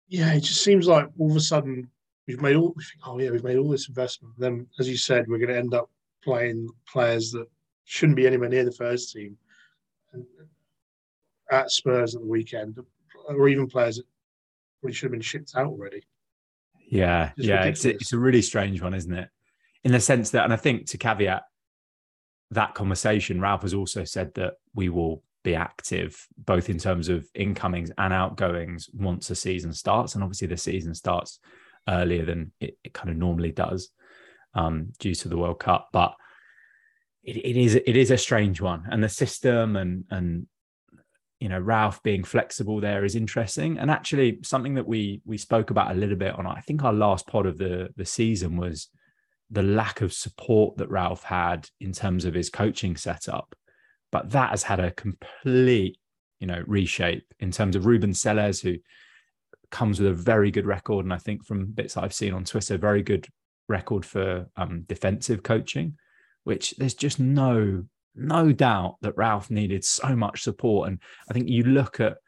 yeah, 0.09 0.35
it 0.35 0.41
just 0.41 0.65
seems 0.65 0.87
like 0.87 1.09
all 1.19 1.31
of 1.31 1.37
a 1.37 1.41
sudden 1.41 1.89
we've 2.27 2.41
made 2.41 2.57
all. 2.57 2.73
We 2.77 2.83
think, 2.83 3.07
oh 3.07 3.19
yeah, 3.19 3.31
we've 3.31 3.45
made 3.45 3.59
all 3.59 3.71
this 3.71 3.89
investment. 3.89 4.35
Then, 4.39 4.67
as 4.79 4.89
you 4.89 4.97
said, 4.97 5.27
we're 5.29 5.39
going 5.39 5.51
to 5.51 5.59
end 5.59 5.75
up 5.75 5.91
playing 6.23 6.69
players 6.91 7.31
that 7.33 7.47
shouldn't 7.85 8.17
be 8.17 8.27
anywhere 8.27 8.49
near 8.49 8.65
the 8.65 8.73
first 8.73 9.13
team. 9.13 9.37
And 10.13 10.25
at 11.51 11.71
Spurs 11.71 12.15
at 12.15 12.21
the 12.21 12.27
weekend, 12.27 12.79
or 13.29 13.49
even 13.49 13.67
players 13.67 13.97
that 13.97 14.07
probably 14.81 14.95
should 14.95 15.07
have 15.07 15.13
been 15.13 15.21
shipped 15.21 15.53
out 15.57 15.67
already. 15.67 16.03
Yeah, 16.89 17.31
Just 17.37 17.49
yeah, 17.49 17.65
it's 17.65 17.85
a, 17.85 17.91
it's 17.91 18.13
a 18.13 18.19
really 18.19 18.43
strange 18.43 18.81
one, 18.81 18.95
isn't 18.95 19.13
it? 19.13 19.29
In 19.85 19.93
the 19.93 20.01
sense 20.01 20.31
that, 20.31 20.45
and 20.45 20.53
I 20.53 20.57
think 20.57 20.87
to 20.91 20.99
caveat 20.99 21.43
that 22.55 22.75
conversation, 22.75 23.41
Ralph 23.41 23.63
has 23.63 23.75
also 23.75 24.05
said 24.05 24.35
that 24.35 24.55
we 24.75 24.89
will 24.89 25.23
be 25.43 25.55
active 25.55 26.27
both 26.39 26.71
in 26.71 26.79
terms 26.79 27.09
of 27.09 27.27
incomings 27.35 27.91
and 27.99 28.13
outgoings 28.13 28.89
once 28.95 29.29
the 29.29 29.35
season 29.35 29.73
starts. 29.73 30.15
And 30.15 30.25
obviously, 30.25 30.49
the 30.49 30.57
season 30.57 30.95
starts 30.95 31.39
earlier 31.89 32.25
than 32.25 32.53
it, 32.61 32.79
it 32.83 32.95
kind 32.95 33.11
of 33.11 33.17
normally 33.17 33.53
does 33.53 33.91
um, 34.55 34.93
due 34.99 35.15
to 35.15 35.29
the 35.29 35.37
World 35.37 35.61
Cup. 35.61 35.89
But 35.93 36.15
it, 37.23 37.37
it 37.37 37.57
is 37.57 37.75
it 37.75 37.97
is 37.97 38.11
a 38.11 38.19
strange 38.19 38.61
one, 38.61 38.85
and 38.91 39.03
the 39.03 39.09
system 39.09 39.77
and 39.77 40.05
and 40.11 40.47
you 41.41 41.49
know 41.49 41.61
Ralph 41.61 42.03
being 42.03 42.25
flexible 42.25 42.81
there 42.81 43.05
is 43.05 43.17
interesting, 43.17 43.79
and 43.79 43.91
actually 43.91 44.39
something 44.43 44.75
that 44.75 44.87
we 44.87 45.21
we 45.25 45.39
spoke 45.39 45.71
about 45.71 45.93
a 45.93 45.99
little 45.99 46.17
bit 46.17 46.35
on 46.35 46.47
I 46.47 46.61
think 46.61 46.85
our 46.85 46.93
last 46.93 47.27
pod 47.27 47.47
of 47.47 47.59
the 47.59 47.91
the 47.97 48.07
season 48.07 48.57
was 48.57 48.89
the 49.55 49.63
lack 49.63 50.01
of 50.01 50.13
support 50.13 50.77
that 50.77 50.91
Ralph 50.91 51.23
had 51.23 51.69
in 51.81 51.93
terms 51.93 52.25
of 52.25 52.35
his 52.35 52.51
coaching 52.51 52.97
setup, 52.97 53.55
but 54.13 54.31
that 54.31 54.51
has 54.51 54.65
had 54.65 54.81
a 54.81 54.91
complete 54.91 55.99
you 56.41 56.47
know 56.47 56.63
reshape 56.67 57.27
in 57.41 57.51
terms 57.51 57.77
of 57.77 57.87
Ruben 57.87 58.13
Selles, 58.13 58.61
who 58.61 58.75
comes 59.71 60.01
with 60.01 60.11
a 60.11 60.15
very 60.15 60.51
good 60.51 60.67
record, 60.67 61.05
and 61.05 61.13
I 61.15 61.19
think 61.19 61.45
from 61.45 61.67
bits 61.67 61.97
I've 61.97 62.13
seen 62.13 62.35
on 62.35 62.45
Twitter, 62.45 62.77
very 62.77 63.03
good 63.03 63.27
record 63.69 64.05
for 64.05 64.47
um, 64.57 64.83
defensive 64.87 65.43
coaching, 65.43 65.97
which 66.45 66.75
there's 66.77 66.95
just 66.95 67.19
no 67.19 67.85
no 68.15 68.53
doubt 68.53 68.97
that 69.03 69.17
Ralph 69.17 69.51
needed 69.51 69.85
so 69.85 70.15
much 70.15 70.43
support. 70.43 70.89
And 70.89 71.01
I 71.29 71.33
think 71.33 71.49
you 71.49 71.65
look 71.65 71.99
at 71.99 72.19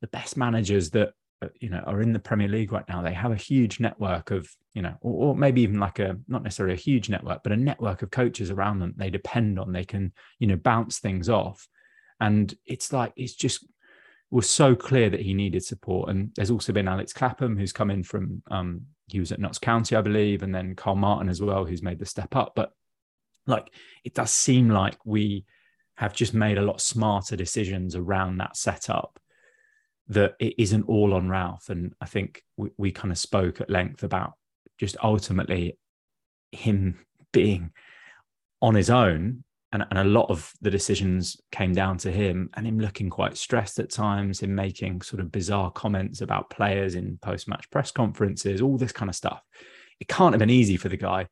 the 0.00 0.08
best 0.08 0.36
managers 0.36 0.90
that 0.90 1.10
uh, 1.42 1.48
you 1.60 1.70
know 1.70 1.82
are 1.86 2.00
in 2.00 2.12
the 2.12 2.18
Premier 2.18 2.48
League 2.48 2.72
right 2.72 2.88
now. 2.88 3.02
They 3.02 3.12
have 3.12 3.32
a 3.32 3.36
huge 3.36 3.80
network 3.80 4.30
of 4.30 4.48
you 4.78 4.82
know, 4.82 4.94
or, 5.00 5.30
or, 5.30 5.36
maybe 5.36 5.62
even 5.62 5.80
like 5.80 5.98
a 5.98 6.16
not 6.28 6.44
necessarily 6.44 6.74
a 6.74 6.78
huge 6.78 7.10
network, 7.10 7.42
but 7.42 7.50
a 7.50 7.56
network 7.56 8.02
of 8.02 8.12
coaches 8.12 8.48
around 8.48 8.78
them. 8.78 8.94
They 8.96 9.10
depend 9.10 9.58
on. 9.58 9.72
They 9.72 9.84
can 9.84 10.12
you 10.38 10.46
know 10.46 10.54
bounce 10.54 11.00
things 11.00 11.28
off, 11.28 11.66
and 12.20 12.54
it's 12.64 12.92
like 12.92 13.12
it's 13.16 13.34
just 13.34 13.66
was 14.30 14.48
so 14.48 14.76
clear 14.76 15.10
that 15.10 15.22
he 15.22 15.34
needed 15.34 15.64
support. 15.64 16.10
And 16.10 16.30
there's 16.36 16.52
also 16.52 16.72
been 16.72 16.86
Alex 16.86 17.12
Clapham, 17.12 17.56
who's 17.58 17.72
come 17.72 17.90
in 17.90 18.04
from 18.04 18.40
um, 18.52 18.82
he 19.08 19.18
was 19.18 19.32
at 19.32 19.40
Notts 19.40 19.58
County, 19.58 19.96
I 19.96 20.00
believe, 20.00 20.44
and 20.44 20.54
then 20.54 20.76
Carl 20.76 20.94
Martin 20.94 21.28
as 21.28 21.42
well, 21.42 21.64
who's 21.64 21.82
made 21.82 21.98
the 21.98 22.06
step 22.06 22.36
up. 22.36 22.52
But 22.54 22.70
like 23.48 23.74
it 24.04 24.14
does 24.14 24.30
seem 24.30 24.68
like 24.68 24.96
we 25.04 25.44
have 25.96 26.14
just 26.14 26.34
made 26.34 26.56
a 26.56 26.62
lot 26.62 26.80
smarter 26.80 27.34
decisions 27.34 27.96
around 27.96 28.36
that 28.36 28.56
setup 28.56 29.18
that 30.10 30.36
it 30.38 30.54
isn't 30.56 30.88
all 30.88 31.14
on 31.14 31.28
Ralph. 31.28 31.68
And 31.68 31.94
I 32.00 32.06
think 32.06 32.44
we, 32.56 32.70
we 32.76 32.92
kind 32.92 33.10
of 33.10 33.18
spoke 33.18 33.60
at 33.60 33.68
length 33.68 34.04
about 34.04 34.34
just 34.78 34.96
ultimately 35.02 35.76
him 36.52 37.04
being 37.32 37.72
on 38.62 38.74
his 38.74 38.90
own. 38.90 39.44
And, 39.70 39.84
and 39.90 39.98
a 39.98 40.04
lot 40.04 40.30
of 40.30 40.50
the 40.62 40.70
decisions 40.70 41.38
came 41.52 41.74
down 41.74 41.98
to 41.98 42.10
him 42.10 42.48
and 42.54 42.66
him 42.66 42.80
looking 42.80 43.10
quite 43.10 43.36
stressed 43.36 43.78
at 43.78 43.90
times, 43.90 44.40
him 44.40 44.54
making 44.54 45.02
sort 45.02 45.20
of 45.20 45.30
bizarre 45.30 45.70
comments 45.70 46.22
about 46.22 46.48
players 46.48 46.94
in 46.94 47.18
post 47.20 47.48
match 47.48 47.68
press 47.70 47.90
conferences, 47.90 48.62
all 48.62 48.78
this 48.78 48.92
kind 48.92 49.10
of 49.10 49.14
stuff. 49.14 49.42
It 50.00 50.08
can't 50.08 50.32
have 50.32 50.38
been 50.38 50.48
easy 50.48 50.78
for 50.78 50.88
the 50.88 50.96
guy, 50.96 51.28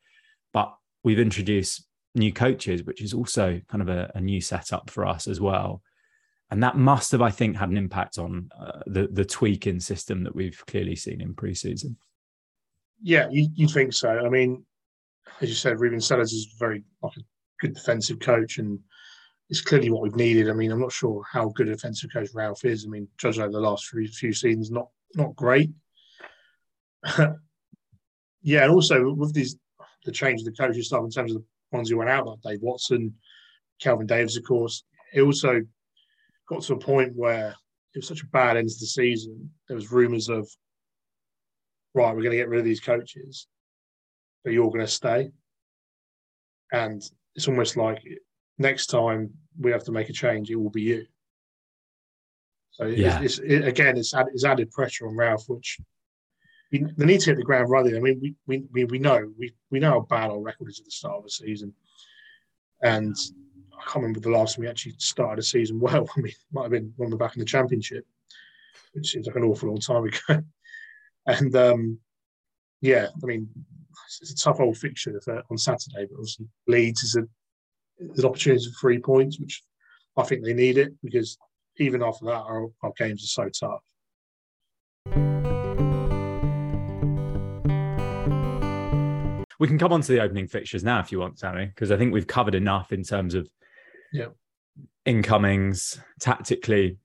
but 0.52 0.70
we've 1.02 1.18
introduced 1.18 1.86
new 2.14 2.32
coaches, 2.32 2.84
which 2.84 3.00
is 3.00 3.14
also 3.14 3.60
kind 3.68 3.80
of 3.80 3.88
a, 3.88 4.12
a 4.14 4.20
new 4.20 4.42
setup 4.42 4.90
for 4.90 5.06
us 5.06 5.28
as 5.28 5.40
well. 5.40 5.80
And 6.50 6.62
that 6.62 6.76
must 6.76 7.12
have, 7.12 7.22
I 7.22 7.30
think, 7.30 7.56
had 7.56 7.70
an 7.70 7.76
impact 7.76 8.18
on 8.18 8.50
uh, 8.58 8.80
the 8.86 9.08
the 9.10 9.24
tweaking 9.24 9.80
system 9.80 10.22
that 10.24 10.34
we've 10.34 10.62
clearly 10.66 10.94
seen 10.94 11.20
in 11.20 11.34
preseason. 11.34 11.96
Yeah, 13.02 13.28
you, 13.30 13.48
you 13.54 13.68
think 13.68 13.92
so. 13.92 14.24
I 14.24 14.28
mean, 14.28 14.64
as 15.40 15.48
you 15.48 15.54
said, 15.54 15.80
Ruben 15.80 16.00
Selles 16.00 16.32
is 16.32 16.54
very 16.58 16.82
like 17.02 17.16
a 17.16 17.22
good 17.60 17.74
defensive 17.74 18.20
coach, 18.20 18.58
and 18.58 18.78
it's 19.50 19.60
clearly 19.60 19.90
what 19.90 20.02
we've 20.02 20.16
needed. 20.16 20.48
I 20.48 20.54
mean, 20.54 20.72
I'm 20.72 20.80
not 20.80 20.92
sure 20.92 21.22
how 21.30 21.48
good 21.50 21.68
a 21.68 21.72
defensive 21.72 22.10
coach 22.12 22.30
Ralph 22.34 22.64
is. 22.64 22.84
I 22.84 22.88
mean, 22.88 23.08
judging 23.18 23.42
over 23.42 23.52
the 23.52 23.60
last 23.60 23.86
few, 23.86 24.06
few 24.08 24.32
seasons, 24.32 24.70
not 24.70 24.88
not 25.14 25.36
great. 25.36 25.70
yeah, 28.42 28.64
and 28.64 28.72
also 28.72 29.12
with 29.12 29.34
these 29.34 29.56
the 30.04 30.12
change 30.12 30.40
of 30.40 30.46
the 30.46 30.52
coaching 30.52 30.82
staff 30.82 31.04
in 31.04 31.10
terms 31.10 31.34
of 31.34 31.42
the 31.42 31.44
ones 31.76 31.90
who 31.90 31.98
went 31.98 32.10
out, 32.10 32.26
like 32.26 32.40
Dave 32.42 32.62
Watson, 32.62 33.14
Kelvin 33.80 34.06
Davis, 34.06 34.36
of 34.36 34.44
course. 34.44 34.84
It 35.12 35.22
also 35.22 35.60
got 36.48 36.62
to 36.62 36.74
a 36.74 36.78
point 36.78 37.12
where 37.14 37.54
it 37.94 37.98
was 37.98 38.08
such 38.08 38.22
a 38.22 38.26
bad 38.26 38.56
end 38.56 38.68
to 38.68 38.74
the 38.78 38.86
season. 38.86 39.50
There 39.68 39.74
was 39.74 39.92
rumours 39.92 40.28
of, 40.28 40.48
right, 41.96 42.14
we're 42.14 42.22
going 42.22 42.32
to 42.32 42.36
get 42.36 42.48
rid 42.48 42.58
of 42.58 42.64
these 42.64 42.80
coaches, 42.80 43.48
but 44.44 44.52
you're 44.52 44.70
going 44.70 44.80
to 44.80 44.86
stay. 44.86 45.30
And 46.72 47.02
it's 47.34 47.48
almost 47.48 47.76
like 47.76 48.02
next 48.58 48.86
time 48.86 49.30
we 49.58 49.70
have 49.72 49.84
to 49.84 49.92
make 49.92 50.10
a 50.10 50.12
change, 50.12 50.50
it 50.50 50.56
will 50.56 50.70
be 50.70 50.82
you. 50.82 51.06
So 52.72 52.84
yeah. 52.84 53.20
it's, 53.22 53.38
it's 53.38 53.64
it, 53.64 53.66
again, 53.66 53.96
it's, 53.96 54.12
it's 54.14 54.44
added 54.44 54.70
pressure 54.70 55.08
on 55.08 55.16
Ralph, 55.16 55.44
which 55.48 55.78
we, 56.70 56.84
they 56.96 57.06
need 57.06 57.20
to 57.20 57.30
hit 57.30 57.38
the 57.38 57.42
ground 57.42 57.70
running. 57.70 57.96
I 57.96 58.00
mean, 58.00 58.20
we 58.20 58.34
we 58.46 58.64
we, 58.72 58.84
we 58.84 58.98
know 58.98 59.32
we 59.38 59.54
we 59.70 59.78
know 59.78 59.92
how 59.92 60.00
bad 60.00 60.30
our 60.30 60.40
record 60.40 60.68
is 60.68 60.80
at 60.80 60.84
the 60.84 60.90
start 60.90 61.16
of 61.16 61.24
the 61.24 61.30
season, 61.30 61.72
and 62.82 63.16
I 63.72 63.82
can't 63.82 63.96
remember 64.02 64.20
the 64.20 64.30
last 64.30 64.56
time 64.56 64.64
we 64.64 64.68
actually 64.68 64.94
started 64.98 65.38
a 65.38 65.42
season 65.42 65.80
well. 65.80 66.06
I 66.16 66.20
mean, 66.20 66.34
might 66.52 66.64
have 66.64 66.72
been 66.72 66.92
when 66.96 67.10
we're 67.10 67.16
back 67.16 67.36
in 67.36 67.40
the 67.40 67.46
championship, 67.46 68.04
which 68.92 69.10
seems 69.10 69.26
like 69.26 69.36
an 69.36 69.44
awful 69.44 69.68
long 69.68 69.80
time 69.80 70.04
ago. 70.04 70.42
And 71.26 71.54
um, 71.56 71.98
yeah, 72.80 73.08
I 73.22 73.26
mean, 73.26 73.48
it's 74.20 74.32
a 74.32 74.36
tough 74.36 74.60
old 74.60 74.76
fixture 74.76 75.18
on 75.50 75.58
Saturday, 75.58 76.06
but 76.10 76.18
obviously 76.18 76.46
Leeds 76.66 77.02
is 77.02 77.16
a 77.16 77.22
there's 77.98 78.18
an 78.20 78.26
opportunity 78.26 78.64
for 78.66 78.78
three 78.80 78.98
points, 78.98 79.40
which 79.40 79.62
I 80.16 80.22
think 80.22 80.44
they 80.44 80.54
need 80.54 80.78
it 80.78 80.92
because 81.02 81.38
even 81.78 82.02
after 82.02 82.26
that, 82.26 82.42
our, 82.42 82.68
our 82.82 82.92
games 82.96 83.24
are 83.24 83.50
so 83.50 83.66
tough. 83.66 83.82
We 89.58 89.66
can 89.66 89.78
come 89.78 89.92
on 89.92 90.02
to 90.02 90.12
the 90.12 90.20
opening 90.20 90.46
fixtures 90.46 90.84
now 90.84 91.00
if 91.00 91.10
you 91.10 91.18
want, 91.18 91.38
Sammy, 91.38 91.66
because 91.66 91.90
I 91.90 91.96
think 91.96 92.12
we've 92.12 92.26
covered 92.26 92.54
enough 92.54 92.92
in 92.92 93.02
terms 93.02 93.34
of 93.34 93.48
yeah. 94.12 94.26
incomings, 95.06 95.98
tactically, 96.20 96.98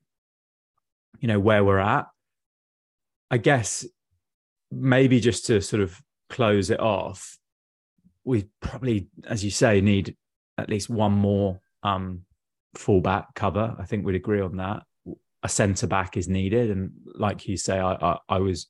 you 1.19 1.27
know, 1.29 1.39
where 1.39 1.63
we're 1.63 1.79
at. 1.79 2.07
I 3.29 3.37
guess 3.37 3.85
maybe 4.71 5.19
just 5.19 5.45
to 5.47 5.61
sort 5.61 5.81
of 5.81 5.99
close 6.29 6.69
it 6.69 6.79
off, 6.79 7.37
we 8.23 8.47
probably, 8.61 9.07
as 9.25 9.43
you 9.43 9.51
say, 9.51 9.81
need 9.81 10.15
at 10.57 10.69
least 10.69 10.89
one 10.89 11.13
more 11.13 11.59
um, 11.83 12.21
fullback 12.75 13.33
cover. 13.35 13.75
I 13.79 13.85
think 13.85 14.05
we'd 14.05 14.15
agree 14.15 14.41
on 14.41 14.57
that. 14.57 14.83
A 15.43 15.49
centre 15.49 15.87
back 15.87 16.17
is 16.17 16.27
needed, 16.27 16.69
and 16.69 16.91
like 17.15 17.47
you 17.47 17.57
say, 17.57 17.79
I 17.79 17.93
I, 17.93 18.17
I 18.29 18.37
was 18.39 18.67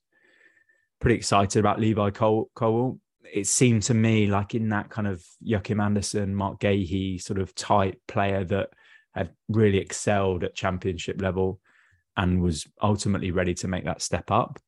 pretty 1.02 1.16
excited 1.16 1.60
about 1.60 1.82
Levi 1.82 2.12
Cole, 2.12 2.50
Cole 2.56 3.00
it 3.32 3.48
seemed 3.48 3.84
to 3.84 3.94
me 3.94 4.28
like 4.28 4.56
in 4.56 4.70
that 4.70 4.90
kind 4.90 5.08
of 5.08 5.24
Joachim 5.42 5.80
Andersen, 5.80 6.36
Marc 6.36 6.60
Guéhi 6.60 7.22
sort 7.22 7.40
of 7.40 7.56
type 7.56 8.00
player 8.08 8.44
that 8.46 8.70
had 9.14 9.32
really 9.50 9.78
excelled 9.78 10.44
at 10.44 10.56
championship 10.56 11.22
level 11.22 11.60
and 12.18 12.42
was 12.42 12.68
ultimately 12.82 13.32
ready 13.32 13.54
to 13.56 13.68
make 13.68 13.86
that 13.86 14.02
step 14.02 14.32
up. 14.32 14.60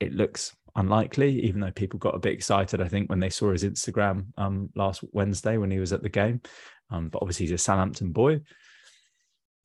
It 0.00 0.12
looks 0.12 0.54
unlikely, 0.76 1.40
even 1.42 1.60
though 1.60 1.70
people 1.70 1.98
got 1.98 2.14
a 2.14 2.20
bit 2.20 2.32
excited, 2.32 2.80
I 2.80 2.88
think, 2.88 3.08
when 3.08 3.20
they 3.20 3.30
saw 3.30 3.52
his 3.52 3.64
Instagram 3.64 4.26
um, 4.36 4.70
last 4.74 5.04
Wednesday 5.12 5.56
when 5.56 5.70
he 5.70 5.78
was 5.78 5.92
at 5.92 6.02
the 6.02 6.08
game. 6.08 6.40
Um, 6.90 7.08
but 7.08 7.22
obviously, 7.22 7.46
he's 7.46 7.52
a 7.52 7.58
Southampton 7.58 8.12
boy 8.12 8.40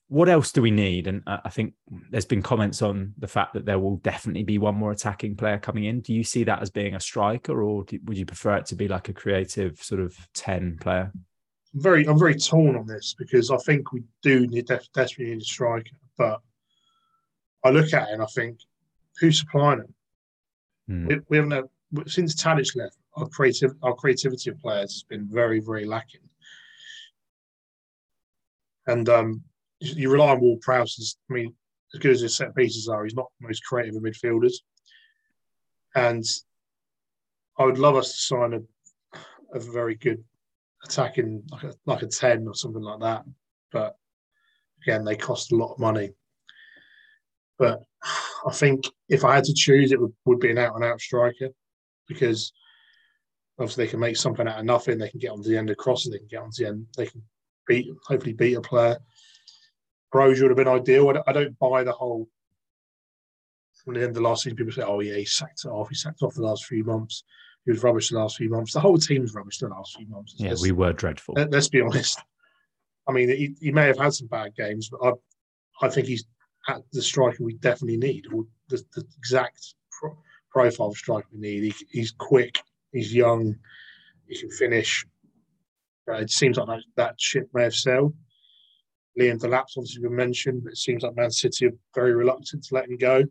what 0.10 0.28
else 0.28 0.52
do 0.52 0.62
we 0.62 0.72
need? 0.72 1.06
And 1.06 1.22
I 1.28 1.50
think 1.50 1.76
there's 2.10 2.26
been 2.26 2.42
comments 2.42 2.82
on 2.82 3.14
the 3.20 3.28
fact 3.28 3.54
that 3.54 3.66
there 3.66 3.78
will 3.78 3.98
definitely 3.98 4.44
be 4.44 4.58
one 4.58 4.74
more 4.74 4.92
attacking 4.92 5.36
player 5.36 5.60
coming 5.60 5.86
in. 5.86 6.02
Do 6.02 6.16
you 6.16 6.24
see 6.24 6.44
that 6.46 6.64
as 6.64 6.72
being 6.72 6.96
a 6.96 7.00
striker, 7.00 7.62
or 7.62 7.84
do, 7.84 8.00
would 8.06 8.18
you 8.18 8.26
prefer 8.26 8.58
it 8.58 8.66
to 8.68 8.76
be 8.76 8.88
like 8.88 9.08
a 9.10 9.14
creative 9.14 9.78
sort 9.78 10.02
of 10.02 10.18
ten 10.34 10.78
player? 10.82 11.12
I'm 11.76 11.82
very, 11.82 12.08
I'm 12.08 12.18
very 12.18 12.34
torn 12.34 12.76
on 12.76 12.88
this 12.88 13.16
because 13.20 13.52
I 13.52 13.58
think 13.58 13.94
we 13.94 14.04
do 14.24 14.48
need 14.48 14.66
desperately 14.66 15.36
need 15.36 15.44
a 15.44 15.46
striker, 15.46 15.92
but 16.18 16.42
I 17.64 17.70
look 17.70 17.94
at 17.94 18.10
it 18.10 18.14
and 18.14 18.24
I 18.24 18.28
think, 18.34 18.58
who's 19.20 19.40
supplying 19.40 19.78
them? 19.78 19.94
Mm. 20.90 21.08
We, 21.08 21.20
we, 21.30 21.38
haven't 21.38 21.70
since 22.08 22.36
Tadic 22.36 22.76
left. 22.76 22.98
Our 23.16 23.28
creative, 23.28 23.74
our 23.84 23.96
creativity 23.96 24.50
of 24.50 24.60
players 24.60 24.94
has 24.94 25.04
been 25.04 25.28
very, 25.28 25.60
very 25.60 25.86
lacking. 25.86 26.22
And 28.88 29.08
um, 29.10 29.44
you 29.80 30.10
rely 30.12 30.32
on 30.32 30.42
Ward 30.42 30.62
Prowse. 30.62 31.18
I 31.30 31.34
mean, 31.34 31.54
as 31.94 32.00
good 32.00 32.12
as 32.12 32.22
his 32.22 32.36
set 32.36 32.56
pieces 32.56 32.88
are, 32.88 33.04
he's 33.04 33.16
not 33.16 33.28
the 33.40 33.48
most 33.48 33.64
creative 33.64 33.96
of 33.96 34.04
midfielders. 34.04 34.54
And 35.96 36.24
I 37.58 37.66
would 37.66 37.78
love 37.78 37.96
us 37.96 38.16
to 38.16 38.22
sign 38.22 38.54
a, 38.54 39.18
a 39.54 39.60
very 39.60 39.96
good 39.96 40.24
attacking, 40.84 41.44
like 41.52 41.64
a, 41.64 41.74
like 41.86 42.02
a 42.04 42.08
10 42.08 42.48
or 42.48 42.56
something 42.56 42.82
like 42.82 43.02
that. 43.02 43.26
But 43.72 43.96
again, 44.84 45.04
they 45.04 45.16
cost 45.16 45.52
a 45.52 45.56
lot 45.56 45.74
of 45.74 45.80
money. 45.80 46.12
But 47.58 47.84
I 48.48 48.52
think 48.52 48.86
if 49.10 49.26
I 49.26 49.36
had 49.36 49.44
to 49.46 49.54
choose, 49.54 49.92
it 49.92 50.00
would, 50.00 50.14
would 50.26 50.40
be 50.40 50.52
an 50.52 50.58
out 50.58 50.76
and 50.76 50.84
out 50.84 51.02
striker 51.02 51.50
because 52.08 52.54
obviously 53.60 53.86
they 53.86 53.92
can 53.92 54.00
make 54.00 54.18
something 54.18 54.48
out 54.48 54.60
of 54.60 54.66
nothing. 54.66 54.98
They 54.98 55.10
can 55.10 55.20
get 55.20 55.32
onto 55.32 55.50
the 55.50 55.58
end 55.58 55.70
of 55.70 55.78
crosses, 55.78 56.12
they 56.12 56.20
can 56.20 56.28
get 56.28 56.42
onto 56.42 56.64
the 56.64 56.70
end, 56.70 56.86
they 56.98 57.06
can 57.06 57.22
beat, 57.68 57.88
hopefully 58.06 58.34
beat 58.34 58.56
a 58.56 58.62
player. 58.62 58.98
Broja 60.14 60.42
would 60.42 60.52
have 60.52 60.58
been 60.58 60.68
ideal. 60.68 61.10
I 61.28 61.32
don't, 61.32 61.60
buy 61.60 61.84
the 61.84 61.92
whole. 61.92 62.28
From 63.84 63.94
the 63.94 64.02
end 64.02 64.10
of 64.10 64.16
the 64.16 64.22
last 64.22 64.44
season, 64.44 64.58
people 64.58 64.74
say, 64.74 64.82
"Oh 64.82 65.00
yeah, 65.00 65.16
he 65.16 65.26
sacked 65.26 65.62
it 65.64 65.70
off. 65.70 65.90
He 65.90 65.96
sacked 65.96 66.22
off 66.22 66.34
the 66.34 66.42
last 66.42 66.66
few 66.66 66.84
months. 66.84 67.24
He 67.66 67.72
was 67.72 67.84
rubbish 67.84 68.10
the 68.10 68.18
last 68.18 68.38
few 68.38 68.50
months. 68.50 68.74
The 68.74 68.80
whole 68.80 68.98
team 68.98 69.22
was 69.22 69.34
rubbish 69.34 69.60
the 69.60 69.70
last 69.70 69.96
few 69.96 70.08
months." 70.08 70.36
Yeah, 70.38 70.50
let's, 70.50 70.64
we 70.64 70.72
were 70.72 70.94
dreadful. 70.94 71.36
Let, 71.38 71.54
us 71.54 71.70
be 71.70 71.82
honest. 71.82 72.20
I 73.08 73.12
mean, 73.12 73.30
he, 73.30 73.56
he, 73.62 73.72
may 73.72 73.88
have 73.88 73.98
had 73.98 74.14
some 74.14 74.28
bad 74.28 74.56
games, 74.56 74.90
but 74.90 75.00
I, 75.02 75.86
I 75.86 75.90
think 75.90 76.08
he's 76.08 76.26
at 76.70 76.82
the 76.92 77.02
striker 77.02 77.44
we 77.44 77.56
definitely 77.56 77.98
need, 77.98 78.26
or 78.34 78.46
the, 78.70 78.78
the 78.96 79.04
exact 79.18 79.76
pro, 79.92 80.18
profile 80.52 80.88
of 80.88 80.98
striker 80.98 81.28
we 81.34 81.40
need. 81.40 81.64
He, 81.64 81.74
he's 81.92 82.12
quick. 82.12 82.56
He's 82.92 83.14
young. 83.14 83.56
He 84.28 84.40
can 84.40 84.52
finish. 84.52 85.06
Uh, 86.10 86.16
it 86.16 86.32
seems 86.32 86.58
like 86.58 86.68
that, 86.68 86.84
that 86.96 87.22
ship 87.22 87.48
may 87.54 87.64
have 87.64 87.76
sailed. 87.76 88.14
Liam 89.20 89.40
Delap's 89.40 89.76
obviously 89.78 90.04
been 90.04 90.16
mentioned, 90.16 90.64
but 90.64 90.74
it 90.74 90.78
seems 90.78 91.04
like 91.04 91.16
Man 91.16 91.32
City 91.32 91.68
are 91.68 91.78
very 91.94 92.14
reluctant 92.14 92.64
to 92.64 92.76
let 92.76 92.90
him 92.90 92.98
go 92.98 93.24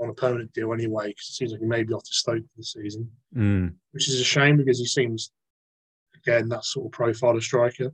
on 0.00 0.08
a 0.08 0.14
permanent 0.14 0.52
deal 0.54 0.72
anyway, 0.72 1.08
because 1.08 1.28
it 1.28 1.34
seems 1.34 1.52
like 1.52 1.60
he 1.60 1.66
may 1.66 1.82
be 1.82 1.92
off 1.92 2.04
to 2.04 2.12
Stoke 2.12 2.42
for 2.42 2.56
the 2.56 2.64
season, 2.64 3.10
mm. 3.36 3.74
which 3.92 4.08
is 4.08 4.20
a 4.20 4.24
shame 4.24 4.56
because 4.56 4.78
he 4.78 4.86
seems, 4.86 5.32
again, 6.16 6.48
that 6.48 6.64
sort 6.64 6.86
of 6.86 6.92
profile 6.92 7.36
of 7.36 7.44
striker. 7.44 7.92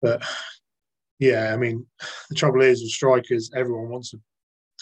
But 0.00 0.22
yeah, 1.20 1.52
I 1.52 1.56
mean, 1.58 1.86
the 2.30 2.34
trouble 2.34 2.62
is 2.62 2.80
with 2.80 2.90
strikers, 2.90 3.50
everyone 3.54 3.90
wants 3.90 4.14
a 4.14 4.16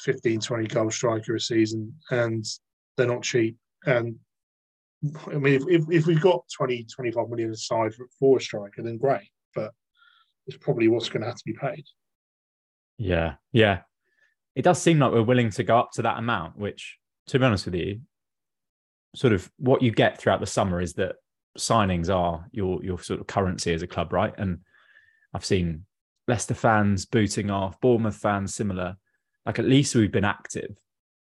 15, 0.03 0.40
20 0.40 0.66
goal 0.68 0.90
striker 0.90 1.35
a 1.35 1.40
season, 1.40 1.92
and 2.12 2.44
they're 2.96 3.09
not 3.09 3.24
cheap. 3.24 3.57
And 3.85 4.16
I 5.27 5.35
mean, 5.35 5.55
if, 5.55 5.62
if, 5.68 5.85
if 5.90 6.07
we've 6.07 6.20
got 6.20 6.44
20, 6.57 6.85
25 6.85 7.29
million 7.29 7.51
aside 7.51 7.92
for, 7.92 8.07
for 8.18 8.38
a 8.38 8.40
striker, 8.40 8.83
then 8.83 8.98
great. 8.98 9.29
But 9.53 9.72
it's 10.46 10.57
probably 10.57 10.87
what's 10.87 11.09
going 11.09 11.22
to 11.22 11.27
have 11.27 11.37
to 11.37 11.44
be 11.44 11.55
paid. 11.55 11.85
Yeah, 12.98 13.35
yeah. 13.53 13.81
It 14.55 14.62
does 14.62 14.81
seem 14.81 15.01
like 15.01 15.12
we're 15.12 15.22
willing 15.22 15.51
to 15.51 15.64
go 15.64 15.77
up 15.77 15.90
to 15.94 16.03
that 16.03 16.18
amount, 16.18 16.57
which, 16.57 16.98
to 17.29 17.38
be 17.38 17.44
honest 17.44 17.64
with 17.64 17.74
you, 17.74 18.01
sort 19.16 19.33
of 19.33 19.51
what 19.57 19.83
you 19.83 19.90
get 19.90 20.18
throughout 20.18 20.40
the 20.40 20.46
summer 20.46 20.81
is 20.81 20.94
that 20.94 21.16
signings 21.57 22.14
are 22.14 22.46
your 22.53 22.83
your 22.85 23.01
sort 23.01 23.20
of 23.20 23.27
currency 23.27 23.72
as 23.72 23.83
a 23.83 23.87
club, 23.87 24.12
right? 24.12 24.35
And 24.38 24.61
I've 25.35 25.44
seen 25.44 25.85
Leicester 26.29 26.55
fans 26.55 27.07
booting 27.07 27.51
off, 27.51 27.81
Bournemouth 27.81 28.17
fans 28.17 28.55
similar. 28.55 28.97
Like 29.47 29.59
at 29.59 29.64
least 29.64 29.95
we've 29.95 30.12
been 30.12 30.25
active, 30.25 30.77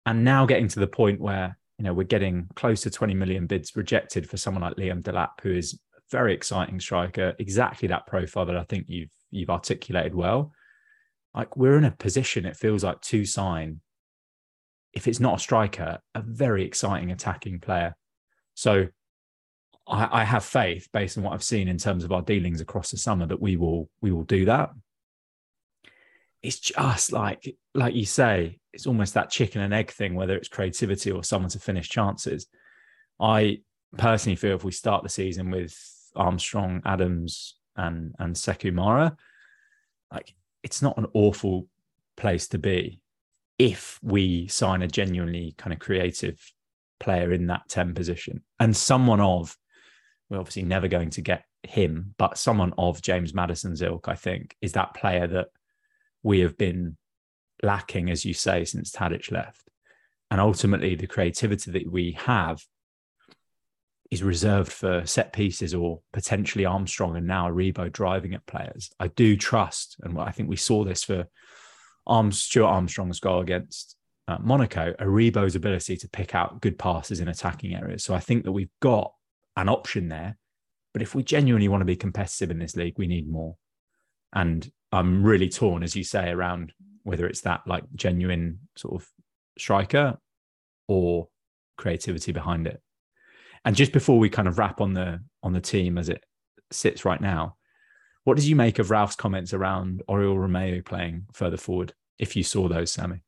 and 0.07 0.25
now 0.25 0.47
getting 0.47 0.69
to 0.69 0.81
the 0.81 0.87
point 0.87 1.21
where 1.21 1.59
you 1.79 1.85
know 1.85 1.93
we're 1.93 2.05
getting 2.05 2.49
close 2.55 2.81
to 2.83 2.90
20 2.90 3.14
million 3.14 3.47
bids 3.47 3.77
rejected 3.77 4.29
for 4.29 4.38
someone 4.38 4.62
like 4.62 4.77
Liam 4.77 5.03
Delap, 5.03 5.40
who 5.43 5.53
is 5.53 5.79
a 5.95 6.01
very 6.11 6.33
exciting 6.33 6.81
striker, 6.81 7.35
exactly 7.38 7.87
that 7.88 8.07
profile 8.07 8.47
that 8.47 8.57
I 8.57 8.64
think 8.64 8.87
you've 8.88 9.12
you've 9.31 9.51
articulated 9.51 10.14
well. 10.14 10.53
Like 11.35 11.55
we're 11.57 11.77
in 11.77 11.85
a 11.85 11.90
position, 11.90 12.47
it 12.47 12.57
feels 12.57 12.83
like 12.83 13.01
to 13.03 13.27
sign, 13.27 13.81
if 14.95 15.07
it's 15.07 15.21
not 15.21 15.37
a 15.37 15.43
striker, 15.43 15.99
a 16.14 16.23
very 16.23 16.64
exciting 16.64 17.11
attacking 17.11 17.61
player. 17.61 17.95
So 18.55 18.87
I, 19.87 20.21
I 20.21 20.25
have 20.25 20.45
faith 20.45 20.88
based 20.93 21.19
on 21.19 21.25
what 21.25 21.35
I've 21.35 21.45
seen 21.45 21.69
in 21.69 21.77
terms 21.77 22.05
of 22.05 22.12
our 22.12 22.23
dealings 22.23 22.62
across 22.62 22.90
the 22.90 22.97
summer 22.97 23.27
that 23.27 23.43
we 23.43 23.57
will 23.57 23.90
we 24.01 24.11
will 24.11 24.25
do 24.25 24.47
that 24.47 24.71
it's 26.44 26.61
just 26.61 27.11
like 27.11 27.57
like 27.74 27.94
you 27.94 28.04
say 28.04 28.59
it's 28.72 28.87
almost 28.87 29.14
that 29.14 29.30
chicken 29.30 29.62
and 29.62 29.72
egg 29.72 29.90
thing 29.90 30.14
whether 30.14 30.37
it's 30.37 30.48
creativity 30.48 31.11
or 31.11 31.24
someone 31.24 31.50
to 31.50 31.59
finish 31.59 31.88
chances. 31.88 32.46
I 33.18 33.61
personally 33.96 34.37
feel 34.37 34.54
if 34.54 34.64
we 34.64 34.72
start 34.72 35.02
the 35.02 35.09
season 35.09 35.50
with 35.50 35.74
armstrong 36.14 36.83
adams 36.85 37.57
and 37.76 38.14
and 38.18 38.37
sekou 38.37 38.72
mara 38.72 39.16
like 40.12 40.35
it's 40.62 40.83
not 40.83 40.98
an 40.98 41.07
awful 41.14 41.66
place 42.16 42.46
to 42.48 42.59
be 42.59 43.00
if 43.59 43.98
we 44.02 44.46
sign 44.48 44.83
a 44.83 44.88
genuinely 44.88 45.54
kind 45.57 45.72
of 45.72 45.78
creative 45.78 46.38
player 47.00 47.33
in 47.33 47.46
that 47.46 47.68
10 47.68 47.94
position. 47.94 48.42
And 48.61 48.76
someone 48.76 49.20
of 49.20 49.57
we're 50.28 50.38
obviously 50.38 50.62
never 50.62 50.88
going 50.88 51.11
to 51.11 51.22
get 51.22 51.44
him 51.62 52.14
but 52.18 52.37
someone 52.37 52.74
of 52.76 53.00
james 53.00 53.33
maddison's 53.33 53.80
ilk 53.80 54.09
i 54.09 54.14
think 54.14 54.54
is 54.61 54.72
that 54.72 54.92
player 54.94 55.26
that 55.26 55.48
we 56.25 56.41
have 56.41 56.59
been 56.59 56.97
lacking, 57.63 58.11
as 58.11 58.25
you 58.25 58.35
say, 58.35 58.65
since 58.65 58.91
Tadic 58.91 59.31
left. 59.31 59.63
And 60.31 60.41
ultimately, 60.41 60.97
the 60.97 61.07
creativity 61.07 61.71
that 61.71 61.93
we 61.93 62.19
have 62.19 62.61
is 64.11 64.23
reserved 64.23 64.73
for 64.73 65.07
set 65.07 65.33
pieces 65.33 65.75
or 65.75 66.01
potentially 66.13 66.65
Armstrong 66.65 67.17
and 67.17 67.27
now 67.27 67.49
Aribo 67.49 67.93
driving 67.93 68.35
at 68.35 68.47
players. 68.47 68.91
I 68.99 69.09
do 69.09 69.37
trust, 69.37 69.97
and 70.03 70.19
I 70.19 70.33
think 70.33 70.49
we 70.49 70.57
saw 70.57 70.83
this 70.85 71.05
for 71.05 71.27
Stuart 72.31 72.67
Armstrong's 72.67 73.21
goal 73.21 73.41
against 73.41 73.97
uh, 74.27 74.39
Monaco, 74.41 74.95
Aribo's 74.99 75.55
ability 75.55 75.97
to 75.99 76.09
pick 76.09 76.35
out 76.35 76.61
good 76.61 76.79
passes 76.79 77.21
in 77.21 77.29
attacking 77.29 77.75
areas. 77.75 78.03
So 78.03 78.15
I 78.15 78.21
think 78.21 78.45
that 78.45 78.53
we've 78.53 78.71
got 78.81 79.13
an 79.57 79.69
option 79.69 80.09
there. 80.09 80.37
But 80.93 81.03
if 81.03 81.15
we 81.15 81.23
genuinely 81.23 81.69
want 81.69 81.83
to 81.83 81.87
be 81.87 81.97
competitive 81.97 82.51
in 82.51 82.59
this 82.59 82.77
league, 82.77 82.99
we 82.99 83.07
need 83.07 83.29
more. 83.29 83.57
And 84.33 84.71
I'm 84.94 85.24
really 85.24 85.48
torn, 85.48 85.83
as 85.83 85.96
you 85.96 86.04
say, 86.04 86.30
around 86.30 86.72
whether 87.02 87.26
it's 87.26 87.42
that 87.42 87.62
like 87.66 87.85
genuine 87.94 88.61
sort 88.76 89.02
of 89.02 89.09
striker 89.59 90.18
or 90.88 91.28
creativity 91.76 92.33
behind 92.33 92.66
it. 92.66 92.80
And 93.64 93.74
just 93.74 93.92
before 93.92 94.18
we 94.18 94.30
kind 94.30 94.46
of 94.46 94.59
wrap 94.59 94.80
on 94.80 94.94
the 94.94 95.20
on 95.42 95.52
the 95.52 95.61
team 95.61 95.98
as 95.98 96.09
it 96.09 96.24
sits 96.70 97.04
right 97.04 97.20
now, 97.20 97.57
what 98.24 98.37
did 98.37 98.46
you 98.46 98.57
make 98.57 98.78
of 98.78 98.90
Ralph's 98.90 99.16
comments 99.16 99.52
around 99.52 100.02
Oriol 100.09 100.37
Romeu 100.37 100.85
playing 100.85 101.26
further 101.33 101.57
forward? 101.57 101.92
If 102.18 102.37
you 102.37 102.44
saw 102.44 102.68
those, 102.68 102.92
Sammy, 102.92 103.22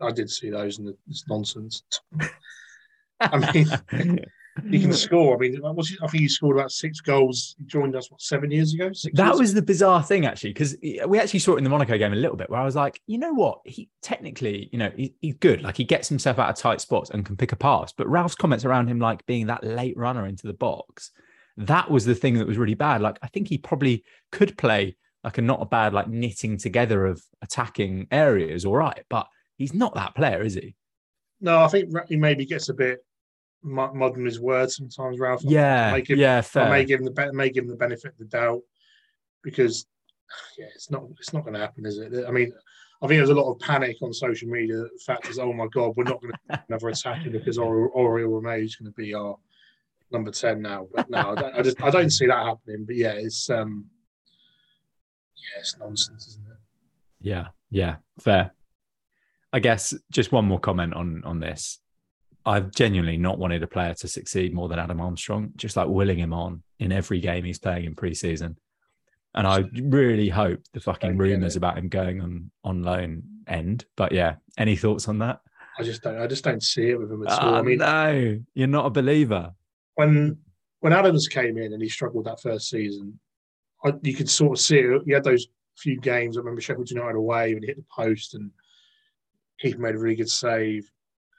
I 0.00 0.10
did 0.10 0.28
see 0.30 0.50
those, 0.50 0.78
and 0.78 0.94
it's 1.08 1.28
nonsense. 1.28 1.84
I 3.20 3.52
mean, 3.52 3.68
he 4.70 4.80
can 4.80 4.90
mm. 4.90 4.94
score. 4.94 5.34
I 5.34 5.38
mean, 5.38 5.60
I 5.64 5.72
think 5.72 6.12
he 6.12 6.28
scored 6.28 6.56
about 6.56 6.70
six 6.70 7.00
goals. 7.00 7.56
He 7.58 7.64
joined 7.64 7.96
us 7.96 8.10
what 8.10 8.22
seven 8.22 8.50
years 8.50 8.72
ago. 8.72 8.88
that 8.88 8.94
years 8.94 9.38
was 9.38 9.50
ago? 9.50 9.60
the 9.60 9.66
bizarre 9.66 10.02
thing, 10.02 10.26
actually, 10.26 10.50
because 10.50 10.76
we 10.80 11.18
actually 11.18 11.40
saw 11.40 11.54
it 11.54 11.58
in 11.58 11.64
the 11.64 11.70
Monaco 11.70 11.98
game 11.98 12.12
a 12.12 12.16
little 12.16 12.36
bit, 12.36 12.48
where 12.48 12.60
I 12.60 12.64
was 12.64 12.76
like, 12.76 13.00
you 13.06 13.18
know 13.18 13.32
what? 13.32 13.60
He 13.64 13.88
technically, 14.00 14.68
you 14.72 14.78
know, 14.78 14.92
he, 14.96 15.14
he's 15.20 15.34
good. 15.34 15.62
Like 15.62 15.76
he 15.76 15.84
gets 15.84 16.08
himself 16.08 16.38
out 16.38 16.50
of 16.50 16.56
tight 16.56 16.80
spots 16.80 17.10
and 17.10 17.26
can 17.26 17.36
pick 17.36 17.50
a 17.50 17.56
pass. 17.56 17.92
But 17.92 18.08
Ralph's 18.08 18.36
comments 18.36 18.64
around 18.64 18.88
him, 18.88 19.00
like 19.00 19.26
being 19.26 19.48
that 19.48 19.64
late 19.64 19.96
runner 19.96 20.26
into 20.26 20.46
the 20.46 20.54
box, 20.54 21.10
that 21.56 21.90
was 21.90 22.04
the 22.04 22.14
thing 22.14 22.34
that 22.34 22.46
was 22.46 22.58
really 22.58 22.74
bad. 22.74 23.00
Like 23.00 23.18
I 23.22 23.26
think 23.26 23.48
he 23.48 23.58
probably 23.58 24.04
could 24.30 24.56
play 24.56 24.96
like 25.24 25.38
a 25.38 25.42
not 25.42 25.62
a 25.62 25.66
bad 25.66 25.92
like 25.92 26.08
knitting 26.08 26.58
together 26.58 27.06
of 27.06 27.20
attacking 27.42 28.06
areas, 28.12 28.64
all 28.64 28.76
right, 28.76 29.02
but 29.08 29.26
he's 29.56 29.74
not 29.74 29.94
that 29.94 30.14
player, 30.14 30.42
is 30.42 30.54
he? 30.54 30.76
No, 31.40 31.60
I 31.60 31.68
think 31.68 31.92
he 32.08 32.16
maybe 32.16 32.44
gets 32.46 32.68
a 32.68 32.74
bit 32.74 33.04
modern 33.64 34.24
his 34.24 34.40
words 34.40 34.76
sometimes, 34.76 35.18
Ralph. 35.18 35.42
Yeah, 35.42 35.96
him, 35.96 36.18
yeah, 36.18 36.40
fair. 36.42 36.64
I 36.64 36.70
may 36.70 36.84
give 36.84 37.00
him 37.00 37.06
the 37.06 37.32
may 37.32 37.50
give 37.50 37.64
him 37.64 37.70
the 37.70 37.76
benefit 37.76 38.12
of 38.12 38.18
the 38.18 38.26
doubt 38.26 38.60
because 39.42 39.86
yeah, 40.58 40.66
it's 40.74 40.90
not 40.90 41.04
it's 41.18 41.32
not 41.32 41.42
going 41.42 41.54
to 41.54 41.60
happen, 41.60 41.86
is 41.86 41.98
it? 41.98 42.24
I 42.26 42.30
mean, 42.30 42.52
I 43.02 43.06
think 43.06 43.18
there's 43.18 43.30
a 43.30 43.34
lot 43.34 43.50
of 43.50 43.58
panic 43.60 43.96
on 44.02 44.12
social 44.12 44.48
media. 44.48 44.76
The 44.76 45.00
fact 45.04 45.28
is, 45.28 45.38
oh 45.38 45.52
my 45.52 45.66
god, 45.72 45.94
we're 45.96 46.04
not 46.04 46.20
going 46.20 46.34
to 46.50 46.62
another 46.68 46.88
attacking 46.88 47.32
because 47.32 47.58
Oriol 47.58 47.90
Romeu 47.94 48.64
is 48.64 48.76
going 48.76 48.90
to 48.90 48.96
be 48.96 49.14
our 49.14 49.36
number 50.10 50.30
ten 50.30 50.62
now. 50.62 50.88
But 50.94 51.10
no, 51.10 51.34
I, 51.36 51.58
I 51.58 51.62
just 51.62 51.82
I 51.82 51.90
don't 51.90 52.10
see 52.10 52.26
that 52.26 52.46
happening. 52.46 52.84
But 52.86 52.96
yeah, 52.96 53.12
it's 53.12 53.48
um, 53.50 53.86
yeah, 55.36 55.60
it's 55.60 55.78
nonsense, 55.78 56.28
isn't 56.28 56.46
it? 56.46 56.58
Yeah, 57.20 57.48
yeah, 57.70 57.96
fair. 58.20 58.52
I 59.52 59.60
guess 59.60 59.94
just 60.10 60.32
one 60.32 60.46
more 60.46 60.60
comment 60.60 60.94
on 60.94 61.22
on 61.24 61.40
this. 61.40 61.80
I've 62.46 62.72
genuinely 62.72 63.16
not 63.16 63.38
wanted 63.38 63.62
a 63.62 63.66
player 63.66 63.94
to 63.94 64.08
succeed 64.08 64.52
more 64.52 64.68
than 64.68 64.78
Adam 64.78 65.00
Armstrong, 65.00 65.52
just 65.56 65.76
like 65.76 65.88
willing 65.88 66.18
him 66.18 66.32
on 66.32 66.62
in 66.78 66.92
every 66.92 67.20
game 67.20 67.44
he's 67.44 67.58
playing 67.58 67.84
in 67.84 67.94
preseason. 67.94 68.56
And 69.34 69.46
I 69.46 69.64
really 69.82 70.28
hope 70.28 70.60
the 70.72 70.80
fucking 70.80 71.16
rumours 71.16 71.56
about 71.56 71.78
him 71.78 71.88
going 71.88 72.20
on 72.20 72.50
on 72.62 72.82
loan 72.82 73.22
end. 73.48 73.84
But 73.96 74.12
yeah, 74.12 74.36
any 74.58 74.76
thoughts 74.76 75.08
on 75.08 75.18
that? 75.18 75.40
I 75.78 75.82
just 75.82 76.02
don't. 76.02 76.20
I 76.20 76.26
just 76.26 76.44
don't 76.44 76.62
see 76.62 76.90
it 76.90 76.98
with 77.00 77.10
him 77.10 77.26
at 77.26 77.32
all. 77.32 77.54
I 77.54 77.58
ah, 77.58 77.62
mean, 77.62 77.78
no, 77.78 78.40
you're 78.54 78.68
not 78.68 78.86
a 78.86 78.90
believer. 78.90 79.52
When 79.96 80.38
when 80.80 80.92
Adams 80.92 81.26
came 81.26 81.58
in 81.58 81.72
and 81.72 81.82
he 81.82 81.88
struggled 81.88 82.26
that 82.26 82.40
first 82.40 82.68
season, 82.68 83.18
I, 83.84 83.94
you 84.02 84.14
could 84.14 84.30
sort 84.30 84.58
of 84.58 84.62
see 84.62 84.78
it. 84.78 85.02
He 85.04 85.12
had 85.12 85.24
those 85.24 85.48
few 85.76 85.98
games. 85.98 86.36
I 86.36 86.40
remember 86.40 86.60
Sheffield 86.60 86.90
United 86.90 87.16
away 87.16 87.54
when 87.54 87.62
he 87.62 87.68
hit 87.68 87.76
the 87.76 87.84
post 87.90 88.34
and 88.34 88.50
Keith 89.58 89.78
made 89.78 89.96
a 89.96 89.98
really 89.98 90.14
good 90.14 90.30
save 90.30 90.88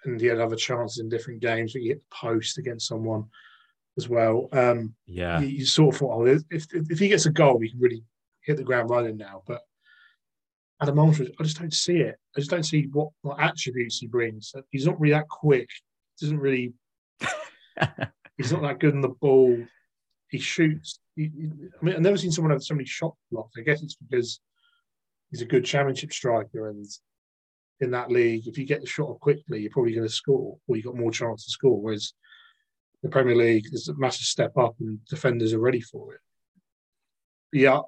and 0.05 0.19
he 0.19 0.27
had 0.27 0.39
other 0.39 0.55
chances 0.55 0.99
in 0.99 1.09
different 1.09 1.41
games. 1.41 1.73
But 1.73 1.81
he 1.81 1.89
hit 1.89 1.99
the 1.99 2.15
post 2.15 2.57
against 2.57 2.87
someone 2.87 3.25
as 3.97 4.09
well. 4.09 4.49
Um, 4.51 4.95
yeah, 5.05 5.39
you, 5.39 5.47
you, 5.47 5.65
sort 5.65 5.95
of 5.95 5.99
thought, 5.99 6.21
oh, 6.21 6.25
if, 6.25 6.43
if, 6.49 6.67
if 6.71 6.99
he 6.99 7.07
gets 7.07 7.25
a 7.25 7.31
goal, 7.31 7.57
we 7.57 7.69
can 7.69 7.79
really 7.79 8.03
hit 8.41 8.57
the 8.57 8.63
ground 8.63 8.89
running 8.89 9.17
now. 9.17 9.43
But 9.47 9.61
Adam 10.81 10.99
Armstrong, 10.99 11.29
I 11.39 11.43
just 11.43 11.59
don't 11.59 11.73
see 11.73 11.97
it. 11.97 12.15
I 12.35 12.39
just 12.39 12.51
don't 12.51 12.63
see 12.63 12.87
what, 12.91 13.09
what 13.21 13.39
attributes 13.39 13.99
he 13.99 14.07
brings. 14.07 14.53
He's 14.71 14.85
not 14.85 14.99
really 14.99 15.13
that 15.13 15.29
quick. 15.29 15.69
Doesn't 16.19 16.39
really. 16.39 16.73
he's 18.37 18.51
not 18.51 18.61
that 18.61 18.79
good 18.79 18.93
in 18.93 19.01
the 19.01 19.09
ball. 19.09 19.57
He 20.29 20.39
shoots. 20.39 20.99
He, 21.15 21.31
I 21.81 21.85
mean, 21.85 21.95
I've 21.95 22.01
never 22.01 22.17
seen 22.17 22.31
someone 22.31 22.51
have 22.51 22.63
so 22.63 22.75
many 22.75 22.85
shot 22.85 23.15
blocks. 23.31 23.55
I 23.57 23.61
guess 23.61 23.81
it's 23.81 23.95
because 23.95 24.39
he's 25.31 25.41
a 25.41 25.45
good 25.45 25.63
championship 25.63 26.11
striker 26.11 26.69
and 26.69 26.85
in 27.81 27.91
that 27.91 28.11
league, 28.11 28.47
if 28.47 28.57
you 28.57 28.65
get 28.65 28.81
the 28.81 28.87
shot 28.87 29.09
off 29.09 29.19
quickly, 29.19 29.61
you're 29.61 29.71
probably 29.71 29.93
going 29.93 30.07
to 30.07 30.13
score, 30.13 30.57
or 30.67 30.75
you've 30.75 30.85
got 30.85 30.95
more 30.95 31.11
chance 31.11 31.45
to 31.45 31.51
score. 31.51 31.81
Whereas 31.81 32.13
the 33.03 33.09
Premier 33.09 33.35
League 33.35 33.65
is 33.71 33.87
a 33.87 33.95
massive 33.95 34.25
step 34.25 34.57
up, 34.57 34.75
and 34.79 34.99
defenders 35.05 35.53
are 35.53 35.59
ready 35.59 35.81
for 35.81 36.13
it. 36.13 36.21
But 37.51 37.61
yeah, 37.61 37.79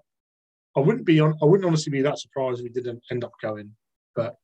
I 0.76 0.80
wouldn't 0.80 1.06
be 1.06 1.20
on. 1.20 1.36
I 1.42 1.46
wouldn't 1.46 1.68
honestly 1.68 1.92
be 1.92 2.02
that 2.02 2.20
surprised 2.20 2.60
if 2.60 2.66
he 2.66 2.70
didn't 2.70 3.04
end 3.10 3.24
up 3.24 3.32
going. 3.42 3.76
But 4.16 4.36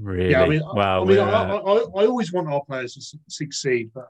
really, 0.00 0.30
yeah, 0.30 0.42
I 0.42 0.48
mean, 0.48 0.62
wow, 0.64 1.02
I, 1.02 1.04
mean, 1.04 1.18
I, 1.18 1.42
I, 1.42 1.56
I, 1.56 2.06
always 2.06 2.32
want 2.32 2.48
our 2.48 2.64
players 2.64 2.94
to 2.94 3.18
succeed, 3.28 3.90
but 3.94 4.08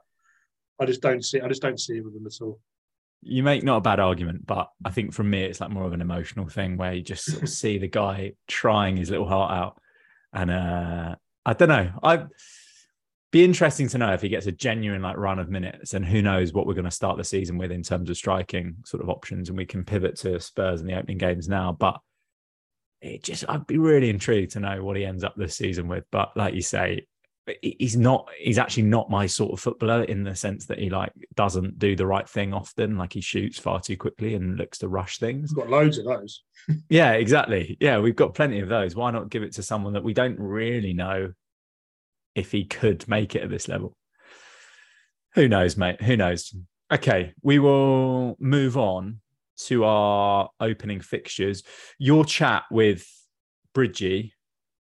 I 0.79 0.85
just 0.85 1.01
don't 1.01 1.23
see. 1.23 1.41
I 1.41 1.47
just 1.47 1.61
don't 1.61 1.79
see 1.79 1.97
it 1.97 2.05
with 2.05 2.13
them 2.13 2.25
at 2.25 2.41
all. 2.41 2.59
You 3.21 3.43
make 3.43 3.63
not 3.63 3.77
a 3.77 3.81
bad 3.81 3.99
argument, 3.99 4.45
but 4.45 4.69
I 4.83 4.89
think 4.89 5.13
from 5.13 5.29
me, 5.29 5.43
it's 5.43 5.61
like 5.61 5.69
more 5.69 5.85
of 5.85 5.93
an 5.93 6.01
emotional 6.01 6.47
thing 6.47 6.77
where 6.77 6.93
you 6.93 7.01
just 7.01 7.25
sort 7.25 7.43
of 7.43 7.49
see 7.61 7.77
the 7.77 7.87
guy 7.87 8.33
trying 8.47 8.97
his 8.97 9.09
little 9.09 9.27
heart 9.27 9.51
out 9.51 9.79
and 10.33 10.51
uh, 10.51 11.15
I 11.45 11.53
don't 11.53 11.69
know. 11.69 11.91
I'd 12.01 12.27
be 13.31 13.43
interesting 13.43 13.87
to 13.89 13.97
know 13.97 14.13
if 14.13 14.21
he 14.21 14.29
gets 14.29 14.45
a 14.45 14.51
genuine 14.51 15.01
like 15.01 15.17
run 15.17 15.39
of 15.39 15.49
minutes, 15.49 15.93
and 15.93 16.05
who 16.05 16.21
knows 16.21 16.53
what 16.53 16.67
we're 16.67 16.73
going 16.73 16.85
to 16.85 16.91
start 16.91 17.17
the 17.17 17.23
season 17.23 17.57
with 17.57 17.71
in 17.71 17.83
terms 17.83 18.09
of 18.09 18.17
striking 18.17 18.75
sort 18.85 19.03
of 19.03 19.09
options, 19.09 19.49
and 19.49 19.57
we 19.57 19.65
can 19.65 19.83
pivot 19.83 20.15
to 20.17 20.39
Spurs 20.39 20.81
in 20.81 20.87
the 20.87 20.97
opening 20.97 21.17
games 21.17 21.47
now. 21.47 21.71
But 21.71 21.99
it 23.01 23.23
just, 23.23 23.43
I'd 23.49 23.67
be 23.67 23.77
really 23.77 24.09
intrigued 24.09 24.53
to 24.53 24.59
know 24.59 24.83
what 24.83 24.97
he 24.97 25.05
ends 25.05 25.23
up 25.23 25.35
this 25.35 25.57
season 25.57 25.87
with. 25.87 26.05
But 26.11 26.35
like 26.35 26.53
you 26.53 26.61
say, 26.61 27.05
he's 27.61 27.97
not 27.97 28.29
he's 28.39 28.57
actually 28.57 28.83
not 28.83 29.09
my 29.09 29.25
sort 29.25 29.51
of 29.51 29.59
footballer 29.59 30.03
in 30.03 30.23
the 30.23 30.35
sense 30.35 30.65
that 30.67 30.79
he 30.79 30.89
like 30.89 31.11
doesn't 31.35 31.77
do 31.77 31.95
the 31.95 32.07
right 32.07 32.27
thing 32.27 32.53
often. 32.53 32.97
Like 32.97 33.13
he 33.13 33.21
shoots 33.21 33.59
far 33.59 33.81
too 33.81 33.97
quickly 33.97 34.35
and 34.35 34.57
looks 34.57 34.77
to 34.79 34.87
rush 34.87 35.19
things. 35.19 35.51
We've 35.51 35.63
got 35.63 35.69
loads 35.69 35.97
of 35.97 36.05
those. 36.05 36.43
Yeah 36.89 37.13
exactly. 37.13 37.77
Yeah 37.81 37.99
we've 37.99 38.15
got 38.15 38.33
plenty 38.33 38.59
of 38.59 38.69
those. 38.69 38.95
Why 38.95 39.11
not 39.11 39.29
give 39.29 39.43
it 39.43 39.53
to 39.55 39.63
someone 39.63 39.93
that 39.93 40.03
we 40.03 40.13
don't 40.13 40.39
really 40.39 40.93
know 40.93 41.33
if 42.35 42.51
he 42.51 42.63
could 42.63 43.07
make 43.07 43.35
it 43.35 43.43
at 43.43 43.49
this 43.49 43.67
level? 43.67 43.97
Who 45.35 45.49
knows 45.49 45.75
mate? 45.75 46.01
Who 46.01 46.15
knows? 46.15 46.55
Okay 46.91 47.33
we 47.41 47.59
will 47.59 48.37
move 48.39 48.77
on 48.77 49.19
to 49.65 49.83
our 49.83 50.49
opening 50.61 51.01
fixtures. 51.01 51.63
Your 51.99 52.23
chat 52.23 52.63
with 52.71 53.05
bridgie 53.73 54.33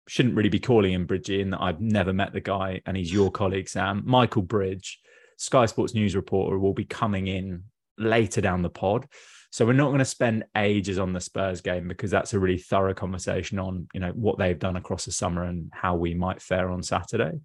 shouldn't 0.09 0.37
really 0.37 0.49
be 0.49 0.61
calling 0.61 0.93
him 0.93 1.07
Bridgie 1.07 1.41
in 1.41 1.51
that 1.51 1.61
I've 1.61 1.81
never 1.81 2.13
met 2.13 2.33
the 2.33 2.41
guy 2.41 2.81
and 2.87 2.97
he's 2.97 3.13
your 3.13 3.31
colleague, 3.31 3.69
Sam. 3.69 4.03
Michael 4.07 4.43
Bridge, 4.43 5.01
Sky 5.37 5.67
Sports 5.67 5.95
news 5.95 6.15
reporter, 6.15 6.59
will 6.59 6.75
be 6.75 6.85
coming 6.85 7.27
in 7.27 7.65
later 7.99 8.41
down 8.41 8.63
the 8.63 8.71
pod. 8.71 9.07
So 9.51 9.65
we're 9.65 9.73
not 9.73 9.89
going 9.89 9.99
to 9.99 10.05
spend 10.05 10.45
ages 10.57 10.99
on 10.99 11.13
the 11.13 11.21
Spurs 11.21 11.61
game 11.61 11.89
because 11.89 12.11
that's 12.11 12.35
a 12.35 12.39
really 12.39 12.59
thorough 12.59 12.95
conversation 12.95 13.59
on, 13.59 13.89
you 13.95 14.01
know, 14.01 14.11
what 14.11 14.39
they've 14.39 14.59
done 14.59 14.77
across 14.77 15.07
the 15.07 15.13
summer 15.13 15.45
and 15.45 15.71
how 15.73 15.97
we 15.97 16.15
might 16.15 16.43
fare 16.43 16.71
on 16.71 16.83
Saturday. 16.83 17.41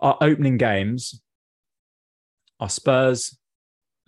Our 0.00 0.16
opening 0.20 0.56
games 0.56 1.20
are 2.60 2.68
Spurs, 2.68 3.38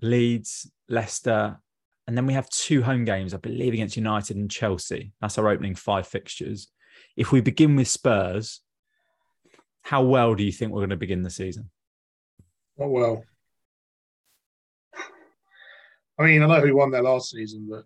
Leeds, 0.03 0.71
Leicester, 0.89 1.61
and 2.07 2.17
then 2.17 2.27
we 2.27 2.33
have 2.33 2.49
two 2.49 2.83
home 2.83 3.05
games, 3.05 3.35
I 3.35 3.37
believe, 3.37 3.75
against 3.75 3.97
United 3.97 4.37
and 4.37 4.51
Chelsea. 4.51 5.13
That's 5.21 5.37
our 5.37 5.49
opening 5.49 5.75
five 5.75 6.07
fixtures 6.07 6.69
if 7.17 7.33
we 7.33 7.41
begin 7.41 7.77
with 7.77 7.89
Spurs, 7.89 8.61
how 9.83 10.03
well 10.03 10.35
do 10.35 10.43
you 10.43 10.53
think 10.53 10.73
we're 10.73 10.81
going 10.81 10.91
to 10.91 10.97
begin 10.97 11.23
the 11.23 11.31
season? 11.31 11.71
Not 12.77 12.91
well. 12.91 13.25
I 16.19 16.25
mean, 16.25 16.43
I 16.43 16.47
know 16.47 16.61
who 16.61 16.77
won 16.77 16.91
their 16.91 17.03
last 17.03 17.31
season, 17.31 17.69
but 17.71 17.85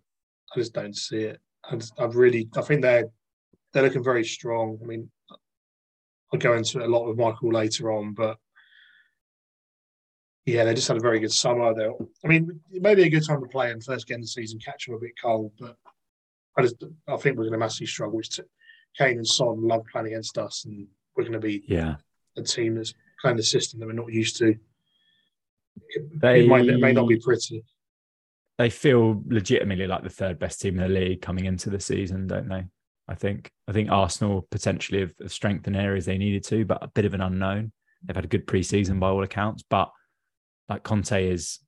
I 0.54 0.58
just 0.58 0.72
don't 0.72 0.96
see 0.96 1.24
it. 1.24 1.40
I 1.70 1.76
just, 1.76 1.92
I've 1.98 2.16
really, 2.16 2.48
I 2.56 2.62
think 2.62 2.82
they're 2.82 3.08
they're 3.72 3.82
looking 3.82 4.04
very 4.04 4.24
strong. 4.24 4.78
I 4.82 4.86
mean, 4.86 5.10
I'll 6.32 6.38
go 6.38 6.54
into 6.54 6.80
it 6.80 6.86
a 6.86 6.90
lot 6.90 7.06
with 7.06 7.18
Michael 7.18 7.52
later 7.52 7.92
on, 7.92 8.14
but 8.14 8.36
yeah, 10.44 10.64
they 10.64 10.74
just 10.74 10.88
had 10.88 10.96
a 10.96 11.00
very 11.00 11.20
good 11.20 11.32
summer. 11.32 11.72
They, 11.74 11.86
I 11.86 12.28
mean, 12.28 12.60
it 12.70 12.82
may 12.82 12.94
be 12.94 13.04
a 13.04 13.10
good 13.10 13.24
time 13.24 13.40
to 13.40 13.48
play 13.48 13.70
in 13.70 13.80
first 13.80 14.06
game 14.06 14.16
of 14.16 14.22
the 14.22 14.28
season, 14.28 14.58
catch 14.58 14.86
them 14.86 14.96
a 14.96 14.98
bit 14.98 15.12
cold, 15.22 15.52
but 15.58 15.76
I 16.56 16.62
just, 16.62 16.82
I 17.08 17.16
think 17.16 17.36
we're 17.36 17.44
going 17.44 17.52
to 17.52 17.58
massively 17.58 17.86
struggle. 17.86 18.20
Kane 18.96 19.18
and 19.18 19.26
Son 19.26 19.66
love 19.66 19.84
playing 19.90 20.08
against 20.08 20.38
us, 20.38 20.64
and 20.64 20.86
we're 21.16 21.24
going 21.24 21.32
to 21.32 21.38
be 21.40 21.62
yeah 21.66 21.96
a 22.36 22.42
team 22.42 22.76
that's 22.76 22.94
playing 23.20 23.36
the 23.36 23.42
system 23.42 23.80
that 23.80 23.86
we're 23.86 23.92
not 23.92 24.12
used 24.12 24.36
to. 24.38 24.54
It, 25.88 26.20
they, 26.20 26.44
it, 26.44 26.48
might, 26.48 26.66
it 26.66 26.78
may 26.78 26.92
not 26.92 27.08
be 27.08 27.18
pretty. 27.18 27.64
They 28.58 28.70
feel 28.70 29.22
legitimately 29.26 29.86
like 29.86 30.02
the 30.02 30.10
third 30.10 30.38
best 30.38 30.60
team 30.60 30.78
in 30.78 30.82
the 30.82 31.00
league 31.00 31.22
coming 31.22 31.46
into 31.46 31.70
the 31.70 31.80
season, 31.80 32.26
don't 32.26 32.48
they? 32.48 32.64
I 33.08 33.14
think. 33.14 33.50
I 33.68 33.72
think 33.72 33.90
Arsenal 33.90 34.46
potentially 34.50 35.00
have, 35.00 35.12
have 35.20 35.32
strengthened 35.32 35.76
areas 35.76 36.06
they 36.06 36.18
needed 36.18 36.44
to, 36.44 36.64
but 36.64 36.82
a 36.82 36.88
bit 36.88 37.04
of 37.04 37.14
an 37.14 37.20
unknown. 37.20 37.72
They've 38.04 38.16
had 38.16 38.24
a 38.24 38.28
good 38.28 38.46
preseason 38.46 39.00
by 39.00 39.08
all 39.08 39.22
accounts, 39.22 39.62
but 39.68 39.90
like 40.68 40.82
Conte 40.82 41.28
is 41.28 41.60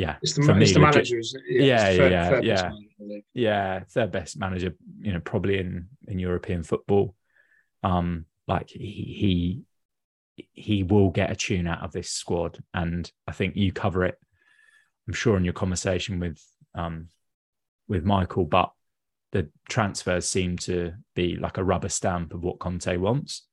yeah, 0.00 0.16
it's 0.22 0.32
the, 0.32 0.42
for 0.42 0.54
me, 0.54 0.72
the 0.72 0.80
manager. 0.80 1.20
Yeah, 1.46 1.90
yeah, 1.90 2.28
third, 2.30 2.44
yeah, 2.44 2.70
yeah, 2.98 3.18
yeah, 3.34 3.80
third 3.90 4.10
best 4.10 4.38
manager. 4.38 4.74
You 4.98 5.12
know, 5.12 5.20
probably 5.20 5.58
in 5.58 5.88
in 6.08 6.18
European 6.18 6.62
football. 6.62 7.14
Um, 7.82 8.24
like 8.48 8.70
he 8.70 9.62
he 10.38 10.46
he 10.52 10.82
will 10.84 11.10
get 11.10 11.30
a 11.30 11.36
tune 11.36 11.66
out 11.66 11.84
of 11.84 11.92
this 11.92 12.08
squad, 12.08 12.58
and 12.72 13.10
I 13.28 13.32
think 13.32 13.56
you 13.56 13.72
cover 13.72 14.06
it. 14.06 14.18
I'm 15.06 15.12
sure 15.12 15.36
in 15.36 15.44
your 15.44 15.52
conversation 15.52 16.18
with 16.18 16.42
um 16.74 17.08
with 17.86 18.02
Michael, 18.02 18.46
but 18.46 18.72
the 19.32 19.50
transfers 19.68 20.26
seem 20.26 20.56
to 20.58 20.94
be 21.14 21.36
like 21.36 21.58
a 21.58 21.64
rubber 21.64 21.90
stamp 21.90 22.32
of 22.32 22.42
what 22.42 22.58
Conte 22.58 22.96
wants. 22.96 23.46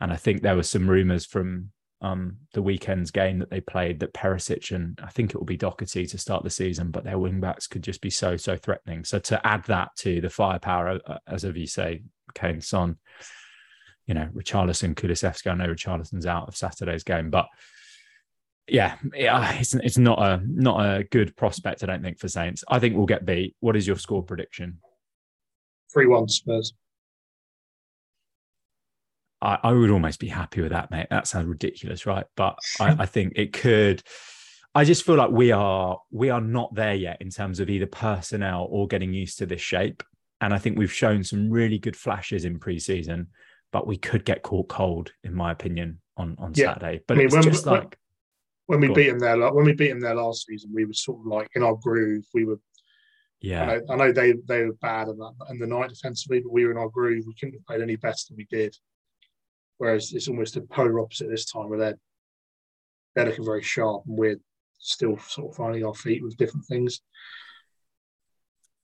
And 0.00 0.10
I 0.10 0.16
think 0.16 0.40
there 0.40 0.56
were 0.56 0.62
some 0.62 0.88
rumours 0.88 1.26
from 1.26 1.70
um, 2.02 2.36
the 2.52 2.62
weekend's 2.62 3.12
game 3.12 3.38
that 3.38 3.48
they 3.48 3.60
played 3.60 4.00
that 4.00 4.12
Perisic 4.12 4.74
and 4.74 4.98
I 5.02 5.08
think 5.08 5.30
it 5.30 5.38
will 5.38 5.46
be 5.46 5.56
Doherty 5.56 6.06
to 6.06 6.18
start 6.18 6.42
the 6.42 6.50
season, 6.50 6.90
but 6.90 7.04
their 7.04 7.18
wing 7.18 7.40
backs 7.40 7.68
could 7.68 7.82
just 7.82 8.00
be 8.00 8.10
so 8.10 8.36
so 8.36 8.56
threatening. 8.56 9.04
So 9.04 9.20
to 9.20 9.46
add 9.46 9.64
that 9.64 9.90
to 9.98 10.20
the 10.20 10.28
firepower, 10.28 11.00
uh, 11.06 11.18
as 11.28 11.44
of 11.44 11.56
you 11.56 11.66
say, 11.66 12.02
Kane, 12.34 12.60
Son, 12.60 12.98
you 14.06 14.14
know, 14.14 14.28
Richarlison, 14.34 14.94
Kulusevski. 14.94 15.50
I 15.50 15.54
know 15.54 15.66
Richarlison's 15.66 16.26
out 16.26 16.48
of 16.48 16.56
Saturday's 16.56 17.04
game, 17.04 17.30
but 17.30 17.46
yeah, 18.66 18.96
yeah, 19.14 19.52
it's 19.54 19.74
it's 19.74 19.98
not 19.98 20.18
a 20.20 20.42
not 20.44 20.80
a 20.80 21.04
good 21.04 21.36
prospect. 21.36 21.84
I 21.84 21.86
don't 21.86 22.02
think 22.02 22.18
for 22.18 22.28
Saints. 22.28 22.64
I 22.68 22.80
think 22.80 22.96
we'll 22.96 23.06
get 23.06 23.24
beat. 23.24 23.54
What 23.60 23.76
is 23.76 23.86
your 23.86 23.96
score 23.96 24.24
prediction? 24.24 24.80
Three 25.92 26.06
one 26.06 26.28
Spurs. 26.28 26.74
I, 29.42 29.58
I, 29.64 29.72
would 29.72 29.90
almost 29.90 30.20
be 30.20 30.28
happy 30.28 30.62
with 30.62 30.70
that, 30.70 30.90
mate. 30.90 31.08
That 31.10 31.26
sounds 31.26 31.48
ridiculous, 31.48 32.06
right? 32.06 32.24
But 32.36 32.56
I, 32.80 32.96
I 33.00 33.06
think 33.06 33.32
it 33.36 33.52
could. 33.52 34.02
I 34.74 34.84
just 34.84 35.04
feel 35.04 35.16
like 35.16 35.30
we 35.30 35.50
are 35.50 36.00
we 36.10 36.30
are 36.30 36.40
not 36.40 36.74
there 36.74 36.94
yet 36.94 37.20
in 37.20 37.28
terms 37.28 37.60
of 37.60 37.68
either 37.68 37.86
personnel 37.86 38.66
or 38.70 38.86
getting 38.86 39.12
used 39.12 39.38
to 39.38 39.46
this 39.46 39.60
shape. 39.60 40.02
And 40.40 40.54
I 40.54 40.58
think 40.58 40.78
we've 40.78 40.92
shown 40.92 41.22
some 41.24 41.50
really 41.50 41.78
good 41.78 41.96
flashes 41.96 42.44
in 42.44 42.58
preseason, 42.58 43.26
but 43.70 43.86
we 43.86 43.96
could 43.96 44.24
get 44.24 44.42
caught 44.42 44.68
cold, 44.68 45.12
in 45.24 45.34
my 45.34 45.52
opinion, 45.52 46.00
on 46.16 46.36
on 46.38 46.52
yeah. 46.54 46.72
Saturday. 46.72 47.00
But 47.06 47.14
I 47.14 47.18
mean, 47.18 47.26
it's 47.26 47.34
when, 47.34 47.42
just 47.42 47.66
when, 47.66 47.74
like 47.74 47.98
when 48.66 48.80
we 48.80 48.88
beat 48.88 49.10
them 49.10 49.18
there, 49.18 49.36
like, 49.36 49.52
when 49.52 49.66
we 49.66 49.72
beat 49.72 49.90
them 49.90 50.00
there 50.00 50.14
last 50.14 50.46
season, 50.46 50.70
we 50.72 50.84
were 50.84 50.94
sort 50.94 51.20
of 51.20 51.26
like 51.26 51.48
in 51.54 51.62
our 51.62 51.74
groove. 51.76 52.24
We 52.32 52.44
were, 52.44 52.60
yeah. 53.40 53.62
I 53.62 53.66
know, 53.66 53.82
I 53.90 53.96
know 53.96 54.12
they 54.12 54.34
they 54.46 54.64
were 54.64 54.74
bad 54.74 55.08
in, 55.08 55.18
in 55.50 55.58
the 55.58 55.66
night 55.66 55.90
defensively, 55.90 56.40
but 56.40 56.52
we 56.52 56.64
were 56.64 56.70
in 56.70 56.78
our 56.78 56.88
groove. 56.88 57.24
We 57.26 57.34
couldn't 57.34 57.54
have 57.54 57.66
played 57.66 57.82
any 57.82 57.96
better 57.96 58.18
than 58.28 58.36
we 58.36 58.46
did. 58.50 58.74
Whereas 59.82 60.12
it's 60.12 60.28
almost 60.28 60.54
the 60.54 60.60
polar 60.60 61.00
opposite 61.00 61.28
this 61.28 61.44
time, 61.44 61.68
where 61.68 61.76
they're 61.76 61.98
they're 63.16 63.26
looking 63.26 63.44
very 63.44 63.64
sharp, 63.64 64.04
and 64.06 64.16
we're 64.16 64.38
still 64.78 65.18
sort 65.18 65.50
of 65.50 65.56
finding 65.56 65.84
our 65.84 65.92
feet 65.92 66.22
with 66.22 66.36
different 66.36 66.66
things. 66.66 67.00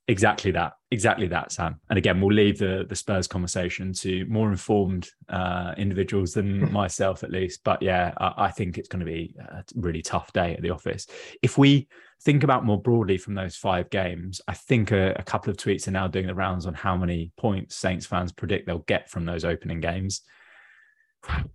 Exactly 0.08 0.50
that. 0.50 0.72
Exactly 0.90 1.28
that, 1.28 1.52
Sam. 1.52 1.80
And 1.88 1.98
again, 1.98 2.20
we'll 2.20 2.34
leave 2.34 2.58
the 2.58 2.84
the 2.88 2.96
Spurs 2.96 3.28
conversation 3.28 3.92
to 3.92 4.26
more 4.26 4.50
informed 4.50 5.08
uh, 5.28 5.72
individuals 5.78 6.32
than 6.32 6.72
myself, 6.72 7.22
at 7.22 7.30
least. 7.30 7.61
But 7.62 7.80
yeah, 7.80 8.12
I, 8.18 8.46
I 8.46 8.50
think 8.50 8.76
it's 8.76 8.88
going 8.88 9.06
to 9.06 9.06
be 9.06 9.37
a 9.38 9.62
really 9.76 10.02
tough 10.02 10.32
day 10.32 10.54
at 10.54 10.62
the 10.62 10.70
office. 10.70 11.06
If 11.42 11.56
we 11.56 11.87
think 12.22 12.42
about 12.42 12.64
more 12.64 12.82
broadly 12.82 13.18
from 13.18 13.37
those 13.37 13.54
five 13.54 13.88
games, 13.90 14.40
I 14.48 14.54
think 14.54 14.90
a, 14.90 15.12
a 15.12 15.22
couple 15.22 15.52
of 15.52 15.58
tweets 15.58 15.87
are 15.87 15.92
now 15.92 16.08
doing 16.08 16.26
the 16.26 16.34
rounds 16.34 16.66
on 16.66 16.74
how 16.74 16.96
many 16.96 17.30
points 17.37 17.76
Saints 17.76 18.04
fans 18.04 18.32
predict 18.32 18.66
they'll 18.66 18.78
get 18.78 19.08
from 19.08 19.26
those 19.26 19.44
opening 19.44 19.78
games 19.78 20.22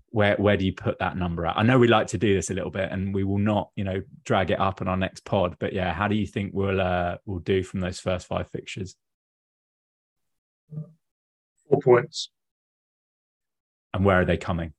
where 0.09 0.35
where 0.35 0.57
do 0.57 0.65
you 0.65 0.73
put 0.73 0.99
that 0.99 1.17
number 1.17 1.45
at? 1.45 1.57
I 1.57 1.63
know 1.63 1.79
we 1.79 1.87
like 1.87 2.07
to 2.07 2.17
do 2.17 2.33
this 2.33 2.49
a 2.49 2.53
little 2.53 2.69
bit, 2.69 2.91
and 2.91 3.13
we 3.13 3.23
will 3.23 3.39
not, 3.39 3.71
you 3.75 3.83
know, 3.83 4.01
drag 4.23 4.51
it 4.51 4.59
up 4.59 4.81
on 4.81 4.87
our 4.87 4.97
next 4.97 5.25
pod. 5.25 5.55
But 5.59 5.73
yeah, 5.73 5.93
how 5.93 6.07
do 6.07 6.15
you 6.15 6.27
think 6.27 6.51
we'll 6.53 6.79
uh, 6.79 7.17
we'll 7.25 7.39
do 7.39 7.63
from 7.63 7.79
those 7.79 7.99
first 7.99 8.27
five 8.27 8.49
fixtures? 8.49 8.95
Four 11.69 11.79
points. 11.81 12.29
And 13.93 14.05
where 14.05 14.21
are 14.21 14.25
they 14.25 14.37
coming? 14.37 14.73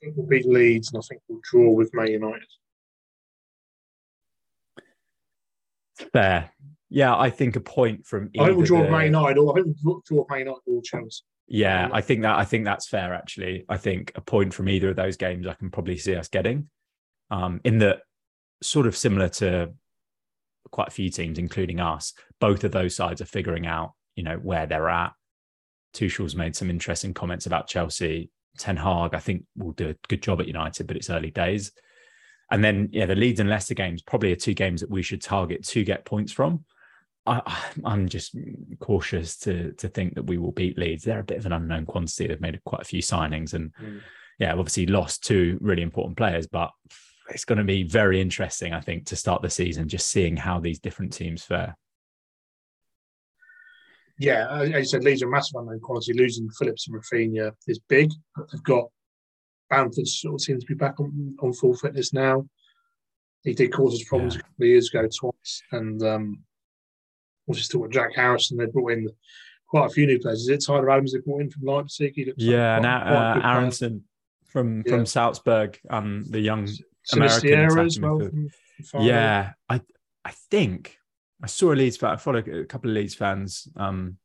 I 0.00 0.06
think 0.06 0.16
we'll 0.16 0.26
beat 0.26 0.46
Leeds, 0.46 0.92
and 0.92 0.98
I 0.98 1.02
think 1.08 1.22
we'll 1.28 1.40
draw 1.42 1.70
with 1.70 1.92
Man 1.92 2.08
United. 2.08 2.46
Fair. 6.12 6.52
Yeah, 6.88 7.16
I 7.16 7.30
think 7.30 7.56
a 7.56 7.60
point 7.60 8.06
from. 8.06 8.30
I 8.38 8.46
think 8.46 8.56
we'll 8.56 8.66
draw 8.66 8.78
the... 8.78 8.84
with 8.84 8.92
Man 8.92 9.06
United, 9.06 9.38
or 9.38 9.58
I 9.58 9.62
think 9.62 9.76
we'll 9.84 10.02
draw 10.06 10.24
Man 10.30 10.38
United 10.40 10.62
or 10.66 10.82
Chelsea. 10.82 11.22
Yeah, 11.48 11.88
I 11.92 12.02
think 12.02 12.22
that 12.22 12.36
I 12.36 12.44
think 12.44 12.64
that's 12.64 12.86
fair. 12.86 13.14
Actually, 13.14 13.64
I 13.68 13.78
think 13.78 14.12
a 14.14 14.20
point 14.20 14.52
from 14.52 14.68
either 14.68 14.90
of 14.90 14.96
those 14.96 15.16
games 15.16 15.46
I 15.46 15.54
can 15.54 15.70
probably 15.70 15.96
see 15.96 16.14
us 16.14 16.28
getting. 16.28 16.68
Um, 17.30 17.60
in 17.64 17.78
the 17.78 17.98
sort 18.62 18.86
of 18.86 18.96
similar 18.96 19.28
to 19.28 19.72
quite 20.70 20.88
a 20.88 20.92
few 20.92 21.08
teams, 21.08 21.38
including 21.38 21.80
us, 21.80 22.12
both 22.40 22.64
of 22.64 22.72
those 22.72 22.94
sides 22.94 23.22
are 23.22 23.26
figuring 23.26 23.66
out, 23.66 23.92
you 24.14 24.22
know, 24.22 24.36
where 24.36 24.66
they're 24.66 24.90
at. 24.90 25.12
Tuchel's 25.94 26.36
made 26.36 26.54
some 26.54 26.68
interesting 26.68 27.14
comments 27.14 27.46
about 27.46 27.66
Chelsea. 27.66 28.30
Ten 28.58 28.76
Hag, 28.76 29.14
I 29.14 29.18
think, 29.18 29.44
will 29.56 29.72
do 29.72 29.90
a 29.90 29.96
good 30.08 30.22
job 30.22 30.40
at 30.40 30.48
United, 30.48 30.86
but 30.86 30.96
it's 30.96 31.10
early 31.10 31.30
days. 31.30 31.72
And 32.50 32.62
then, 32.62 32.88
yeah, 32.92 33.06
the 33.06 33.14
Leeds 33.14 33.40
and 33.40 33.48
Leicester 33.48 33.74
games 33.74 34.02
probably 34.02 34.32
are 34.32 34.36
two 34.36 34.54
games 34.54 34.80
that 34.80 34.90
we 34.90 35.02
should 35.02 35.22
target 35.22 35.64
to 35.68 35.84
get 35.84 36.04
points 36.04 36.32
from. 36.32 36.64
I, 37.28 37.92
am 37.92 38.08
just 38.08 38.34
cautious 38.80 39.36
to 39.40 39.72
to 39.72 39.88
think 39.88 40.14
that 40.14 40.24
we 40.24 40.38
will 40.38 40.52
beat 40.52 40.78
Leeds. 40.78 41.04
They're 41.04 41.20
a 41.20 41.24
bit 41.24 41.38
of 41.38 41.46
an 41.46 41.52
unknown 41.52 41.86
quantity. 41.86 42.26
They've 42.26 42.40
made 42.40 42.62
quite 42.64 42.82
a 42.82 42.86
few 42.86 43.02
signings, 43.02 43.54
and 43.54 43.72
mm. 43.74 44.00
yeah, 44.38 44.52
obviously 44.52 44.86
lost 44.86 45.24
two 45.24 45.58
really 45.60 45.82
important 45.82 46.16
players, 46.16 46.46
but 46.46 46.70
it's 47.30 47.44
going 47.44 47.58
to 47.58 47.64
be 47.64 47.82
very 47.82 48.20
interesting, 48.20 48.72
I 48.72 48.80
think, 48.80 49.06
to 49.06 49.16
start 49.16 49.42
the 49.42 49.50
season, 49.50 49.88
just 49.88 50.08
seeing 50.08 50.36
how 50.36 50.60
these 50.60 50.80
different 50.80 51.12
teams 51.12 51.44
fare. 51.44 51.76
Yeah, 54.18 54.62
as 54.62 54.70
you 54.70 54.84
said, 54.84 55.04
Leeds 55.04 55.22
are 55.22 55.28
a 55.28 55.30
massive 55.30 55.60
unknown 55.60 55.80
quantity. 55.80 56.12
Losing 56.12 56.48
Phillips 56.50 56.88
and 56.88 56.96
Raphinha 56.96 57.52
is 57.68 57.78
big. 57.88 58.10
They've 58.36 58.62
got 58.64 58.86
Bamford 59.70 60.08
sort 60.08 60.34
of 60.34 60.40
seems 60.40 60.64
to 60.64 60.66
be 60.66 60.74
back 60.74 60.98
on, 60.98 61.36
on 61.40 61.52
full 61.52 61.74
fitness 61.74 62.12
now. 62.12 62.48
He 63.44 63.54
did 63.54 63.72
cause 63.72 63.94
us 63.94 64.04
problems 64.08 64.34
yeah. 64.34 64.40
a 64.40 64.42
couple 64.42 64.64
of 64.64 64.68
years 64.68 64.88
ago 64.88 65.08
twice, 65.16 65.62
and 65.72 66.02
um, 66.02 66.42
was 67.48 67.58
just 67.58 67.70
talking 67.70 67.90
Jack 67.90 68.14
Harrison. 68.14 68.58
They 68.58 68.66
brought 68.66 68.92
in 68.92 69.08
quite 69.66 69.86
a 69.86 69.90
few 69.90 70.06
new 70.06 70.18
players. 70.18 70.42
Is 70.42 70.48
it 70.48 70.64
Tyler 70.64 70.90
Adams 70.90 71.12
they 71.12 71.20
brought 71.20 71.40
in 71.40 71.50
from 71.50 71.64
Leipzig? 71.64 72.14
yeah, 72.36 72.78
like 72.78 72.84
and 72.84 72.86
uh, 72.86 73.46
Aaronson 73.46 74.04
from 74.46 74.82
yeah. 74.86 74.92
from 74.92 75.06
Salzburg, 75.06 75.78
um, 75.90 76.24
the 76.28 76.40
young 76.40 76.68
American 77.12 77.78
as 77.80 78.00
well. 78.00 78.18
From, 78.18 78.48
from 78.84 79.02
yeah, 79.02 79.52
I 79.68 79.80
I 80.24 80.32
think 80.50 80.98
I 81.42 81.46
saw 81.46 81.72
a 81.72 81.74
Leeds 81.74 81.96
fan. 81.96 82.10
I 82.10 82.16
followed 82.16 82.48
a 82.48 82.64
couple 82.64 82.90
of 82.90 82.96
Leeds 82.96 83.14
fans 83.14 83.68
um, 83.76 84.16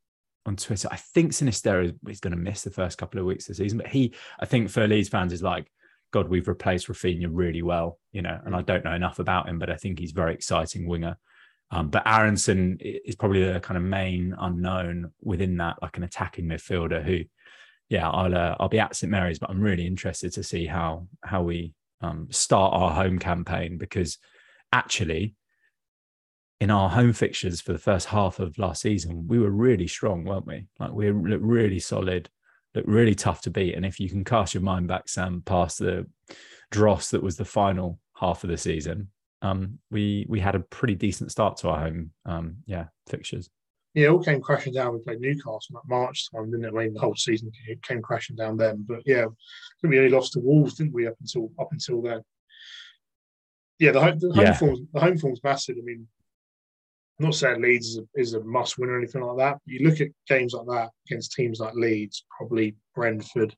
on 0.45 0.55
Twitter. 0.55 0.87
I 0.91 0.97
think 0.97 1.31
Sinisterra 1.31 1.93
is 2.07 2.19
going 2.19 2.31
to 2.31 2.37
miss 2.37 2.63
the 2.63 2.71
first 2.71 2.97
couple 2.97 3.19
of 3.19 3.25
weeks 3.25 3.45
of 3.45 3.55
the 3.55 3.63
season, 3.63 3.77
but 3.77 3.87
he, 3.87 4.13
I 4.39 4.45
think 4.45 4.69
for 4.69 4.87
Leeds 4.87 5.09
fans, 5.09 5.33
is 5.33 5.43
like, 5.43 5.67
God, 6.11 6.29
we've 6.29 6.47
replaced 6.47 6.87
Raphinha 6.87 7.27
really 7.29 7.61
well, 7.61 7.99
you 8.11 8.21
know. 8.21 8.39
And 8.45 8.55
I 8.55 8.61
don't 8.61 8.83
know 8.83 8.93
enough 8.93 9.19
about 9.19 9.47
him, 9.47 9.59
but 9.59 9.69
I 9.69 9.75
think 9.75 9.99
he's 9.99 10.11
very 10.11 10.33
exciting 10.33 10.87
winger. 10.87 11.17
Um, 11.71 11.89
but 11.89 12.03
Aaronson 12.05 12.77
is 12.79 13.15
probably 13.15 13.43
the 13.51 13.59
kind 13.59 13.77
of 13.77 13.83
main 13.83 14.35
unknown 14.39 15.11
within 15.21 15.57
that, 15.57 15.77
like 15.81 15.97
an 15.97 16.03
attacking 16.03 16.45
midfielder 16.45 17.03
who, 17.03 17.21
yeah, 17.89 18.09
I'll 18.09 18.35
uh, 18.35 18.55
I'll 18.59 18.69
be 18.69 18.79
at 18.79 18.95
St 18.95 19.09
Mary's, 19.09 19.39
but 19.39 19.49
I'm 19.49 19.61
really 19.61 19.87
interested 19.87 20.33
to 20.33 20.43
see 20.43 20.65
how 20.67 21.07
how 21.23 21.41
we 21.41 21.73
um, 22.01 22.27
start 22.29 22.73
our 22.73 22.91
home 22.91 23.17
campaign 23.17 23.77
because 23.77 24.17
actually 24.71 25.35
in 26.59 26.71
our 26.71 26.89
home 26.89 27.11
fixtures 27.11 27.59
for 27.59 27.73
the 27.73 27.79
first 27.79 28.07
half 28.07 28.39
of 28.39 28.57
last 28.57 28.81
season, 28.81 29.27
we 29.27 29.37
were 29.39 29.49
really 29.49 29.87
strong, 29.87 30.23
weren't 30.23 30.47
we? 30.47 30.65
Like 30.79 30.93
we 30.93 31.11
looked 31.11 31.43
really 31.43 31.79
solid, 31.79 32.29
looked 32.73 32.87
really 32.87 33.15
tough 33.15 33.41
to 33.41 33.51
beat. 33.51 33.75
And 33.75 33.85
if 33.85 33.99
you 33.99 34.09
can 34.09 34.23
cast 34.23 34.53
your 34.53 34.63
mind 34.63 34.87
back, 34.87 35.09
Sam, 35.09 35.41
past 35.45 35.79
the 35.79 36.07
dross 36.71 37.09
that 37.09 37.23
was 37.23 37.35
the 37.35 37.45
final 37.45 37.99
half 38.15 38.45
of 38.45 38.49
the 38.49 38.57
season, 38.57 39.09
um, 39.43 39.77
we 39.91 40.25
we 40.29 40.39
had 40.39 40.55
a 40.55 40.59
pretty 40.59 40.95
decent 40.95 41.31
start 41.31 41.57
to 41.57 41.69
our 41.69 41.79
home, 41.79 42.11
um, 42.25 42.55
yeah, 42.65 42.85
fixtures. 43.07 43.49
Yeah, 43.93 44.05
it 44.05 44.09
all 44.09 44.23
came 44.23 44.41
crashing 44.41 44.73
down. 44.73 44.93
We 44.93 44.99
played 45.01 45.21
Newcastle 45.21 45.77
at 45.77 45.87
March 45.87 46.31
time, 46.31 46.49
didn't 46.49 46.65
it? 46.65 46.73
I 46.73 46.85
mean, 46.85 46.93
the 46.93 46.99
whole 46.99 47.15
season 47.15 47.51
came 47.83 48.01
crashing 48.01 48.35
down 48.35 48.57
then. 48.57 48.83
But 48.87 49.01
yeah, 49.05 49.25
we 49.83 49.99
only 49.99 50.09
lost 50.09 50.33
to 50.33 50.39
Wolves, 50.39 50.75
didn't 50.75 50.93
we? 50.93 51.05
Up 51.05 51.15
until 51.19 51.51
up 51.59 51.67
until 51.71 52.01
then. 52.01 52.21
Yeah, 53.79 53.91
the 53.91 54.01
home, 54.01 54.17
the 54.17 54.33
home 54.33 54.45
yeah. 54.45 54.53
form's 54.53 54.79
the 54.93 54.99
home 54.99 55.17
form's 55.17 55.43
massive. 55.43 55.75
I 55.77 55.83
mean, 55.83 56.07
I'm 57.19 57.25
not 57.25 57.35
saying 57.35 57.61
Leeds 57.61 57.89
is 57.89 57.97
a, 57.97 58.03
is 58.15 58.33
a 58.33 58.43
must 58.43 58.79
win 58.79 58.89
or 58.89 58.97
anything 58.97 59.21
like 59.21 59.37
that. 59.37 59.59
But 59.65 59.73
you 59.73 59.87
look 59.87 59.99
at 59.99 60.07
games 60.27 60.53
like 60.53 60.67
that 60.67 60.89
against 61.07 61.33
teams 61.33 61.59
like 61.59 61.75
Leeds, 61.75 62.25
probably 62.35 62.75
Brentford, 62.95 63.53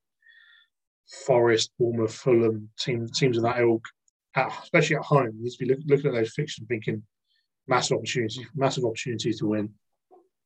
Forest, 1.26 1.72
Bournemouth, 1.80 2.14
Fulham, 2.14 2.70
teams 2.80 3.18
teams 3.18 3.38
of 3.38 3.44
that 3.44 3.60
ilk, 3.60 3.86
at, 4.36 4.52
especially 4.64 4.98
at 4.98 5.04
home. 5.04 5.32
You 5.38 5.44
need 5.44 5.52
to 5.52 5.58
be 5.58 5.66
look, 5.66 5.80
looking 5.86 6.08
at 6.08 6.14
those 6.14 6.34
fixtures 6.34 6.66
thinking 6.68 7.04
massive 7.68 7.98
opportunities, 7.98 8.40
massive 8.56 8.86
opportunities 8.86 9.40
to 9.40 9.48
win. 9.48 9.74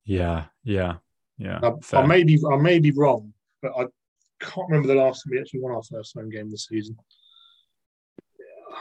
Yeah, 0.06 0.46
yeah, 0.64 0.96
yeah. 1.38 1.60
I, 1.62 1.98
I 1.98 2.06
may 2.06 2.24
be 2.24 2.40
I 2.52 2.58
may 2.58 2.80
be 2.80 2.92
wrong, 2.92 3.34
but 3.62 3.74
I 3.78 3.86
can't 4.40 4.70
remember 4.70 4.88
the 4.88 5.00
last 5.00 5.24
time 5.24 5.32
we 5.32 5.40
actually 5.40 5.62
won 5.62 5.74
our 5.74 5.84
first 5.84 6.16
home 6.16 6.30
game 6.30 6.50
this 6.50 6.68
season. 6.68 6.98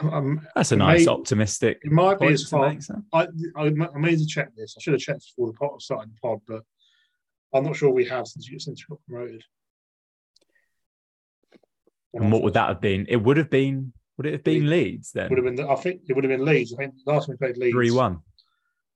Um, 0.01 0.47
That's 0.55 0.71
a 0.71 0.77
nice 0.77 1.05
may, 1.05 1.11
optimistic. 1.11 1.79
It 1.83 1.91
might 1.91 2.19
be 2.19 2.27
as 2.27 2.47
far. 2.47 2.69
Make, 2.69 2.81
I, 3.11 3.27
I, 3.57 3.65
I 3.65 3.97
made 3.99 4.19
to 4.19 4.25
check 4.25 4.55
this. 4.55 4.75
I 4.77 4.81
should 4.81 4.93
have 4.93 5.01
checked 5.01 5.25
before 5.35 5.51
the 5.51 5.57
pod 5.57 5.81
started 5.81 6.11
the 6.11 6.17
pod, 6.21 6.39
but 6.47 6.63
I'm 7.53 7.65
not 7.65 7.75
sure 7.75 7.89
we 7.89 8.05
have 8.05 8.27
since 8.27 8.47
you 8.47 8.59
since 8.59 8.79
you 8.79 8.85
got 8.89 8.99
promoted. 9.07 9.43
And 12.13 12.31
what 12.31 12.41
would 12.43 12.53
that 12.53 12.69
have 12.69 12.81
been? 12.81 13.05
It 13.09 13.17
would 13.17 13.37
have 13.37 13.49
been. 13.49 13.93
Would 14.19 14.25
it 14.25 14.33
have 14.33 14.43
been 14.43 14.69
Leeds 14.69 15.13
then? 15.13 15.29
Would 15.29 15.37
have 15.37 15.55
been. 15.55 15.65
I 15.65 15.75
think 15.75 16.01
it 16.09 16.13
would 16.13 16.25
have 16.25 16.29
been 16.29 16.43
Leeds. 16.43 16.73
I 16.73 16.75
think 16.75 16.93
the 17.05 17.13
last 17.13 17.27
time 17.27 17.37
we 17.39 17.47
played 17.47 17.55
Leeds, 17.55 17.73
three 17.73 17.89
one. 17.89 18.19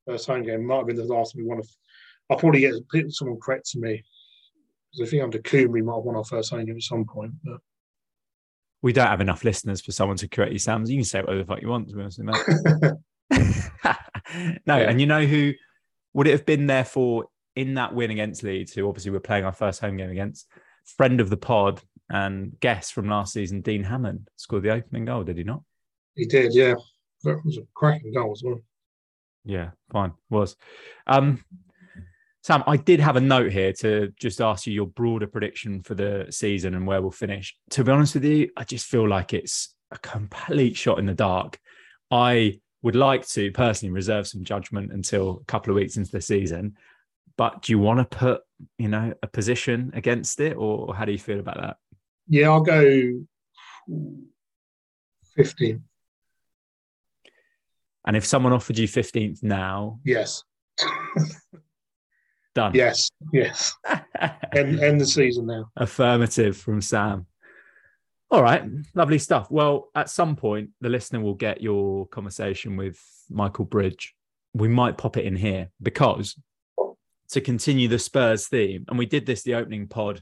First 0.06 0.28
home 0.28 0.44
game 0.44 0.66
might 0.66 0.80
have 0.80 0.88
been 0.88 0.98
the 0.98 1.06
last 1.06 1.32
time 1.34 1.44
we 1.44 1.48
won. 1.48 1.62
I'll 2.30 2.36
probably 2.36 2.60
get 2.60 2.74
someone 3.14 3.40
correct 3.40 3.70
to 3.70 3.80
me 3.80 4.04
because 4.92 5.08
I 5.08 5.10
think 5.10 5.24
under 5.24 5.40
Koeman 5.40 5.70
we 5.70 5.82
might 5.82 5.96
have 5.96 6.04
won 6.04 6.18
our 6.18 6.26
first 6.26 6.50
home 6.50 6.66
game 6.66 6.76
at 6.76 6.82
some 6.82 7.06
point. 7.06 7.36
But 7.42 7.62
we 8.82 8.92
don't 8.92 9.08
have 9.08 9.22
enough 9.22 9.46
listeners 9.46 9.80
for 9.80 9.94
someone 9.94 10.18
to 10.18 10.28
correct 10.28 10.52
you, 10.52 10.60
Sam. 10.60 10.84
You 10.86 10.98
can 10.98 11.06
say 11.06 11.22
whatever 11.22 11.38
the 11.38 11.46
fuck 11.46 11.62
you 11.62 11.70
want, 11.70 11.88
to 11.88 11.96
be 11.96 12.02
honest 12.02 12.20
with 12.20 12.28
no, 14.66 14.78
yeah. 14.78 14.90
and 14.90 15.00
you 15.00 15.08
know 15.08 15.26
who 15.26 15.54
would 16.14 16.28
it 16.28 16.32
have 16.32 16.46
been 16.46 16.68
there 16.68 16.84
for 16.84 17.28
in 17.56 17.76
that 17.76 17.96
win 17.96 18.12
against 18.12 18.44
Leeds, 18.44 18.74
who 18.74 18.90
obviously 18.90 19.12
we're 19.12 19.22
playing 19.22 19.46
our 19.46 19.54
first 19.54 19.80
home 19.80 19.96
game 19.96 20.10
against? 20.10 20.48
Friend 20.98 21.22
of 21.22 21.30
the 21.30 21.38
pod 21.38 21.82
and 22.10 22.60
guest 22.60 22.94
from 22.94 23.10
last 23.10 23.34
season, 23.34 23.62
Dean 23.62 23.84
Hammond, 23.84 24.30
scored 24.36 24.64
the 24.64 24.72
opening 24.72 25.06
goal, 25.06 25.24
did 25.24 25.38
he 25.38 25.44
not? 25.44 25.62
He 26.16 26.26
did, 26.26 26.54
yeah. 26.54 26.76
That 27.24 27.44
was 27.46 27.58
a 27.58 27.62
cracking 27.74 28.14
goal 28.14 28.32
as 28.32 28.44
well. 28.44 28.62
Yeah, 29.46 29.72
fine. 29.92 30.14
Was. 30.30 30.56
Um, 31.08 31.44
Sam, 32.44 32.64
I 32.68 32.76
did 32.76 33.00
have 33.00 33.16
a 33.16 33.22
note 33.22 33.52
here 33.52 33.72
to 33.80 34.12
just 34.20 34.42
ask 34.42 34.68
you 34.68 34.74
your 34.74 34.88
broader 34.88 35.28
prediction 35.28 35.82
for 35.82 35.96
the 35.96 36.28
season 36.30 36.76
and 36.76 36.86
where 36.86 37.02
we'll 37.02 37.12
finish. 37.12 37.56
To 37.72 37.84
be 37.86 37.92
honest 37.92 38.16
with 38.16 38.26
you, 38.26 38.50
I 38.58 38.66
just 38.66 38.86
feel 38.86 39.08
like 39.08 39.34
it's 39.34 39.74
a 39.92 39.98
complete 40.00 40.76
shot 40.76 41.00
in 41.00 41.06
the 41.06 41.14
dark. 41.14 41.58
I 42.12 42.60
would 42.82 42.98
like 42.98 43.26
to 43.30 43.50
personally 43.54 43.94
reserve 43.94 44.28
some 44.28 44.44
judgment 44.44 44.92
until 44.92 45.40
a 45.42 45.46
couple 45.46 45.72
of 45.72 45.76
weeks 45.76 45.96
into 45.96 46.12
the 46.12 46.20
season. 46.22 46.76
But 47.38 47.62
do 47.62 47.72
you 47.72 47.80
want 47.80 48.00
to 48.00 48.18
put, 48.18 48.42
you 48.78 48.90
know, 48.90 49.14
a 49.24 49.28
position 49.28 49.92
against 49.96 50.40
it, 50.42 50.56
or 50.58 50.94
how 50.94 51.06
do 51.06 51.14
you 51.14 51.18
feel 51.18 51.40
about 51.40 51.62
that? 51.62 51.78
Yeah, 52.28 52.50
I'll 52.50 52.62
go 52.62 53.26
15. 55.36 55.84
And 58.06 58.18
if 58.18 58.26
someone 58.26 58.54
offered 58.54 58.78
you 58.78 58.88
15th 58.88 59.44
now, 59.44 60.00
yes. 60.04 60.44
Done. 62.56 62.74
Yes, 62.76 63.10
yes. 63.32 63.74
end, 64.56 64.80
end 64.80 65.02
the 65.02 65.06
season 65.06 65.48
now. 65.48 65.72
Affirmative 65.76 66.56
from 66.56 66.82
Sam. 66.82 67.26
All 68.30 68.44
right, 68.44 68.64
lovely 68.94 69.20
stuff. 69.20 69.50
Well, 69.50 69.90
at 69.96 70.10
some 70.10 70.36
point, 70.36 70.72
the 70.82 70.90
listener 70.90 71.20
will 71.20 71.36
get 71.36 71.62
your 71.62 72.08
conversation 72.08 72.78
with 72.78 73.00
Michael 73.30 73.66
Bridge. 73.66 74.16
We 74.54 74.68
might 74.68 74.98
pop 74.98 75.18
it 75.18 75.26
in 75.26 75.36
here 75.36 75.70
because 75.82 76.36
to 77.30 77.42
continue 77.42 77.88
the 77.88 78.00
Spurs 78.00 78.48
theme, 78.48 78.86
and 78.88 78.98
we 78.98 79.06
did 79.06 79.26
this 79.26 79.44
the 79.44 79.56
opening 79.56 79.88
pod 79.88 80.22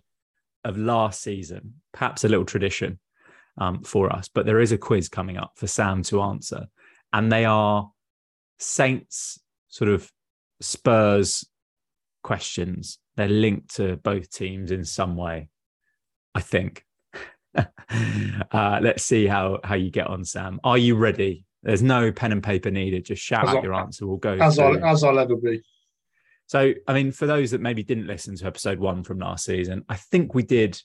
of 0.64 0.78
last 0.78 1.22
season, 1.22 1.76
perhaps 1.93 2.24
a 2.24 2.30
little 2.30 2.45
tradition 2.45 2.99
um, 3.57 3.84
for 3.84 4.14
us, 4.14 4.30
but 4.34 4.45
there 4.45 4.59
is 4.59 4.72
a 4.72 4.78
quiz 4.78 5.09
coming 5.09 5.38
up 5.38 5.53
for 5.55 5.68
Sam 5.68 6.03
to 6.03 6.22
answer. 6.22 6.68
And 7.14 7.32
they 7.32 7.45
are 7.45 7.91
Saints 8.59 9.39
sort 9.68 9.89
of 9.89 10.12
Spurs 10.62 11.45
questions. 12.24 12.99
They're 13.16 13.28
linked 13.28 13.76
to 13.76 13.97
both 13.97 14.32
teams 14.32 14.72
in 14.72 14.86
some 14.86 15.16
way, 15.16 15.49
I 16.34 16.41
think. 16.41 16.86
uh, 17.57 18.80
let's 18.82 19.03
see 19.03 19.28
how 19.28 19.59
how 19.64 19.76
you 19.76 19.91
get 19.91 20.07
on, 20.07 20.24
Sam. 20.24 20.59
Are 20.64 20.78
you 20.78 20.95
ready? 20.95 21.45
There's 21.64 21.84
no 21.84 22.12
pen 22.12 22.32
and 22.32 22.41
paper 22.41 22.72
needed. 22.72 23.05
Just 23.05 23.22
shout 23.22 23.43
as 23.43 23.49
out 23.49 23.57
i 23.57 23.62
your 23.62 23.74
answer. 23.74 24.07
We'll 24.07 24.18
go 24.18 24.34
as 24.34 24.57
I'll, 24.57 24.84
as 24.86 25.03
I'll 25.03 25.20
ever 25.20 25.36
be. 25.36 25.62
So, 26.52 26.74
I 26.86 26.93
mean, 26.93 27.14
for 27.14 27.28
those 27.28 27.52
that 27.52 27.62
maybe 27.62 27.82
didn't 27.82 28.08
listen 28.08 28.36
to 28.36 28.45
episode 28.45 28.78
one 28.78 29.06
from 29.06 29.20
last 29.20 29.45
season, 29.45 29.86
I 29.88 29.95
think 29.95 30.36
we 30.36 30.43
did. 30.43 30.82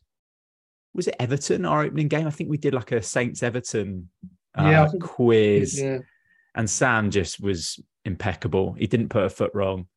Was 0.94 1.08
it 1.08 1.16
Everton 1.18 1.64
our 1.66 1.82
opening 1.82 2.06
game? 2.06 2.28
I 2.28 2.30
think 2.30 2.48
we 2.48 2.56
did 2.56 2.72
like 2.72 2.92
a 2.92 3.02
Saints 3.02 3.42
Everton 3.42 4.08
uh, 4.56 4.62
yeah, 4.62 4.88
quiz, 5.00 5.80
yeah. 5.80 5.98
and 6.54 6.70
Sam 6.70 7.10
just 7.10 7.40
was 7.40 7.80
impeccable. 8.04 8.74
He 8.74 8.86
didn't 8.86 9.08
put 9.08 9.24
a 9.24 9.28
foot 9.28 9.50
wrong. 9.54 9.88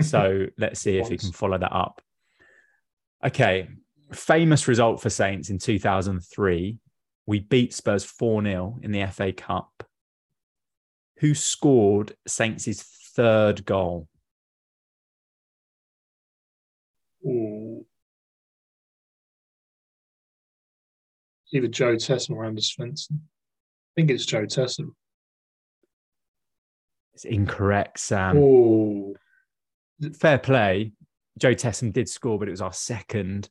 So 0.00 0.46
let's 0.58 0.80
see 0.80 0.96
if 0.96 1.08
he 1.08 1.18
can 1.18 1.32
follow 1.32 1.58
that 1.58 1.74
up. 1.74 2.00
Okay. 3.22 3.68
Famous 4.10 4.66
result 4.66 5.02
for 5.02 5.10
Saints 5.10 5.50
in 5.50 5.58
2003. 5.58 6.78
We 7.26 7.40
beat 7.40 7.74
Spurs 7.74 8.02
4 8.02 8.44
0 8.44 8.78
in 8.82 8.92
the 8.92 9.06
FA 9.08 9.34
Cup. 9.34 9.84
Who 11.18 11.34
scored 11.34 12.16
Saints' 12.26 12.82
third 13.14 13.66
goal? 13.66 14.08
Ooh. 17.26 17.84
Either 21.52 21.68
Jo 21.68 21.96
Tessem 21.96 22.30
or 22.36 22.44
Anders 22.44 22.74
Svensson. 22.78 23.12
I 23.12 23.92
think 23.96 24.10
it's 24.10 24.26
Jo 24.26 24.44
Tessem. 24.44 24.90
It's 27.14 27.24
incorrect, 27.24 27.98
Sam. 27.98 28.36
Oh 28.38 29.14
fair 30.14 30.38
play. 30.38 30.92
Jo 31.38 31.54
Tessem 31.54 31.92
did 31.92 32.08
score, 32.08 32.38
but 32.38 32.48
it 32.48 32.52
was 32.52 32.60
our 32.60 32.72
second. 32.72 33.48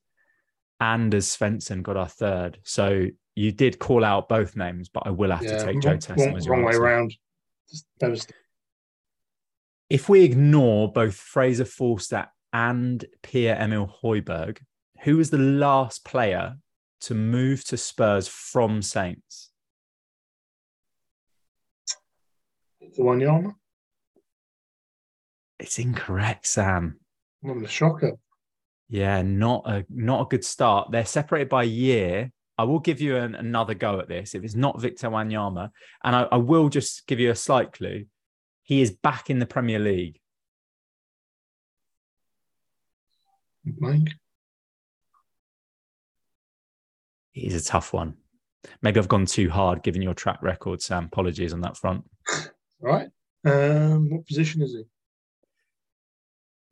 Anders 0.79 1.35
Svensson 1.35 1.81
got 1.81 1.97
our 1.97 2.07
third. 2.07 2.59
So 2.63 3.07
you 3.35 3.51
did 3.51 3.79
call 3.79 4.03
out 4.03 4.29
both 4.29 4.55
names, 4.55 4.89
but 4.89 5.03
I 5.05 5.11
will 5.11 5.31
have 5.31 5.43
Yeah, 5.43 5.57
to 5.57 5.65
take 5.65 5.81
Jo 5.81 5.97
Tessem 5.97 6.17
wrong, 6.27 6.37
as 6.37 6.45
your 6.45 6.55
wrong 6.55 6.65
way 6.65 6.75
around. 6.75 7.13
Devastating. 7.99 8.35
If 9.89 10.09
we 10.09 10.23
ignore 10.23 10.91
both 10.91 11.15
Fraser 11.15 11.65
Forster 11.65 12.27
and 12.53 13.03
Pierre 13.21 13.59
Emile 13.59 13.93
Højbjerg, 14.03 14.59
who 15.03 15.17
was 15.17 15.29
the 15.29 15.37
last 15.37 16.05
player 16.05 16.57
to 17.01 17.13
move 17.13 17.63
to 17.65 17.77
Spurs 17.77 18.27
from 18.27 18.81
Saints? 18.81 19.51
The 22.79 23.03
Wanyama. 23.03 23.53
It's 25.59 25.79
incorrect, 25.79 26.47
Sam. 26.47 26.99
What 27.41 27.63
a 27.63 27.67
shocker. 27.67 28.17
Yeah, 28.89 29.21
not 29.21 29.63
a 29.69 29.85
not 29.89 30.21
a 30.21 30.29
good 30.29 30.45
start. 30.45 30.91
They're 30.91 31.05
separated 31.05 31.49
by 31.49 31.63
year. 31.63 32.31
I 32.57 32.63
will 32.63 32.79
give 32.79 33.01
you 33.01 33.17
an, 33.17 33.35
another 33.35 33.75
go 33.75 33.99
at 33.99 34.07
this 34.07 34.33
if 34.33 34.43
it's 34.43 34.55
not 34.55 34.81
Victor 34.81 35.09
Wanyama, 35.09 35.69
and 36.03 36.15
I, 36.15 36.23
I 36.23 36.37
will 36.37 36.69
just 36.69 37.05
give 37.05 37.19
you 37.19 37.29
a 37.29 37.35
slight 37.35 37.71
clue. 37.71 38.05
He 38.63 38.81
is 38.81 38.91
back 38.91 39.29
in 39.29 39.39
the 39.39 39.45
Premier 39.45 39.79
League. 39.79 40.19
Blank. 43.79 44.09
It 47.33 47.53
is 47.53 47.67
a 47.67 47.69
tough 47.69 47.93
one. 47.93 48.15
Maybe 48.81 48.99
I've 48.99 49.07
gone 49.07 49.25
too 49.25 49.49
hard 49.49 49.83
given 49.83 50.01
your 50.01 50.13
track 50.13 50.41
record, 50.41 50.81
Sam. 50.81 51.05
Apologies 51.05 51.53
on 51.53 51.61
that 51.61 51.77
front. 51.77 52.03
All 52.29 52.43
right. 52.81 53.09
Um, 53.45 54.09
what 54.09 54.25
position 54.27 54.61
is 54.61 54.71
he? 54.71 54.83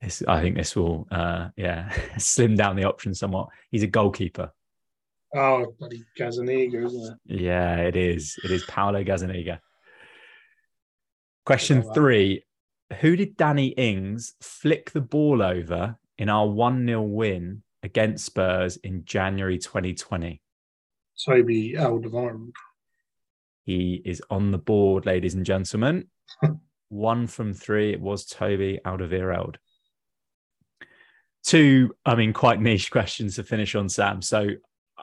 This, 0.01 0.23
I 0.27 0.41
think 0.41 0.57
this 0.57 0.75
will, 0.75 1.07
uh, 1.11 1.49
yeah, 1.55 1.93
slim 2.17 2.55
down 2.55 2.75
the 2.75 2.83
options 2.83 3.19
somewhat. 3.19 3.49
He's 3.71 3.83
a 3.83 3.87
goalkeeper. 3.87 4.51
Oh, 5.35 5.73
bloody 5.79 6.03
Gazzaniga, 6.17 6.85
isn't 6.85 7.19
it? 7.27 7.41
Yeah, 7.41 7.77
it 7.77 7.95
is. 7.95 8.37
It 8.43 8.51
is 8.51 8.63
Paolo 8.65 9.03
Gazzaniga. 9.03 9.59
Question 11.45 11.83
three 11.93 12.43
Who 13.01 13.15
did 13.15 13.37
Danny 13.37 13.67
Ings 13.67 14.33
flick 14.41 14.91
the 14.91 15.01
ball 15.01 15.41
over 15.41 15.97
in 16.17 16.29
our 16.29 16.47
1 16.47 16.85
0 16.85 17.01
win 17.01 17.63
against 17.83 18.25
Spurs 18.25 18.77
in 18.77 19.05
January 19.05 19.57
2020? 19.57 20.41
Toby 21.23 21.73
Alderweireld. 21.73 22.51
He 23.65 24.01
is 24.05 24.21
on 24.29 24.51
the 24.51 24.57
board, 24.57 25.05
ladies 25.05 25.33
and 25.33 25.45
gentlemen. 25.45 26.07
One 26.89 27.27
from 27.27 27.53
three. 27.53 27.91
It 27.91 28.01
was 28.01 28.25
Toby 28.25 28.79
Alderweireld. 28.85 29.55
Two, 31.43 31.95
I 32.05 32.15
mean, 32.15 32.33
quite 32.33 32.61
niche 32.61 32.91
questions 32.91 33.35
to 33.35 33.43
finish 33.43 33.75
on, 33.75 33.89
Sam. 33.89 34.21
So 34.21 34.49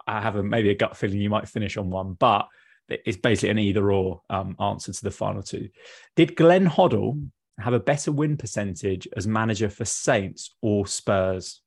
I 0.06 0.20
have 0.20 0.36
a 0.36 0.42
maybe 0.42 0.70
a 0.70 0.74
gut 0.74 0.96
feeling 0.96 1.20
you 1.20 1.30
might 1.30 1.48
finish 1.48 1.76
on 1.76 1.90
one, 1.90 2.14
but 2.14 2.48
it's 2.88 3.16
basically 3.16 3.50
an 3.50 3.58
either 3.58 3.90
or 3.90 4.22
um, 4.28 4.56
answer 4.60 4.92
to 4.92 5.04
the 5.04 5.10
final 5.10 5.42
two. 5.42 5.68
Did 6.16 6.36
Glenn 6.36 6.66
Hoddle 6.66 7.30
have 7.58 7.74
a 7.74 7.80
better 7.80 8.12
win 8.12 8.36
percentage 8.36 9.06
as 9.16 9.26
manager 9.26 9.68
for 9.68 9.84
Saints 9.84 10.54
or 10.62 10.86
Spurs? 10.86 11.60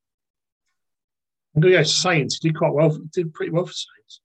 I'm 1.55 1.61
going 1.61 1.73
to 1.73 1.79
go 1.79 1.83
Saints. 1.83 2.39
He 2.41 2.49
did 2.49 2.57
quite 2.57 2.73
well. 2.73 2.91
He 2.91 2.99
did 3.13 3.33
pretty 3.33 3.51
well 3.51 3.65
for 3.65 3.73
Saints. 3.73 4.21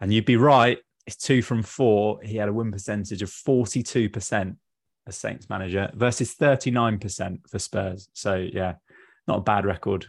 And 0.00 0.12
you'd 0.12 0.26
be 0.26 0.36
right. 0.36 0.78
It's 1.06 1.16
two 1.16 1.42
from 1.42 1.62
four. 1.62 2.20
He 2.22 2.36
had 2.36 2.48
a 2.48 2.52
win 2.52 2.72
percentage 2.72 3.22
of 3.22 3.30
42% 3.30 4.56
as 5.06 5.16
Saints 5.16 5.48
manager 5.48 5.90
versus 5.94 6.34
39% 6.34 7.48
for 7.48 7.58
Spurs. 7.58 8.08
So, 8.12 8.36
yeah, 8.36 8.74
not 9.26 9.38
a 9.38 9.42
bad 9.42 9.64
record 9.64 10.06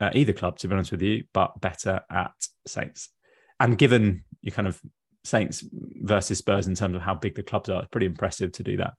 at 0.00 0.16
either 0.16 0.32
club, 0.32 0.58
to 0.58 0.68
be 0.68 0.74
honest 0.74 0.92
with 0.92 1.02
you, 1.02 1.24
but 1.32 1.60
better 1.60 2.00
at 2.10 2.32
Saints. 2.66 3.10
And 3.58 3.78
given 3.78 4.24
you 4.42 4.52
kind 4.52 4.68
of 4.68 4.80
Saints 5.24 5.64
versus 5.72 6.38
Spurs 6.38 6.66
in 6.66 6.74
terms 6.74 6.94
of 6.94 7.02
how 7.02 7.14
big 7.14 7.34
the 7.34 7.42
clubs 7.42 7.68
are, 7.68 7.80
it's 7.80 7.90
pretty 7.90 8.06
impressive 8.06 8.52
to 8.52 8.62
do 8.62 8.76
that. 8.78 8.94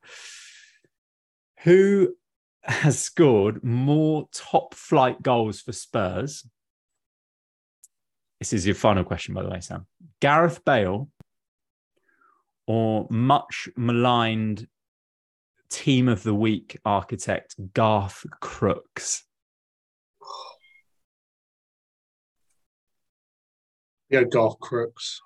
Who 1.63 2.15
has 2.63 2.99
scored 2.99 3.63
more 3.63 4.27
top 4.33 4.73
flight 4.75 5.21
goals 5.21 5.61
for 5.61 5.71
Spurs? 5.71 6.45
This 8.39 8.53
is 8.53 8.65
your 8.65 8.75
final 8.75 9.03
question, 9.03 9.33
by 9.33 9.41
the 9.43 9.49
way, 9.49 9.59
Sam. 9.61 9.87
Gareth 10.19 10.63
Bale 10.63 11.09
or 12.67 13.07
much 13.09 13.67
maligned 13.75 14.67
team 15.69 16.07
of 16.07 16.23
the 16.23 16.35
week 16.35 16.77
architect 16.85 17.55
Garth 17.73 18.25
Crooks? 18.39 19.23
Yeah, 24.09 24.23
Garth 24.23 24.59
Crooks. 24.59 25.21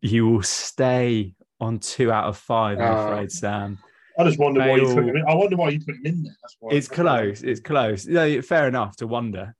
You 0.00 0.26
will 0.28 0.42
stay 0.42 1.34
on 1.60 1.78
two 1.80 2.10
out 2.10 2.24
of 2.28 2.38
five, 2.38 2.78
I'm 2.78 2.96
Oh. 2.96 3.06
afraid, 3.12 3.32
Sam. 3.32 3.78
I 4.20 4.24
just 4.24 4.38
wonder 4.38 4.60
why 4.60 4.76
you 4.76 4.94
put 4.94 5.04
him 5.04 5.16
in. 5.16 5.24
I 5.26 5.34
wonder 5.34 5.56
why 5.56 5.70
you 5.70 5.80
put 5.80 5.96
him 5.96 6.06
in 6.06 6.22
there. 6.22 6.36
That's 6.42 6.56
why. 6.60 6.72
It's 6.74 6.88
close. 6.88 7.42
It's 7.42 7.60
close. 7.60 8.06
No, 8.06 8.42
fair 8.42 8.68
enough 8.68 8.96
to 8.96 9.06
wonder. 9.06 9.54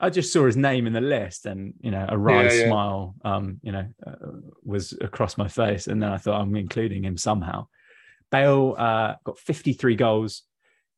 I 0.00 0.10
just 0.10 0.32
saw 0.32 0.46
his 0.46 0.56
name 0.56 0.86
in 0.86 0.92
the 0.92 1.00
list, 1.00 1.46
and 1.46 1.74
you 1.80 1.90
know, 1.92 2.04
a 2.08 2.18
wry 2.18 2.44
Yeah, 2.44 2.52
yeah. 2.52 2.66
smile, 2.66 3.14
um, 3.24 3.60
you 3.62 3.70
know, 3.72 3.86
uh, 4.04 4.14
was 4.64 4.92
across 5.00 5.38
my 5.38 5.46
face, 5.46 5.86
and 5.86 6.02
then 6.02 6.10
I 6.10 6.16
thought 6.18 6.40
I'm 6.40 6.56
including 6.56 7.04
him 7.04 7.16
somehow. 7.16 7.68
Bale 8.30 8.74
uh, 8.78 9.14
got 9.24 9.38
53 9.38 9.94
goals 9.94 10.42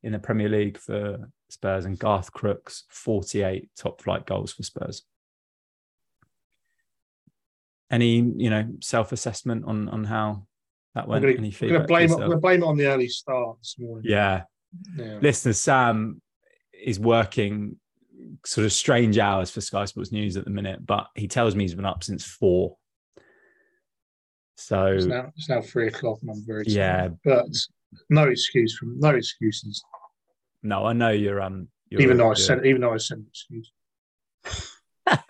in 0.01 0.11
the 0.11 0.19
Premier 0.19 0.49
League 0.49 0.77
for 0.77 1.29
Spurs, 1.49 1.85
and 1.85 1.99
Garth 1.99 2.31
Crooks 2.33 2.85
48 2.89 3.69
top 3.77 4.01
flight 4.01 4.25
goals 4.25 4.53
for 4.53 4.63
Spurs. 4.63 5.03
Any, 7.91 8.15
you 8.15 8.49
know, 8.49 8.65
self 8.81 9.11
assessment 9.11 9.65
on 9.65 9.87
on 9.89 10.03
how 10.05 10.47
that 10.95 11.07
went? 11.07 11.21
going 11.23 11.37
Any 11.37 11.51
to 11.51 11.55
feedback? 11.57 11.87
blame 11.87 12.05
it. 12.05 12.07
for 12.09 12.13
I'm 12.15 12.19
going 12.29 12.31
to 12.31 12.37
blame 12.37 12.63
it 12.63 12.65
on 12.65 12.77
the 12.77 12.87
early 12.87 13.07
start 13.07 13.57
this 13.61 13.75
morning. 13.77 14.03
Yeah, 14.09 14.43
Yeah. 14.97 15.19
listeners, 15.21 15.59
Sam 15.59 16.21
is 16.73 16.99
working 16.99 17.77
sort 18.45 18.65
of 18.65 18.73
strange 18.73 19.17
hours 19.17 19.49
for 19.51 19.61
Sky 19.61 19.85
Sports 19.85 20.11
News 20.11 20.35
at 20.37 20.43
the 20.45 20.49
minute, 20.51 20.85
but 20.85 21.07
he 21.15 21.27
tells 21.27 21.55
me 21.55 21.63
he's 21.63 21.75
been 21.75 21.85
up 21.85 22.03
since 22.03 22.25
four. 22.25 22.77
So 24.57 24.87
It's 24.87 25.05
now, 25.05 25.31
it's 25.35 25.49
now 25.49 25.61
three 25.61 25.87
o'clock, 25.87 26.19
and 26.21 26.31
I'm 26.31 26.43
very 26.45 26.65
tired. 26.65 26.75
yeah, 26.75 27.07
But 27.25 27.45
no 28.09 28.23
excuse 28.23 28.77
from 28.77 28.99
no 28.99 29.09
excuses. 29.09 29.83
no, 30.63 30.85
I 30.85 30.93
know 30.93 31.09
you're 31.11 31.41
um, 31.41 31.67
you're, 31.89 32.01
even 32.01 32.17
though 32.17 32.31
I 32.31 32.35
said, 32.35 32.65
even 32.65 32.81
though 32.81 32.93
I 32.93 32.97
said 32.97 33.23
excuse. 33.29 33.71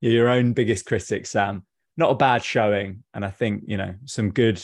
you're 0.00 0.12
your 0.12 0.28
own 0.28 0.52
biggest 0.52 0.86
critic, 0.86 1.26
Sam. 1.26 1.64
Not 1.98 2.12
a 2.12 2.14
bad 2.14 2.44
showing, 2.44 3.02
and 3.12 3.24
I 3.24 3.30
think 3.30 3.64
you 3.66 3.76
know 3.76 3.94
some 4.04 4.30
good, 4.30 4.62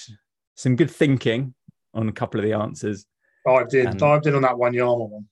some 0.54 0.76
good 0.76 0.90
thinking 0.90 1.52
on 1.92 2.08
a 2.08 2.12
couple 2.12 2.38
of 2.38 2.46
the 2.46 2.52
answers. 2.52 3.06
Dived 3.44 3.74
in, 3.74 3.88
And- 3.88 3.98
dived 3.98 4.26
in 4.28 4.36
on 4.36 4.42
that 4.42 4.56
one 4.56 4.72
Yama 4.72 5.04
one. 5.04 5.26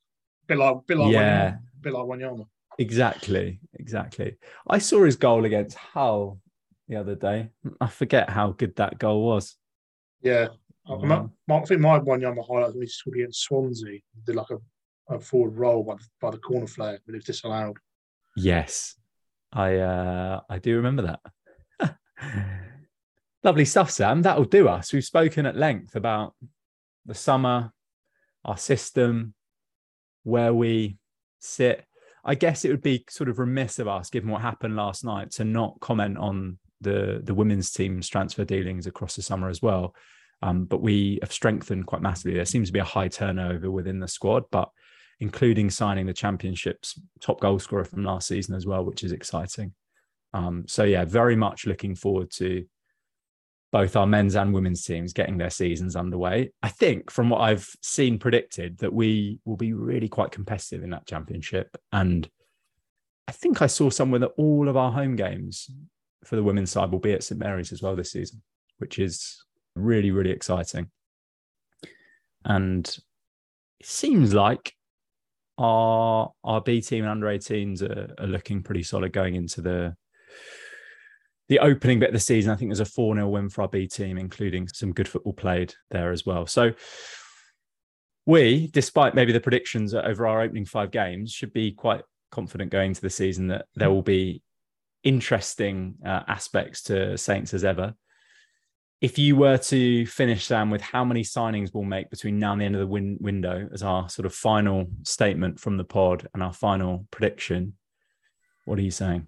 Bit 0.48 0.58
like, 0.58 0.76
bit 0.88 0.98
like 0.98 1.12
Yeah. 1.12 1.50
one, 1.52 1.58
bit 1.80 1.92
like 1.92 2.04
Wanyama. 2.04 2.46
Exactly, 2.78 3.60
exactly. 3.74 4.36
I 4.68 4.78
saw 4.78 5.04
his 5.04 5.14
goal 5.16 5.44
against 5.44 5.76
Hull 5.76 6.40
the 6.88 6.96
other 6.96 7.14
day. 7.14 7.50
I 7.80 7.86
forget 7.86 8.28
how 8.28 8.50
good 8.50 8.74
that 8.76 8.98
goal 8.98 9.24
was. 9.24 9.56
Yeah, 10.22 10.48
I, 10.88 10.96
think 10.98 11.80
my 11.80 12.00
Wanyama 12.00 12.44
highlight 12.44 12.74
when 12.74 12.88
he 12.88 13.20
against 13.22 13.42
Swansea. 13.42 14.00
Did 14.26 14.34
like 14.34 14.50
a, 14.50 14.58
a 15.14 15.20
forward 15.20 15.56
roll 15.56 15.84
by 15.84 15.94
the, 15.94 16.04
by 16.20 16.30
the 16.32 16.38
corner 16.38 16.66
flag, 16.66 16.98
but 17.06 17.14
it 17.14 17.18
was 17.18 17.24
disallowed. 17.24 17.76
Yes, 18.36 18.96
I 19.52 19.76
uh, 19.76 20.40
I 20.50 20.58
do 20.58 20.76
remember 20.76 21.02
that. 21.02 21.20
Lovely 23.44 23.64
stuff, 23.64 23.90
Sam. 23.90 24.22
That'll 24.22 24.44
do 24.44 24.68
us. 24.68 24.92
We've 24.92 25.04
spoken 25.04 25.46
at 25.46 25.56
length 25.56 25.96
about 25.96 26.34
the 27.06 27.14
summer, 27.14 27.72
our 28.44 28.56
system, 28.56 29.34
where 30.22 30.54
we 30.54 30.96
sit. 31.40 31.84
I 32.24 32.36
guess 32.36 32.64
it 32.64 32.70
would 32.70 32.82
be 32.82 33.04
sort 33.08 33.28
of 33.28 33.40
remiss 33.40 33.80
of 33.80 33.88
us, 33.88 34.10
given 34.10 34.30
what 34.30 34.42
happened 34.42 34.76
last 34.76 35.04
night, 35.04 35.32
to 35.32 35.44
not 35.44 35.80
comment 35.80 36.18
on 36.18 36.58
the 36.80 37.20
the 37.24 37.34
women's 37.34 37.72
team's 37.72 38.08
transfer 38.08 38.44
dealings 38.44 38.86
across 38.86 39.16
the 39.16 39.22
summer 39.22 39.48
as 39.48 39.60
well. 39.60 39.94
Um, 40.42 40.64
but 40.64 40.82
we 40.82 41.18
have 41.22 41.32
strengthened 41.32 41.86
quite 41.86 42.02
massively. 42.02 42.34
There 42.34 42.44
seems 42.44 42.68
to 42.68 42.72
be 42.72 42.80
a 42.80 42.84
high 42.84 43.08
turnover 43.08 43.70
within 43.70 44.00
the 44.00 44.08
squad, 44.08 44.44
but 44.50 44.68
including 45.20 45.70
signing 45.70 46.06
the 46.06 46.12
championship's 46.12 47.00
top 47.20 47.40
goal 47.40 47.58
scorer 47.58 47.84
from 47.84 48.04
last 48.04 48.26
season 48.28 48.54
as 48.54 48.66
well, 48.66 48.84
which 48.84 49.04
is 49.04 49.12
exciting. 49.12 49.72
Um, 50.34 50.64
so 50.66 50.84
yeah, 50.84 51.04
very 51.04 51.36
much 51.36 51.66
looking 51.66 51.94
forward 51.94 52.30
to 52.32 52.64
both 53.70 53.96
our 53.96 54.06
men's 54.06 54.36
and 54.36 54.52
women's 54.52 54.84
teams 54.84 55.14
getting 55.14 55.38
their 55.38 55.50
seasons 55.50 55.96
underway. 55.96 56.52
I 56.62 56.68
think 56.68 57.10
from 57.10 57.30
what 57.30 57.40
I've 57.40 57.68
seen 57.82 58.18
predicted 58.18 58.78
that 58.78 58.92
we 58.92 59.40
will 59.46 59.56
be 59.56 59.72
really 59.72 60.08
quite 60.08 60.30
competitive 60.30 60.84
in 60.84 60.90
that 60.90 61.06
championship. 61.06 61.74
And 61.90 62.28
I 63.26 63.32
think 63.32 63.62
I 63.62 63.66
saw 63.66 63.88
somewhere 63.88 64.20
that 64.20 64.32
all 64.36 64.68
of 64.68 64.76
our 64.76 64.92
home 64.92 65.16
games 65.16 65.70
for 66.24 66.36
the 66.36 66.42
women's 66.42 66.70
side 66.70 66.92
will 66.92 66.98
be 66.98 67.12
at 67.12 67.24
St 67.24 67.40
Mary's 67.40 67.72
as 67.72 67.82
well 67.82 67.96
this 67.96 68.12
season, 68.12 68.42
which 68.76 68.98
is 68.98 69.42
really, 69.74 70.10
really 70.10 70.30
exciting. 70.30 70.90
And 72.44 72.86
it 73.80 73.86
seems 73.86 74.34
like 74.34 74.74
our 75.56 76.32
our 76.44 76.60
B 76.60 76.80
team 76.80 77.04
and 77.04 77.10
under 77.10 77.26
18s 77.26 77.82
are, 77.82 78.12
are 78.22 78.26
looking 78.26 78.62
pretty 78.62 78.82
solid 78.82 79.12
going 79.12 79.34
into 79.34 79.60
the 79.60 79.96
the 81.48 81.58
opening 81.58 81.98
bit 81.98 82.10
of 82.10 82.14
the 82.14 82.20
season, 82.20 82.52
I 82.52 82.56
think 82.56 82.70
there's 82.70 82.80
a 82.80 82.84
4 82.84 83.14
0 83.14 83.28
win 83.28 83.48
for 83.48 83.62
our 83.62 83.68
B 83.68 83.86
team, 83.86 84.18
including 84.18 84.68
some 84.68 84.92
good 84.92 85.08
football 85.08 85.32
played 85.32 85.74
there 85.90 86.12
as 86.12 86.24
well. 86.24 86.46
So 86.46 86.72
we, 88.26 88.68
despite 88.68 89.14
maybe 89.14 89.32
the 89.32 89.40
predictions 89.40 89.94
over 89.94 90.26
our 90.26 90.42
opening 90.42 90.64
five 90.64 90.90
games, 90.90 91.32
should 91.32 91.52
be 91.52 91.72
quite 91.72 92.02
confident 92.30 92.70
going 92.70 92.90
into 92.90 93.00
the 93.00 93.10
season 93.10 93.48
that 93.48 93.66
there 93.74 93.90
will 93.90 94.02
be 94.02 94.42
interesting 95.02 95.96
uh, 96.04 96.22
aspects 96.28 96.82
to 96.84 97.18
Saints 97.18 97.54
as 97.54 97.64
ever. 97.64 97.94
If 99.00 99.18
you 99.18 99.34
were 99.34 99.58
to 99.58 100.06
finish, 100.06 100.46
Sam, 100.46 100.70
with 100.70 100.80
how 100.80 101.04
many 101.04 101.24
signings 101.24 101.74
we'll 101.74 101.82
make 101.82 102.08
between 102.08 102.38
now 102.38 102.52
and 102.52 102.60
the 102.60 102.64
end 102.64 102.76
of 102.76 102.80
the 102.80 102.86
win- 102.86 103.18
window 103.20 103.68
as 103.72 103.82
our 103.82 104.08
sort 104.08 104.26
of 104.26 104.34
final 104.34 104.86
statement 105.02 105.58
from 105.58 105.76
the 105.76 105.84
pod 105.84 106.28
and 106.32 106.42
our 106.42 106.52
final 106.52 107.06
prediction, 107.10 107.74
what 108.64 108.78
are 108.78 108.82
you 108.82 108.92
saying? 108.92 109.26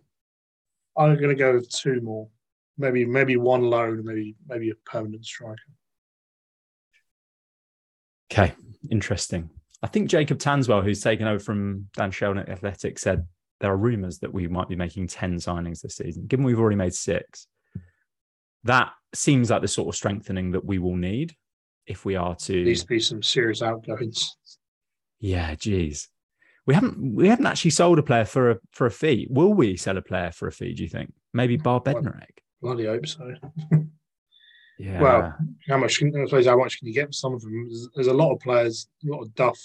I'm 0.97 1.17
going 1.17 1.29
to 1.29 1.35
go 1.35 1.55
with 1.55 1.69
two 1.71 2.01
more, 2.01 2.29
maybe 2.79 3.05
maybe 3.05 3.37
one 3.37 3.63
loan, 3.63 4.05
maybe 4.05 4.37
maybe 4.47 4.71
a 4.71 4.75
permanent 4.87 5.25
striker. 5.25 5.59
Okay, 8.33 8.53
interesting. 8.91 9.51
I 9.83 9.87
think 9.87 10.09
Jacob 10.09 10.39
Tanswell, 10.39 10.83
who's 10.83 11.03
taken 11.03 11.27
over 11.27 11.39
from 11.39 11.89
Dan 11.95 12.11
Sheldon 12.11 12.43
at 12.43 12.49
Athletic, 12.49 12.99
said 12.99 13.27
there 13.61 13.71
are 13.71 13.77
rumours 13.77 14.19
that 14.21 14.33
we 14.33 14.49
might 14.49 14.69
be 14.69 14.77
making 14.77 15.09
10 15.09 15.37
signings 15.37 15.83
this 15.83 15.97
season. 15.97 16.27
Given 16.27 16.45
we've 16.45 16.59
already 16.59 16.77
made 16.77 16.95
six, 16.95 17.47
that 18.65 18.93
seems 19.15 19.51
like 19.51 19.63
the 19.63 19.69
sort 19.69 19.89
of 19.89 19.97
strengthening 19.97 20.53
that 20.53 20.65
we 20.65 20.79
will 20.79 20.97
need 20.97 21.35
if 21.87 22.05
we 22.05 22.17
are 22.17 22.35
to. 22.35 22.65
Needs 22.65 22.83
to 22.83 22.87
be 22.87 23.01
some 23.01 23.23
serious 23.23 23.63
outgoings. 23.63 24.37
Yeah, 25.21 25.55
geez. 25.55 26.09
We 26.67 26.75
haven't 26.75 27.15
we 27.15 27.29
haven't 27.29 27.47
actually 27.47 27.73
sold 27.73 27.99
a 27.99 28.03
player 28.03 28.25
for 28.25 28.53
a 28.53 28.59
for 28.73 28.87
a 28.87 28.91
fee. 28.91 29.27
Will 29.31 29.53
we 29.53 29.77
sell 29.77 29.99
a 29.99 30.03
player 30.03 30.33
for 30.33 30.49
a 30.49 30.53
fee? 30.53 30.75
Do 30.75 30.83
you 30.83 30.89
think 30.89 31.13
maybe 31.33 31.59
mm. 31.59 31.63
Bar 31.63 31.81
Bednarek? 31.81 32.39
Bloody 32.63 32.87
hope 32.87 33.07
so. 33.07 33.35
yeah. 34.79 35.01
Well, 35.01 35.37
how 35.69 35.77
much? 35.77 36.03
I 36.03 36.25
suppose 36.25 36.47
how 36.47 36.57
much 36.57 36.79
can 36.79 36.89
you 36.89 36.95
get 36.95 37.09
for 37.09 37.13
some 37.13 37.35
of 37.35 37.43
them? 37.43 37.69
There's, 37.69 37.89
there's 37.95 38.07
a 38.07 38.15
lot 38.15 38.33
of 38.33 38.41
players, 38.41 38.89
a 39.07 39.13
lot 39.13 39.23
of 39.23 39.35
Duff 39.35 39.59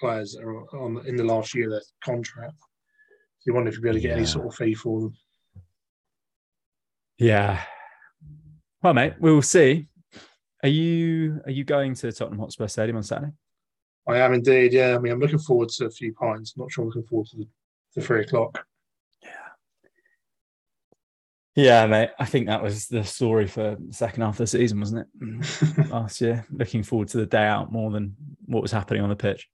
players 0.00 0.32
that 0.32 0.42
are 0.42 0.76
on 0.76 1.06
in 1.06 1.16
the 1.16 1.24
last 1.24 1.54
year 1.54 1.70
their 1.70 1.82
contract. 2.02 2.56
So 2.58 3.44
you 3.46 3.54
wonder 3.54 3.68
if 3.68 3.76
you'll 3.76 3.84
be 3.84 3.88
able 3.90 3.98
to 3.98 4.02
get 4.02 4.10
yeah. 4.10 4.16
any 4.16 4.26
sort 4.26 4.46
of 4.46 4.54
fee 4.54 4.74
for 4.74 5.00
them. 5.00 5.16
Yeah. 7.18 7.62
Well, 8.82 8.94
mate, 8.94 9.14
we'll 9.20 9.42
see. 9.42 9.86
Are 10.62 10.68
you 10.68 11.40
are 11.44 11.50
you 11.50 11.64
going 11.64 11.94
to 11.94 12.12
Tottenham 12.12 12.40
Hotspur 12.40 12.66
Stadium 12.66 12.96
on 12.96 13.02
Saturday? 13.02 13.32
I 14.10 14.18
am 14.18 14.34
indeed. 14.34 14.72
Yeah, 14.72 14.94
I 14.94 14.98
mean, 14.98 15.12
I'm 15.12 15.20
looking 15.20 15.38
forward 15.38 15.68
to 15.70 15.86
a 15.86 15.90
few 15.90 16.12
pints. 16.12 16.56
Not 16.56 16.70
sure 16.70 16.82
I'm 16.82 16.88
looking 16.88 17.04
forward 17.04 17.28
to 17.28 17.36
the, 17.38 17.48
the 17.94 18.02
three 18.02 18.22
o'clock. 18.22 18.64
Yeah. 19.22 19.30
Yeah, 21.54 21.86
mate. 21.86 22.10
I 22.18 22.24
think 22.24 22.46
that 22.46 22.62
was 22.62 22.86
the 22.86 23.04
story 23.04 23.46
for 23.46 23.76
the 23.78 23.92
second 23.92 24.22
half 24.22 24.34
of 24.34 24.38
the 24.38 24.46
season, 24.46 24.80
wasn't 24.80 25.06
it? 25.20 25.88
Last 25.90 26.20
year. 26.20 26.46
Looking 26.50 26.82
forward 26.82 27.08
to 27.08 27.18
the 27.18 27.26
day 27.26 27.44
out 27.44 27.72
more 27.72 27.90
than 27.90 28.16
what 28.46 28.62
was 28.62 28.72
happening 28.72 29.02
on 29.02 29.08
the 29.08 29.16
pitch. 29.16 29.48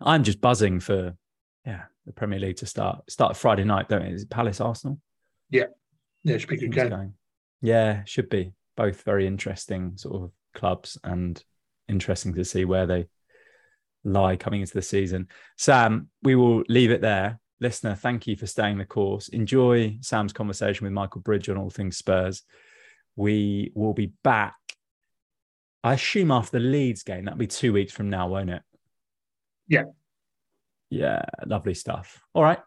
I'm 0.00 0.24
just 0.24 0.40
buzzing 0.40 0.80
for 0.80 1.16
yeah, 1.64 1.84
the 2.06 2.12
Premier 2.12 2.38
League 2.38 2.56
to 2.58 2.66
start 2.66 3.10
start 3.10 3.36
Friday 3.36 3.64
night, 3.64 3.88
don't 3.88 4.02
it? 4.02 4.12
Is 4.12 4.22
it 4.22 4.30
Palace 4.30 4.60
Arsenal? 4.60 5.00
Yeah. 5.50 5.66
Yeah, 6.22 6.34
it 6.34 6.40
should 6.40 6.50
be 6.50 6.56
good 6.56 6.72
game. 6.72 6.90
Going. 6.90 7.14
Yeah, 7.62 8.02
should 8.04 8.28
be. 8.28 8.52
Both 8.76 9.02
very 9.02 9.26
interesting 9.26 9.96
sort 9.96 10.22
of 10.22 10.30
clubs 10.54 10.98
and 11.02 11.42
interesting 11.88 12.34
to 12.34 12.44
see 12.44 12.64
where 12.64 12.86
they 12.86 13.06
lie 14.06 14.36
coming 14.36 14.60
into 14.60 14.74
the 14.74 14.82
season. 14.82 15.28
Sam, 15.56 16.08
we 16.22 16.34
will 16.34 16.62
leave 16.68 16.90
it 16.90 17.00
there. 17.00 17.40
Listener, 17.60 17.94
thank 17.94 18.26
you 18.26 18.36
for 18.36 18.46
staying 18.46 18.78
the 18.78 18.84
course. 18.84 19.28
Enjoy 19.28 19.96
Sam's 20.00 20.32
conversation 20.32 20.84
with 20.84 20.92
Michael 20.92 21.22
Bridge 21.22 21.48
on 21.48 21.56
all 21.56 21.70
things 21.70 21.96
Spurs. 21.96 22.42
We 23.16 23.72
will 23.74 23.94
be 23.94 24.12
back, 24.22 24.54
I 25.82 25.94
assume, 25.94 26.30
after 26.30 26.58
the 26.58 26.64
Leeds 26.64 27.02
game. 27.02 27.24
That'll 27.24 27.38
be 27.38 27.46
two 27.46 27.72
weeks 27.72 27.92
from 27.92 28.10
now, 28.10 28.28
won't 28.28 28.50
it? 28.50 28.62
Yeah. 29.68 29.84
Yeah, 30.90 31.22
lovely 31.46 31.74
stuff. 31.74 32.20
All 32.34 32.42
right. 32.42 32.58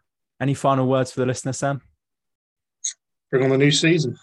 Any 0.42 0.54
final 0.54 0.88
words 0.88 1.12
for 1.12 1.20
the 1.20 1.26
listener, 1.28 1.54
Sam? 1.54 1.82
Bring 3.30 3.44
on 3.44 3.52
the 3.52 3.58
new 3.58 3.72
season. 3.72 4.18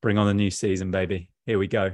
Bring 0.00 0.16
on 0.16 0.26
the 0.26 0.34
new 0.34 0.50
season, 0.50 0.90
baby. 0.90 1.28
Here 1.44 1.58
we 1.58 1.68
go. 1.68 1.92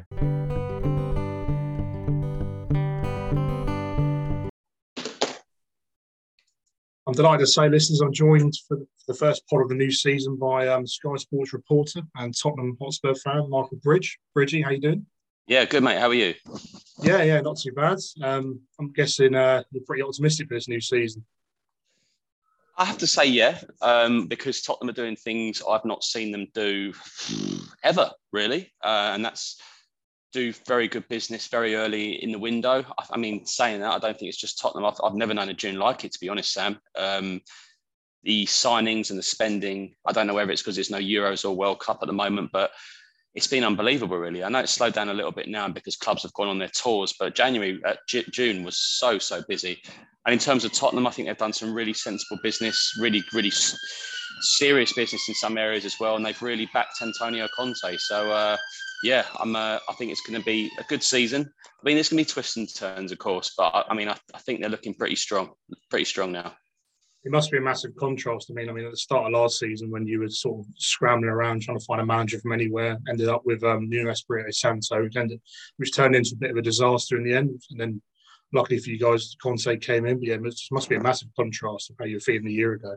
I'm 7.08 7.14
delighted 7.14 7.46
to 7.46 7.50
say, 7.50 7.70
listeners, 7.70 8.02
I'm 8.02 8.12
joined 8.12 8.52
for 8.68 8.76
the 9.06 9.14
first 9.14 9.48
part 9.48 9.62
of 9.62 9.70
the 9.70 9.74
new 9.74 9.90
season 9.90 10.36
by 10.36 10.68
um, 10.68 10.86
Sky 10.86 11.16
Sports 11.16 11.54
reporter 11.54 12.02
and 12.16 12.36
Tottenham 12.36 12.76
Hotspur 12.78 13.14
fan 13.14 13.48
Michael 13.48 13.78
Bridge. 13.82 14.18
Bridgie, 14.34 14.60
how 14.60 14.72
you 14.72 14.78
doing? 14.78 15.06
Yeah, 15.46 15.64
good 15.64 15.82
mate. 15.82 15.96
How 15.96 16.08
are 16.08 16.14
you? 16.14 16.34
Yeah, 17.02 17.22
yeah, 17.22 17.40
not 17.40 17.56
too 17.56 17.72
bad. 17.72 17.96
Um, 18.22 18.60
I'm 18.78 18.92
guessing 18.92 19.34
uh, 19.34 19.62
you're 19.70 19.84
pretty 19.86 20.02
optimistic 20.02 20.48
for 20.48 20.54
this 20.54 20.68
new 20.68 20.82
season. 20.82 21.24
I 22.76 22.84
have 22.84 22.98
to 22.98 23.06
say, 23.06 23.24
yeah, 23.24 23.58
um, 23.80 24.26
because 24.26 24.60
Tottenham 24.60 24.90
are 24.90 24.92
doing 24.92 25.16
things 25.16 25.62
I've 25.66 25.86
not 25.86 26.04
seen 26.04 26.30
them 26.30 26.46
do 26.52 26.92
ever, 27.82 28.10
really, 28.32 28.70
uh, 28.84 29.12
and 29.14 29.24
that's 29.24 29.62
do 30.32 30.52
very 30.66 30.88
good 30.88 31.08
business 31.08 31.46
very 31.48 31.74
early 31.74 32.22
in 32.22 32.32
the 32.32 32.38
window. 32.38 32.84
I, 32.98 33.04
I, 33.12 33.16
mean, 33.16 33.46
saying 33.46 33.80
that, 33.80 33.90
I 33.90 33.98
don't 33.98 34.18
think 34.18 34.28
it's 34.28 34.40
just 34.40 34.60
Tottenham. 34.60 34.84
I've, 34.84 35.00
I've 35.02 35.14
never 35.14 35.34
known 35.34 35.48
a 35.48 35.54
June 35.54 35.78
like 35.78 36.04
it, 36.04 36.12
to 36.12 36.20
be 36.20 36.28
honest, 36.28 36.52
Sam. 36.52 36.78
Um, 36.96 37.40
the 38.24 38.44
signings 38.46 39.10
and 39.10 39.18
the 39.18 39.22
spending, 39.22 39.94
I 40.06 40.12
don't 40.12 40.26
know 40.26 40.34
whether 40.34 40.50
it's 40.50 40.62
because 40.62 40.74
there's 40.74 40.90
no 40.90 40.98
Euros 40.98 41.48
or 41.48 41.56
World 41.56 41.80
Cup 41.80 41.98
at 42.02 42.06
the 42.06 42.12
moment, 42.12 42.50
but 42.52 42.70
it's 43.34 43.46
been 43.46 43.64
unbelievable, 43.64 44.18
really. 44.18 44.42
I 44.42 44.48
know 44.48 44.60
it's 44.60 44.72
slowed 44.72 44.94
down 44.94 45.08
a 45.08 45.14
little 45.14 45.32
bit 45.32 45.48
now 45.48 45.68
because 45.68 45.96
clubs 45.96 46.24
have 46.24 46.32
gone 46.34 46.48
on 46.48 46.58
their 46.58 46.68
tours, 46.68 47.14
but 47.18 47.34
January, 47.34 47.80
uh, 47.86 47.94
J- 48.08 48.24
June 48.30 48.64
was 48.64 48.76
so, 48.76 49.18
so 49.18 49.42
busy. 49.48 49.80
And 50.26 50.32
in 50.32 50.38
terms 50.38 50.64
of 50.64 50.72
Tottenham, 50.72 51.06
I 51.06 51.10
think 51.10 51.28
they've 51.28 51.36
done 51.36 51.52
some 51.52 51.72
really 51.72 51.94
sensible 51.94 52.38
business, 52.42 52.98
really, 53.00 53.22
really 53.32 53.52
serious 54.40 54.92
business 54.92 55.28
in 55.28 55.34
some 55.34 55.56
areas 55.56 55.84
as 55.84 55.94
well. 56.00 56.16
And 56.16 56.26
they've 56.26 56.42
really 56.42 56.68
backed 56.74 57.00
Antonio 57.00 57.48
Conte. 57.56 57.96
So, 57.96 58.30
uh, 58.30 58.56
yeah, 59.02 59.24
I'm. 59.38 59.54
Uh, 59.54 59.78
I 59.88 59.92
think 59.94 60.10
it's 60.10 60.26
going 60.26 60.38
to 60.38 60.44
be 60.44 60.70
a 60.78 60.84
good 60.84 61.02
season. 61.02 61.50
I 61.66 61.84
mean, 61.84 61.96
there's 61.96 62.08
going 62.08 62.24
to 62.24 62.28
be 62.28 62.32
twists 62.32 62.56
and 62.56 62.72
turns, 62.74 63.12
of 63.12 63.18
course, 63.18 63.52
but 63.56 63.74
I, 63.74 63.84
I 63.90 63.94
mean, 63.94 64.08
I, 64.08 64.16
I, 64.34 64.38
think 64.38 64.60
they're 64.60 64.70
looking 64.70 64.94
pretty 64.94 65.16
strong, 65.16 65.50
pretty 65.90 66.04
strong 66.04 66.32
now. 66.32 66.54
It 67.24 67.32
must 67.32 67.50
be 67.50 67.58
a 67.58 67.60
massive 67.60 67.94
contrast. 67.96 68.50
I 68.50 68.54
mean, 68.54 68.68
I 68.68 68.72
mean, 68.72 68.86
at 68.86 68.90
the 68.90 68.96
start 68.96 69.26
of 69.26 69.32
last 69.32 69.58
season, 69.58 69.90
when 69.90 70.06
you 70.06 70.20
were 70.20 70.28
sort 70.28 70.60
of 70.60 70.66
scrambling 70.78 71.30
around 71.30 71.62
trying 71.62 71.78
to 71.78 71.84
find 71.84 72.00
a 72.00 72.06
manager 72.06 72.40
from 72.40 72.52
anywhere, 72.52 72.96
ended 73.08 73.28
up 73.28 73.42
with 73.44 73.62
um, 73.64 73.88
Nuno 73.88 74.10
Espirito 74.10 74.50
Santo, 74.50 75.02
which, 75.02 75.16
ended, 75.16 75.40
which 75.76 75.94
turned 75.94 76.16
into 76.16 76.34
a 76.34 76.38
bit 76.38 76.50
of 76.50 76.56
a 76.56 76.62
disaster 76.62 77.16
in 77.16 77.24
the 77.24 77.34
end. 77.34 77.60
And 77.70 77.80
then, 77.80 78.02
luckily 78.52 78.78
for 78.78 78.90
you 78.90 78.98
guys, 78.98 79.36
Conte 79.42 79.76
came 79.78 80.06
in. 80.06 80.18
But 80.18 80.28
yeah, 80.28 80.34
it 80.34 80.54
must 80.70 80.88
be 80.88 80.96
a 80.96 81.00
massive 81.00 81.28
contrast 81.36 81.90
of 81.90 81.96
how 81.98 82.06
you 82.06 82.16
were 82.16 82.20
feeling 82.20 82.46
a 82.46 82.50
year 82.50 82.72
ago. 82.72 82.96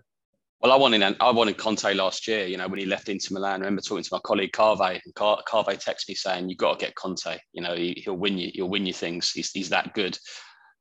Well, 0.62 0.72
I 0.72 0.76
wanted 0.76 1.18
I 1.20 1.32
wanted 1.32 1.58
Conte 1.58 1.92
last 1.96 2.28
year. 2.28 2.46
You 2.46 2.58
know, 2.58 2.68
when 2.68 2.80
he 2.80 2.86
left 2.86 3.10
Inter 3.10 3.34
Milan, 3.34 3.54
I 3.54 3.66
remember 3.66 3.82
talking 3.82 4.04
to 4.04 4.10
my 4.14 4.20
colleague 4.20 4.52
Kaveh, 4.52 5.02
and 5.04 5.16
Car- 5.16 5.42
Kaveh 5.48 5.84
texted 5.84 6.10
me 6.10 6.14
saying, 6.14 6.50
"You've 6.50 6.60
got 6.60 6.80
to 6.80 6.86
get 6.86 6.94
Conte. 6.94 7.40
You 7.52 7.64
know, 7.64 7.74
he, 7.74 8.04
will 8.06 8.18
win 8.18 8.38
you. 8.38 8.52
He'll 8.54 8.70
win 8.70 8.86
you 8.86 8.94
things. 8.94 9.32
He's, 9.32 9.50
he's 9.50 9.70
that 9.70 9.96
good." 9.96 10.20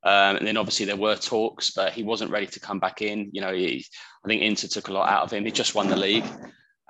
Um, 0.05 0.37
and 0.37 0.47
then 0.47 0.59
obviously 0.59 0.85
there 0.85 0.97
were 0.97 1.17
talks, 1.17 1.71
but 1.71 1.95
he 1.95 2.03
wasn't 2.03 2.31
ready 2.31 2.47
to 2.47 2.61
come 2.61 2.79
back 2.79 3.01
in. 3.01 3.31
You 3.33 3.41
know, 3.41 3.55
he, 3.55 3.85
I 4.23 4.29
think 4.29 4.43
Inter 4.43 4.69
took 4.69 4.89
a 4.89 4.93
lot 4.93 5.09
out 5.09 5.23
of 5.23 5.31
him. 5.33 5.47
He 5.47 5.51
just 5.51 5.75
won 5.75 5.89
the 5.89 5.97
league, 5.97 6.27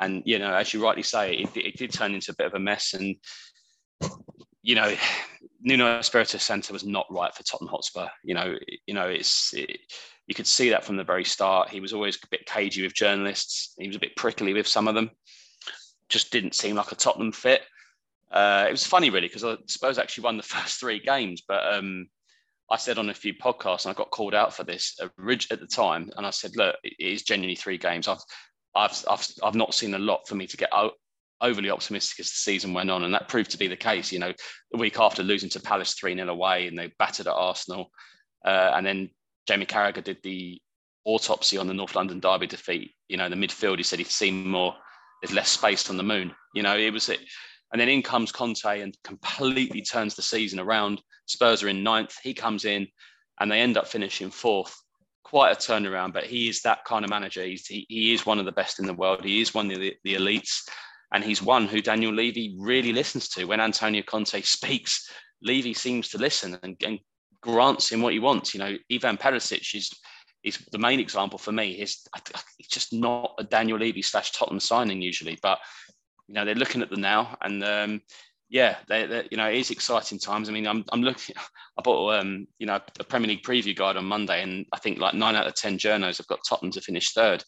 and 0.01 0.23
you 0.27 0.41
know, 0.41 0.53
as 0.53 0.75
you 0.75 0.83
rightly 0.83 1.05
say, 1.05 1.35
it, 1.35 1.57
it 1.57 1.77
did 1.77 1.93
turn 1.93 2.13
into 2.13 2.33
a 2.33 2.37
bit 2.37 2.49
of 2.49 2.55
a 2.55 2.59
mess. 2.59 2.95
And 2.95 3.15
you 4.63 4.75
know, 4.75 4.93
Nuno 5.61 6.01
Espirito 6.01 6.39
Santo 6.39 6.73
was 6.73 6.85
not 6.85 7.07
right 7.09 7.33
for 7.33 7.45
Tottenham 7.45 7.71
Hotspur. 7.71 8.09
You 8.25 8.35
know, 8.35 8.57
you 8.87 8.95
know, 8.95 9.07
it's 9.07 9.55
it, 9.55 9.79
you 10.31 10.35
could 10.37 10.47
see 10.47 10.71
that 10.71 10.85
from 10.85 10.97
the 10.97 11.03
very 11.03 11.25
start. 11.25 11.71
He 11.71 11.81
was 11.81 11.93
always 11.93 12.15
a 12.15 12.29
bit 12.31 12.47
cagey 12.47 12.85
with 12.85 12.95
journalists. 12.95 13.75
He 13.77 13.89
was 13.89 13.97
a 13.97 14.01
bit 14.01 14.15
prickly 14.15 14.53
with 14.53 14.69
some 14.69 14.87
of 14.87 14.95
them. 14.95 15.11
Just 16.09 16.31
didn't 16.31 16.55
seem 16.55 16.77
like 16.77 16.93
a 16.93 16.95
Tottenham 16.95 17.33
fit. 17.33 17.63
Uh, 18.31 18.65
it 18.69 18.71
was 18.71 18.87
funny, 18.87 19.11
really, 19.11 19.27
because 19.27 19.43
I 19.43 19.57
suppose 19.67 19.99
I 19.99 20.03
actually 20.03 20.23
won 20.23 20.37
the 20.37 20.43
first 20.55 20.79
three 20.79 21.01
games, 21.01 21.43
but 21.49 21.75
um, 21.75 22.07
I 22.71 22.77
said 22.77 22.97
on 22.97 23.11
a 23.11 23.15
few 23.15 23.35
podcasts, 23.35 23.85
and 23.85 23.91
I 23.91 23.99
got 23.99 24.13
called 24.13 24.33
out 24.33 24.55
for 24.55 24.63
this 24.63 24.97
at 25.01 25.11
the 25.17 25.67
time, 25.67 26.13
and 26.17 26.25
I 26.25 26.31
said, 26.31 26.55
"Look, 26.55 26.77
it 26.85 26.95
is 27.01 27.25
genuinely 27.25 27.57
three 27.57 27.77
games. 27.77 28.07
I've, 28.07 28.23
I've, 28.77 29.05
I've, 29.11 29.27
I've 29.43 29.57
not 29.57 29.75
seen 29.75 29.95
a 29.95 29.99
lot 29.99 30.29
for 30.29 30.37
me 30.37 30.47
to 30.47 30.57
get 30.57 30.73
out." 30.73 30.93
overly 31.43 31.71
optimistic 31.71 32.21
as 32.21 32.27
the 32.27 32.37
season 32.37 32.75
went 32.75 32.91
on, 32.91 33.03
and 33.03 33.15
that 33.15 33.27
proved 33.27 33.51
to 33.51 33.57
be 33.57 33.67
the 33.67 33.75
case. 33.75 34.13
You 34.13 34.19
know, 34.19 34.35
the 34.71 34.79
week 34.79 35.01
after 35.01 35.23
losing 35.23 35.49
to 35.49 35.61
Palace 35.61 35.95
3 35.95 36.15
0 36.15 36.29
away 36.29 36.67
and 36.69 36.79
they 36.79 36.93
battered 36.99 37.27
at 37.27 37.33
Arsenal, 37.33 37.91
uh, 38.45 38.73
and 38.75 38.85
then 38.85 39.09
Jamie 39.47 39.67
Carragher 39.67 40.05
did 40.05 40.19
the 40.23 40.61
autopsy 41.05 41.59
on 41.59 41.67
the 41.67 41.75
North 41.75 41.95
London 41.95 42.21
Derby 42.21 42.47
defeat. 42.47 42.93
You 43.09 43.17
know, 43.17 43.29
the 43.29 43.37
midfield, 43.37 43.79
he 43.79 43.83
said 43.83 43.99
he'd 43.99 44.09
seen 44.09 44.47
more, 44.47 44.75
there's 45.23 45.35
less 45.35 45.51
space 45.51 45.89
on 45.91 45.97
the 45.97 46.03
moon. 46.03 46.33
You 46.55 46.63
know, 46.63 46.77
it 46.77 46.93
was 46.93 47.09
it. 47.09 47.21
And 47.73 47.81
then 47.81 47.89
in 47.89 48.03
comes 48.03 48.33
Conte 48.33 48.81
and 48.81 48.97
completely 49.05 49.83
turns 49.83 50.15
the 50.15 50.23
season 50.23 50.59
around. 50.59 51.01
Spurs 51.27 51.63
are 51.63 51.69
in 51.69 51.83
ninth. 51.83 52.17
He 52.23 52.35
comes 52.35 52.65
in 52.65 52.89
and 53.39 53.51
they 53.51 53.61
end 53.61 53.77
up 53.77 53.87
finishing 53.87 54.31
fourth. 54.31 54.77
quite 55.23 55.53
a 55.53 55.57
turnaround, 55.57 56.13
but 56.13 56.25
he 56.25 56.49
is 56.49 56.61
that 56.63 56.85
kind 56.85 57.05
of 57.05 57.11
manager. 57.11 57.45
He's, 57.45 57.67
he, 57.67 57.87
he 57.89 58.13
is 58.13 58.27
one 58.27 58.41
of 58.41 58.47
the 58.47 58.53
best 58.53 58.81
in 58.81 58.87
the 58.87 58.95
world. 58.95 59.25
He 59.25 59.41
is 59.41 59.55
one 59.55 59.71
of 59.71 59.79
the, 59.79 59.95
the 60.03 60.15
elites. 60.15 60.69
And 61.13 61.23
he's 61.23 61.43
one 61.43 61.67
who 61.67 61.81
Daniel 61.81 62.13
Levy 62.13 62.57
really 62.59 62.93
listens 62.93 63.29
to. 63.31 63.45
When 63.45 63.61
Antonio 63.61 64.03
Conte 64.03 64.41
speaks, 64.43 65.09
Levy 65.43 65.75
seems 65.75 66.09
to 66.09 66.19
listen 66.19 66.59
and, 66.63 66.77
and 66.85 66.99
grants 67.43 67.91
him 67.91 68.03
what 68.03 68.13
he 68.13 68.19
wants. 68.19 68.55
You 68.55 68.61
know, 68.61 68.77
Ivan 68.93 69.17
Perisic 69.17 69.75
is 69.75 69.91
is 70.43 70.57
the 70.73 70.79
main 70.79 71.01
example 71.01 71.39
for 71.39 71.53
me. 71.53 71.75
He's, 71.75 72.07
he's 72.57 72.69
just 72.69 72.95
not 72.95 73.35
a 73.39 73.45
Daniel 73.45 73.79
Levy 73.79 74.01
slash 74.01 74.33
Tottenham 74.33 74.59
signing 74.59 75.03
usually, 75.03 75.39
but 75.43 75.59
you 76.29 76.35
know 76.35 76.47
they're 76.47 76.55
looking 76.55 76.81
at 76.81 76.89
the 76.89 76.97
now, 76.97 77.37
and 77.43 77.63
um, 77.63 78.01
yeah, 78.51 78.77
they, 78.89 79.07
they, 79.07 79.29
you 79.31 79.37
know, 79.37 79.49
it 79.49 79.57
is 79.57 79.71
exciting 79.71 80.19
times. 80.19 80.49
I 80.49 80.53
mean, 80.53 80.67
I'm, 80.67 80.85
I'm 80.93 81.03
looking, 81.03 81.37
I 81.79 81.83
bought, 81.83 82.21
um, 82.21 82.49
you 82.59 82.67
know, 82.67 82.81
a 82.99 83.05
Premier 83.05 83.29
League 83.29 83.45
preview 83.45 83.75
guide 83.75 83.97
on 83.97 84.05
Monday, 84.05 84.43
and 84.43 84.67
I 84.73 84.79
think 84.79 84.99
like 84.99 85.15
nine 85.15 85.37
out 85.37 85.47
of 85.47 85.55
10 85.55 85.79
journos 85.79 86.19
have 86.19 86.27
got 86.27 86.41
Tottenham 86.47 86.73
to 86.73 86.81
finish 86.81 87.13
third. 87.13 87.45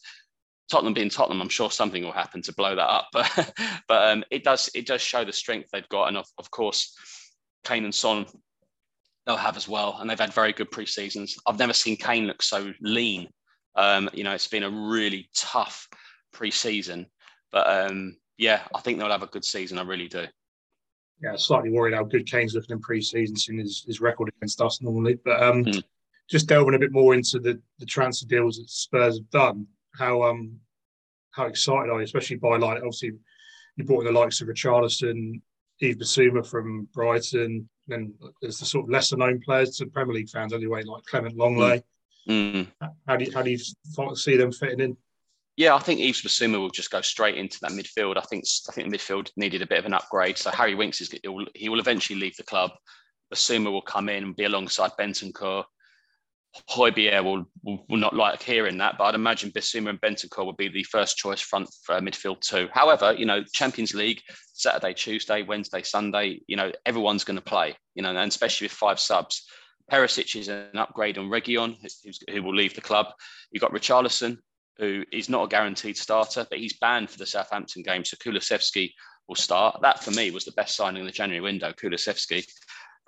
Tottenham 0.71 0.93
being 0.93 1.09
Tottenham, 1.09 1.41
I'm 1.41 1.49
sure 1.49 1.69
something 1.69 2.03
will 2.03 2.13
happen 2.13 2.41
to 2.43 2.53
blow 2.53 2.75
that 2.75 2.89
up. 2.89 3.09
But, 3.13 3.53
but 3.89 4.11
um, 4.11 4.23
it 4.31 4.45
does, 4.45 4.69
it 4.73 4.87
does 4.87 5.01
show 5.01 5.25
the 5.25 5.33
strength 5.33 5.69
they've 5.71 5.87
got. 5.89 6.07
And 6.07 6.17
of, 6.17 6.25
of 6.37 6.49
course, 6.49 6.95
Kane 7.65 7.83
and 7.83 7.93
Son, 7.93 8.25
they'll 9.25 9.37
have 9.37 9.57
as 9.57 9.67
well. 9.67 9.97
And 9.99 10.09
they've 10.09 10.19
had 10.19 10.33
very 10.33 10.53
good 10.53 10.71
pre-seasons. 10.71 11.37
I've 11.47 11.59
never 11.59 11.73
seen 11.73 11.97
Kane 11.97 12.27
look 12.27 12.41
so 12.41 12.73
lean. 12.81 13.29
Um, 13.75 14.09
you 14.13 14.23
know, 14.23 14.33
it's 14.33 14.47
been 14.47 14.63
a 14.63 14.69
really 14.69 15.29
tough 15.35 15.87
pre-season. 16.31 17.07
But 17.51 17.67
um, 17.67 18.17
yeah, 18.37 18.61
I 18.73 18.81
think 18.81 18.99
they'll 18.99 19.09
have 19.09 19.23
a 19.23 19.27
good 19.27 19.45
season. 19.45 19.79
I 19.79 19.83
really 19.83 20.07
do 20.07 20.25
yeah, 21.23 21.35
slightly 21.37 21.69
worried 21.69 21.93
how 21.93 22.03
good 22.03 22.29
Kane's 22.29 22.53
looking 22.53 22.75
in 22.75 22.81
pre-season, 22.81 23.35
seeing 23.35 23.59
his, 23.59 23.83
his 23.87 24.01
record 24.01 24.29
against 24.35 24.59
us 24.61 24.81
normally. 24.81 25.17
But 25.23 25.41
um, 25.41 25.63
mm. 25.63 25.81
just 26.29 26.47
delving 26.47 26.75
a 26.75 26.79
bit 26.79 26.91
more 26.91 27.13
into 27.13 27.39
the, 27.39 27.61
the 27.79 27.85
transfer 27.85 28.27
deals 28.27 28.57
that 28.57 28.69
Spurs 28.69 29.17
have 29.17 29.29
done, 29.29 29.65
how 29.95 30.23
um 30.23 30.59
how 31.31 31.45
excited 31.45 31.89
are 31.89 31.99
you, 31.99 32.03
especially 32.03 32.35
by 32.35 32.57
like 32.57 32.77
obviously 32.77 33.13
you 33.77 33.83
brought 33.85 34.05
in 34.05 34.13
the 34.13 34.19
likes 34.19 34.41
of 34.41 34.47
Richarlison, 34.47 35.41
Yves 35.81 35.97
Bissouma 35.97 36.45
from 36.45 36.87
Brighton, 36.93 37.69
then 37.87 38.13
there's 38.41 38.59
the 38.59 38.65
sort 38.65 38.85
of 38.85 38.89
lesser 38.89 39.17
known 39.17 39.41
players 39.41 39.77
to 39.77 39.85
Premier 39.85 40.15
League 40.15 40.29
fans 40.29 40.53
anyway, 40.53 40.83
like 40.83 41.03
Clement 41.05 41.37
Lenglet. 41.37 41.83
Mm. 42.27 42.67
How 43.07 43.17
do 43.17 43.25
you 43.25 43.31
how 43.33 43.41
do 43.41 43.51
you 43.51 44.15
see 44.15 44.37
them 44.37 44.51
fitting 44.51 44.79
in? 44.79 44.97
Yeah, 45.55 45.75
I 45.75 45.79
think 45.79 45.99
Yves 45.99 46.23
Bissouma 46.23 46.59
will 46.59 46.69
just 46.69 46.89
go 46.89 47.01
straight 47.01 47.35
into 47.35 47.59
that 47.61 47.71
midfield. 47.71 48.17
I 48.17 48.21
think 48.21 48.45
I 48.69 48.71
think 48.71 48.89
the 48.89 48.97
midfield 48.97 49.29
needed 49.35 49.61
a 49.61 49.67
bit 49.67 49.79
of 49.79 49.85
an 49.85 49.93
upgrade. 49.93 50.37
So 50.37 50.49
Harry 50.51 50.73
Winks 50.73 51.01
is 51.01 51.11
he 51.11 51.27
will, 51.27 51.45
he 51.53 51.69
will 51.69 51.79
eventually 51.79 52.19
leave 52.19 52.37
the 52.37 52.43
club. 52.43 52.71
Basuma 53.31 53.71
will 53.71 53.81
come 53.81 54.09
in 54.09 54.23
and 54.23 54.35
be 54.35 54.45
alongside 54.45 54.91
Bentancur. 54.99 55.65
Højbjerg 56.69 57.23
will, 57.23 57.45
will, 57.63 57.85
will 57.89 57.97
not 57.97 58.15
like 58.15 58.41
hearing 58.41 58.77
that, 58.77 58.97
but 58.97 59.05
I'd 59.05 59.15
imagine 59.15 59.51
Bissouma 59.51 59.89
and 59.89 60.01
Bentancur 60.01 60.45
will 60.45 60.53
be 60.53 60.69
the 60.69 60.83
first 60.83 61.17
choice 61.17 61.41
front 61.41 61.67
for 61.83 61.99
midfield 61.99 62.41
too. 62.41 62.69
However, 62.71 63.13
you 63.13 63.25
know, 63.25 63.43
Champions 63.53 63.93
League, 63.93 64.21
Saturday, 64.53 64.93
Tuesday, 64.93 65.41
Wednesday, 65.41 65.81
Sunday, 65.81 66.41
you 66.47 66.55
know, 66.55 66.71
everyone's 66.85 67.23
going 67.23 67.37
to 67.37 67.43
play, 67.43 67.75
you 67.95 68.03
know, 68.03 68.09
and 68.09 68.29
especially 68.29 68.65
with 68.65 68.71
five 68.71 68.99
subs. 68.99 69.45
Perisic 69.91 70.35
is 70.35 70.47
an 70.47 70.77
upgrade 70.77 71.17
on 71.17 71.29
Reguilón, 71.29 71.75
who 72.29 72.43
will 72.43 72.55
leave 72.55 72.75
the 72.75 72.81
club. 72.81 73.07
You've 73.51 73.61
got 73.61 73.73
Richarlison, 73.73 74.37
who 74.77 75.03
is 75.11 75.29
not 75.29 75.43
a 75.43 75.47
guaranteed 75.47 75.97
starter, 75.97 76.45
but 76.49 76.59
he's 76.59 76.77
banned 76.79 77.09
for 77.09 77.17
the 77.17 77.25
Southampton 77.25 77.83
game. 77.83 78.05
So 78.05 78.15
Kulusevski 78.17 78.91
will 79.27 79.35
start. 79.35 79.79
That 79.81 80.03
for 80.03 80.11
me 80.11 80.31
was 80.31 80.45
the 80.45 80.51
best 80.53 80.75
signing 80.75 81.01
in 81.01 81.05
the 81.05 81.11
January 81.11 81.41
window, 81.41 81.73
Kulusevski. 81.73 82.45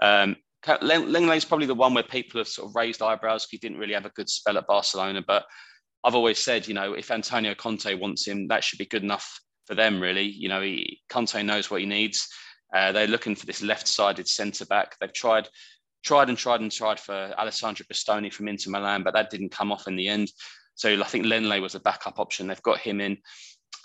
Um, 0.02 0.36
is 0.68 1.46
probably 1.46 1.68
the 1.68 1.76
one 1.76 1.94
where 1.94 2.04
people 2.04 2.40
have 2.40 2.48
sort 2.48 2.70
of 2.70 2.76
raised 2.76 3.02
eyebrows. 3.02 3.48
He 3.50 3.58
didn't 3.58 3.78
really 3.78 3.94
have 3.94 4.06
a 4.06 4.12
good 4.12 4.30
spell 4.30 4.58
at 4.58 4.68
Barcelona, 4.68 5.24
but 5.26 5.46
I've 6.04 6.16
always 6.16 6.40
said, 6.40 6.68
you 6.68 6.74
know, 6.74 6.94
if 6.94 7.12
Antonio 7.12 7.56
Conte 7.56 7.94
wants 7.96 8.28
him, 8.28 8.48
that 8.48 8.64
should 8.64 8.80
be 8.80 8.86
good 8.86 9.04
enough 9.04 9.40
for 9.66 9.76
them, 9.76 10.00
really. 10.00 10.24
You 10.24 10.50
know, 10.50 10.62
he, 10.62 11.02
Conte 11.10 11.42
knows 11.44 11.70
what 11.70 11.82
he 11.82 11.88
needs. 11.88 12.28
Uh, 12.74 12.92
they're 12.92 13.08
looking 13.08 13.36
for 13.36 13.46
this 13.46 13.62
left-sided 13.62 14.28
centre 14.28 14.66
back. 14.66 14.96
They've 15.00 15.14
tried, 15.14 15.48
tried 16.04 16.30
and 16.30 16.38
tried 16.38 16.62
and 16.62 16.72
tried 16.72 17.00
for 17.00 17.34
Alessandro 17.38 17.86
Bastoni 17.92 18.32
from 18.32 18.48
Inter 18.48 18.72
Milan, 18.72 19.04
but 19.04 19.14
that 19.14 19.30
didn't 19.30 19.50
come 19.50 19.72
off 19.72 19.88
in 19.88 19.96
the 19.96 20.08
end. 20.08 20.32
So 20.76 21.02
I 21.02 21.06
think 21.06 21.26
Lenglet 21.26 21.62
was 21.62 21.76
a 21.76 21.80
backup 21.80 22.20
option. 22.20 22.48
They've 22.48 22.62
got 22.62 22.80
him 22.80 23.02
in. 23.02 23.18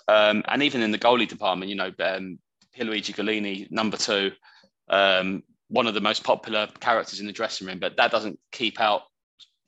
Um, 0.07 0.43
and 0.47 0.61
even 0.61 0.81
in 0.81 0.91
the 0.91 0.99
goalie 0.99 1.27
department, 1.27 1.69
you 1.69 1.75
know, 1.75 1.91
um, 1.99 2.37
Pierluigi 2.77 3.15
Gollini, 3.15 3.69
number 3.71 3.97
two, 3.97 4.31
um, 4.89 5.43
one 5.71 5.87
of 5.87 5.93
the 5.93 6.01
most 6.01 6.23
popular 6.23 6.67
characters 6.81 7.21
in 7.21 7.25
the 7.25 7.31
dressing 7.31 7.65
room, 7.65 7.79
but 7.79 7.95
that 7.95 8.11
doesn't 8.11 8.37
keep 8.51 8.79
out 8.79 9.03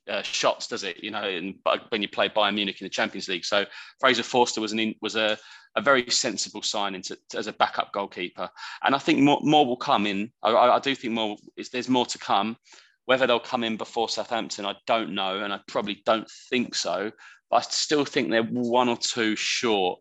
uh, 0.10 0.22
shots, 0.22 0.68
does 0.68 0.84
it? 0.84 1.02
You 1.02 1.12
know, 1.12 1.28
in, 1.28 1.56
when 1.90 2.02
you 2.02 2.10
play 2.10 2.28
Bayern 2.28 2.56
Munich 2.56 2.82
in 2.82 2.86
the 2.86 2.90
Champions 2.90 3.30
League. 3.30 3.46
So 3.46 3.66
Fraser 4.02 4.24
Forster 4.24 4.60
was 4.60 4.74
an 4.74 4.94
was 5.02 5.16
a, 5.16 5.38
a 5.76 5.82
very 5.82 6.10
sensible 6.10 6.62
signing 6.62 7.02
to, 7.04 7.18
to, 7.30 7.38
as 7.38 7.48
a 7.48 7.54
backup 7.54 7.94
goalkeeper, 7.94 8.50
and 8.84 8.94
I 8.94 8.98
think 9.00 9.20
more, 9.20 9.40
more 9.42 9.66
will 9.66 9.78
come 9.78 10.06
in. 10.06 10.32
I, 10.44 10.52
I 10.52 10.80
do 10.80 10.94
think 10.94 11.14
more 11.14 11.38
is 11.56 11.70
there's 11.70 11.90
more 11.90 12.06
to 12.08 12.18
come. 12.18 12.58
Whether 13.06 13.28
they'll 13.28 13.40
come 13.40 13.64
in 13.64 13.76
before 13.78 14.08
Southampton, 14.08 14.66
I 14.66 14.76
don't 14.88 15.14
know, 15.14 15.40
and 15.40 15.54
I 15.54 15.60
probably 15.68 16.02
don't 16.06 16.30
think 16.50 16.76
so. 16.76 17.12
But 17.50 17.58
I 17.58 17.62
still 17.62 18.06
think 18.06 18.30
they're 18.30 18.44
one 18.44 18.90
or 18.90 18.98
two 18.98 19.36
short 19.36 20.00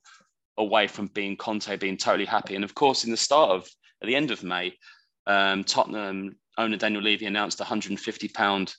away 0.59 0.87
from 0.87 1.07
being 1.09 1.37
Conte 1.37 1.77
being 1.77 1.97
totally 1.97 2.27
happy. 2.27 2.55
And 2.57 2.65
of 2.65 2.75
course, 2.75 3.05
in 3.05 3.11
the 3.11 3.17
start 3.17 3.51
of 3.51 3.69
at 4.03 4.07
the 4.07 4.17
end 4.17 4.33
of 4.33 4.43
May, 4.43 4.75
um, 5.27 5.65
Tottenham 5.65 6.37
owner 6.59 6.77
Daniel 6.77 7.03
Levy 7.03 7.27
announced 7.27 7.61
a 7.61 7.65
150 7.65 8.29
pound 8.29 8.75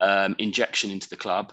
um, 0.00 0.34
injection 0.38 0.90
into 0.90 1.08
the 1.08 1.16
club. 1.16 1.52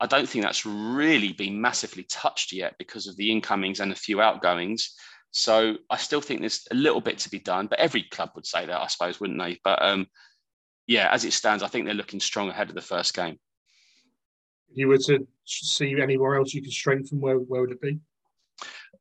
I 0.00 0.06
don't 0.06 0.28
think 0.28 0.44
that's 0.44 0.64
really 0.64 1.32
been 1.32 1.60
massively 1.60 2.04
touched 2.04 2.52
yet 2.52 2.76
because 2.78 3.08
of 3.08 3.16
the 3.16 3.32
incomings 3.32 3.80
and 3.80 3.90
a 3.90 3.96
few 3.96 4.20
outgoings. 4.20 4.94
So 5.30 5.76
I 5.90 5.96
still 5.96 6.20
think 6.20 6.40
there's 6.40 6.66
a 6.70 6.74
little 6.74 7.00
bit 7.00 7.18
to 7.18 7.30
be 7.30 7.40
done, 7.40 7.66
but 7.66 7.80
every 7.80 8.04
club 8.04 8.30
would 8.34 8.46
say 8.46 8.64
that, 8.64 8.80
I 8.80 8.86
suppose, 8.86 9.20
wouldn't 9.20 9.40
they? 9.40 9.58
But 9.64 9.82
um, 9.82 10.06
yeah, 10.86 11.08
as 11.12 11.24
it 11.24 11.32
stands, 11.32 11.62
I 11.62 11.68
think 11.68 11.84
they're 11.84 11.94
looking 11.94 12.20
strong 12.20 12.48
ahead 12.48 12.68
of 12.68 12.74
the 12.74 12.80
first 12.80 13.14
game. 13.14 13.38
If 14.70 14.76
you 14.76 14.88
were 14.88 14.98
to 14.98 15.26
see 15.44 16.00
anywhere 16.00 16.36
else 16.36 16.54
you 16.54 16.62
could 16.62 16.72
strengthen, 16.72 17.20
where, 17.20 17.36
where 17.36 17.62
would 17.62 17.72
it 17.72 17.80
be? 17.80 17.98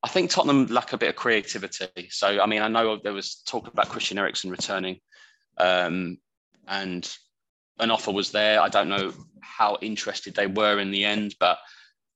I 0.04 0.10
think 0.10 0.30
Tottenham 0.30 0.68
lack 0.68 0.94
a 0.94 0.98
bit 0.98 1.10
of 1.10 1.16
creativity. 1.16 2.10
So, 2.10 2.40
I 2.42 2.46
mean, 2.46 2.62
I 2.62 2.68
know 2.68 2.98
there 2.98 3.14
was 3.14 3.42
talk 3.46 3.68
about 3.68 3.90
Christian 3.90 4.18
Eriksen 4.18 4.52
returning, 4.52 5.00
um, 5.58 6.18
and 6.68 7.10
an 7.80 7.92
offer 7.92 8.12
was 8.12 8.32
there. 8.32 8.62
I 8.62 8.70
don't 8.70 8.90
know 8.90 9.14
how 9.42 9.78
interested 9.82 10.36
they 10.36 10.48
were 10.48 10.80
in 10.80 10.92
the 10.92 11.06
end, 11.06 11.36
but 11.40 11.58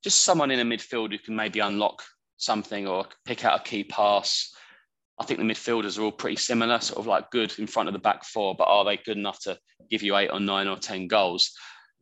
just 0.03 0.23
someone 0.23 0.51
in 0.51 0.59
a 0.59 0.77
midfield 0.77 1.11
who 1.11 1.17
can 1.17 1.35
maybe 1.35 1.59
unlock 1.59 2.03
something 2.37 2.87
or 2.87 3.05
pick 3.25 3.45
out 3.45 3.59
a 3.59 3.63
key 3.63 3.83
pass 3.83 4.53
I 5.21 5.23
think 5.23 5.39
the 5.39 5.45
midfielders 5.45 5.99
are 5.99 6.01
all 6.01 6.11
pretty 6.11 6.37
similar, 6.37 6.79
sort 6.79 6.97
of 6.97 7.05
like 7.05 7.29
good 7.29 7.53
in 7.59 7.67
front 7.67 7.87
of 7.87 7.93
the 7.93 7.99
back 7.99 8.25
four, 8.25 8.55
but 8.55 8.63
are 8.63 8.83
they 8.83 8.97
good 8.97 9.17
enough 9.17 9.39
to 9.41 9.59
give 9.87 10.01
you 10.01 10.17
eight 10.17 10.31
or 10.33 10.39
nine 10.39 10.67
or 10.67 10.77
10 10.77 11.07
goals? 11.07 11.51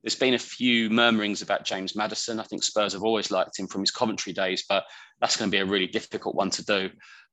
There's 0.04 0.16
been 0.16 0.34
a 0.34 0.40
few 0.40 0.90
murmurings 0.90 1.42
about 1.42 1.66
James 1.66 1.96
Maddison. 1.96 2.40
I 2.40 2.44
think 2.44 2.64
Spurs 2.64 2.94
have 2.94 3.04
always 3.04 3.32
liked 3.32 3.60
him 3.60 3.68
from 3.68 3.82
his 3.82 3.92
Coventry 3.92 4.34
days, 4.34 4.64
but 4.68 4.86
that's 5.20 5.36
going 5.36 5.52
to 5.52 5.56
be 5.56 5.62
a 5.62 5.66
really 5.66 5.88
difficult 5.88 6.36
one 6.36 6.50
to 6.52 6.66
do. 6.66 6.90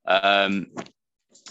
Um, 0.07 0.67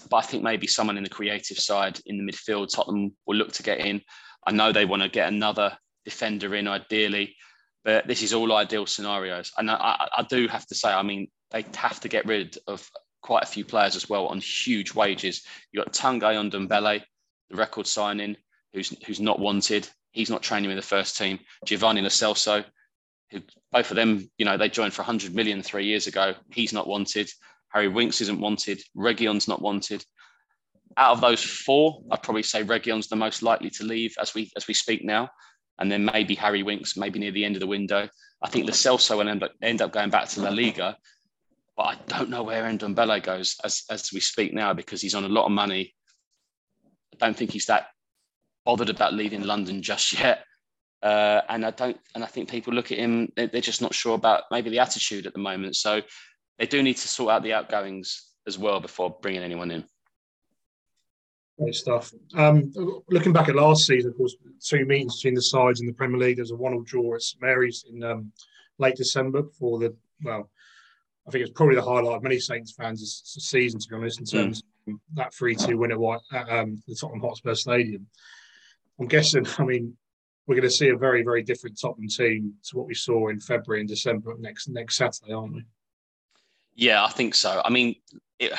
but 0.10 0.18
I 0.18 0.22
think 0.22 0.44
maybe 0.44 0.68
someone 0.68 0.98
in 0.98 1.04
the 1.04 1.10
creative 1.10 1.58
side 1.58 2.00
in 2.06 2.18
the 2.18 2.32
midfield, 2.32 2.74
Tottenham 2.74 3.16
will 3.26 3.38
look 3.38 3.54
to 3.54 3.64
get 3.64 3.80
in. 3.80 4.02
I 4.46 4.52
know 4.52 4.72
they 4.72 4.86
want 4.86 5.04
to 5.04 5.10
get 5.10 5.30
another 5.30 5.78
defender 6.04 6.54
in 6.56 6.68
ideally, 6.68 7.36
but 7.84 8.08
this 8.08 8.22
is 8.22 8.34
all 8.34 8.54
ideal 8.54 8.86
scenarios. 8.86 9.52
And 9.58 9.72
I, 9.72 10.08
I 10.18 10.26
do 10.30 10.48
have 10.48 10.66
to 10.68 10.76
say, 10.76 10.90
I 10.90 11.02
mean, 11.04 11.28
they 11.52 11.66
have 11.76 12.00
to 12.02 12.10
get 12.10 12.26
rid 12.26 12.58
of 12.68 12.88
quite 13.22 13.44
a 13.44 13.48
few 13.48 13.66
players 13.66 13.96
as 13.96 14.10
well 14.10 14.28
on 14.28 14.40
huge 14.40 14.94
wages. 14.94 15.44
You've 15.72 15.86
got 15.86 15.94
Tanguy 15.94 16.52
Ndombele, 16.52 17.04
the 17.50 17.56
record 17.56 17.88
signing, 17.88 18.38
who's 18.74 18.90
who's 19.06 19.20
not 19.20 19.40
wanted. 19.40 19.88
He's 20.16 20.30
not 20.30 20.42
training 20.42 20.70
with 20.70 20.78
the 20.78 20.82
first 20.82 21.18
team. 21.18 21.40
Giovanni 21.66 22.02
Lo 22.02 22.08
Celso, 22.08 22.64
who 23.32 23.42
both 23.72 23.92
of 23.92 23.96
them, 23.96 24.30
you 24.38 24.46
know, 24.46 24.58
they 24.58 24.70
joined 24.70 24.94
for 24.94 25.02
100 25.02 25.36
million 25.36 25.62
three 25.62 25.86
years 25.86 26.08
ago. 26.08 26.34
He's 26.52 26.74
not 26.74 26.88
wanted. 26.88 27.30
Harry 27.70 27.88
Winks 27.88 28.22
isn't 28.22 28.40
wanted. 28.40 28.82
Reguilón's 28.96 29.48
not 29.48 29.62
wanted. 29.62 30.06
Out 30.98 31.12
of 31.12 31.22
those 31.22 31.44
four, 31.44 32.02
I'd 32.10 32.24
probably 32.24 32.44
say 32.44 32.64
Reguilón's 32.64 33.10
the 33.10 33.18
most 33.18 33.44
likely 33.44 33.70
to 33.72 33.84
leave 33.84 34.16
as 34.20 34.34
we 34.34 34.52
as 34.56 34.68
we 34.68 34.74
speak 34.74 35.04
now. 35.04 35.30
And 35.78 35.92
then 35.92 36.06
maybe 36.06 36.36
Harry 36.36 36.64
Winks, 36.64 36.96
maybe 36.96 37.20
near 37.20 37.32
the 37.32 37.44
end 37.44 37.58
of 37.58 37.60
the 37.60 37.68
window. 37.68 38.08
I 38.42 38.50
think 38.50 38.66
Lo 38.66 38.72
Celso 38.72 39.18
will 39.18 39.28
end 39.28 39.44
up, 39.44 39.52
end 39.62 39.82
up 39.82 39.92
going 39.92 40.10
back 40.10 40.30
to 40.30 40.42
La 40.42 40.50
Liga 40.50 40.98
but 41.76 41.84
I 41.84 41.96
don't 42.08 42.30
know 42.30 42.44
where 42.44 42.64
Ndombele 42.64 43.22
goes 43.22 43.58
as, 43.64 43.84
as 43.90 44.12
we 44.14 44.20
speak 44.20 44.54
now 44.54 44.74
because 44.74 45.02
he's 45.02 45.16
on 45.16 45.26
a 45.26 45.30
lot 45.30 45.46
of 45.46 45.52
money. 45.52 45.94
I 47.14 47.26
don't 47.26 47.36
think 47.36 47.52
he's 47.52 47.66
that 47.66 47.88
bothered 48.66 48.90
about 48.90 49.14
leaving 49.14 49.44
London 49.44 49.82
just 49.82 50.14
yet. 50.20 50.46
Uh, 51.02 51.42
and 51.50 51.66
I 51.66 51.72
don't, 51.72 52.00
and 52.16 52.24
I 52.24 52.28
think 52.28 52.50
people 52.50 52.74
look 52.74 52.92
at 52.92 52.98
him, 52.98 53.32
they're, 53.36 53.48
just 53.62 53.82
not 53.82 53.94
sure 53.94 54.16
about 54.16 54.44
maybe 54.50 54.72
the 54.72 54.80
attitude 54.80 55.28
at 55.28 55.34
the 55.34 55.40
moment. 55.40 55.76
So 55.76 56.02
they 56.58 56.66
do 56.66 56.82
need 56.82 56.98
to 56.98 57.08
sort 57.08 57.32
out 57.32 57.44
the 57.44 57.54
outgoings 57.54 58.32
as 58.48 58.58
well 58.58 58.80
before 58.80 59.16
bringing 59.22 59.44
anyone 59.44 59.70
in. 59.70 59.84
Great 61.60 61.76
stuff. 61.76 62.12
Um, 62.36 62.74
looking 63.08 63.34
back 63.34 63.50
at 63.50 63.56
last 63.56 63.86
season, 63.86 64.12
of 64.12 64.18
course, 64.18 64.36
two 64.62 64.86
meetings 64.86 65.18
between 65.18 65.36
the 65.36 65.42
sides 65.42 65.80
in 65.80 65.88
the 65.88 65.94
Premier 65.94 66.18
League. 66.18 66.38
There's 66.38 66.52
a 66.52 66.56
one-all 66.56 66.82
draw 66.82 67.16
at 67.16 67.22
St 67.22 67.42
Mary's 67.42 67.86
in 67.90 68.04
um, 68.04 68.32
late 68.78 68.96
December 68.96 69.44
before 69.44 69.80
the 69.80 69.96
well, 70.24 70.50
I 71.28 71.32
think 71.32 71.44
it's 71.44 71.54
probably 71.54 71.76
the 71.76 71.82
highlight 71.82 72.18
of 72.18 72.24
many 72.24 72.40
Saints 72.40 72.74
fans' 72.74 73.02
this 73.02 73.44
season, 73.46 73.80
to 73.80 73.88
be 73.90 73.96
honest, 73.96 74.20
in 74.20 74.26
terms 74.26 74.62
mm. 74.88 74.94
of 74.94 75.00
that 75.14 75.34
three-two 75.34 75.78
win 75.78 75.92
at, 75.92 76.00
White, 76.00 76.20
at 76.32 76.50
um, 76.50 76.82
the 76.88 76.96
Tottenham 76.96 77.22
Hotspur 77.22 77.56
Stadium. 77.56 78.06
I'm 79.00 79.08
guessing. 79.08 79.46
I 79.58 79.64
mean, 79.64 79.96
we're 80.48 80.56
going 80.56 80.70
to 80.70 80.76
see 80.76 80.90
a 80.90 80.98
very, 80.98 81.24
very 81.24 81.44
different 81.44 81.80
Tottenham 81.80 82.08
team 82.08 82.54
to 82.66 82.78
what 82.78 82.88
we 82.88 82.94
saw 82.94 83.30
in 83.30 83.40
February 83.40 83.82
and 83.82 83.90
December 83.90 84.36
next 84.40 84.68
next 84.68 84.98
Saturday, 84.98 85.34
aren't 85.34 85.56
we? 85.56 85.66
Yeah, 86.76 87.04
I 87.04 87.10
think 87.10 87.36
so. 87.36 87.62
I 87.64 87.70
mean, 87.70 87.96
it, 88.40 88.54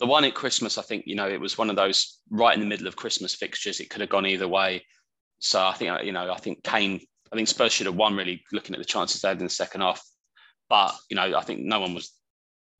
the 0.00 0.06
one 0.06 0.24
at 0.24 0.34
Christmas, 0.34 0.78
I 0.78 0.82
think 0.82 1.04
you 1.06 1.14
know, 1.14 1.28
it 1.28 1.40
was 1.40 1.56
one 1.56 1.70
of 1.70 1.76
those 1.76 2.18
right 2.30 2.54
in 2.54 2.60
the 2.60 2.66
middle 2.66 2.86
of 2.86 2.96
Christmas 2.96 3.34
fixtures. 3.34 3.80
It 3.80 3.90
could 3.90 4.00
have 4.00 4.10
gone 4.10 4.26
either 4.26 4.48
way. 4.48 4.84
So 5.38 5.64
I 5.64 5.74
think 5.74 6.04
you 6.04 6.12
know, 6.12 6.32
I 6.32 6.38
think 6.38 6.62
Kane, 6.62 7.00
I 7.32 7.36
think 7.36 7.48
Spurs 7.48 7.72
should 7.72 7.86
have 7.86 7.96
won. 7.96 8.16
Really, 8.16 8.42
looking 8.52 8.74
at 8.74 8.78
the 8.78 8.84
chances 8.84 9.20
they 9.20 9.28
had 9.28 9.38
in 9.38 9.44
the 9.44 9.50
second 9.50 9.82
half, 9.82 10.02
but 10.68 10.94
you 11.10 11.16
know, 11.16 11.36
I 11.36 11.42
think 11.42 11.60
no 11.60 11.80
one 11.80 11.94
was 11.94 12.12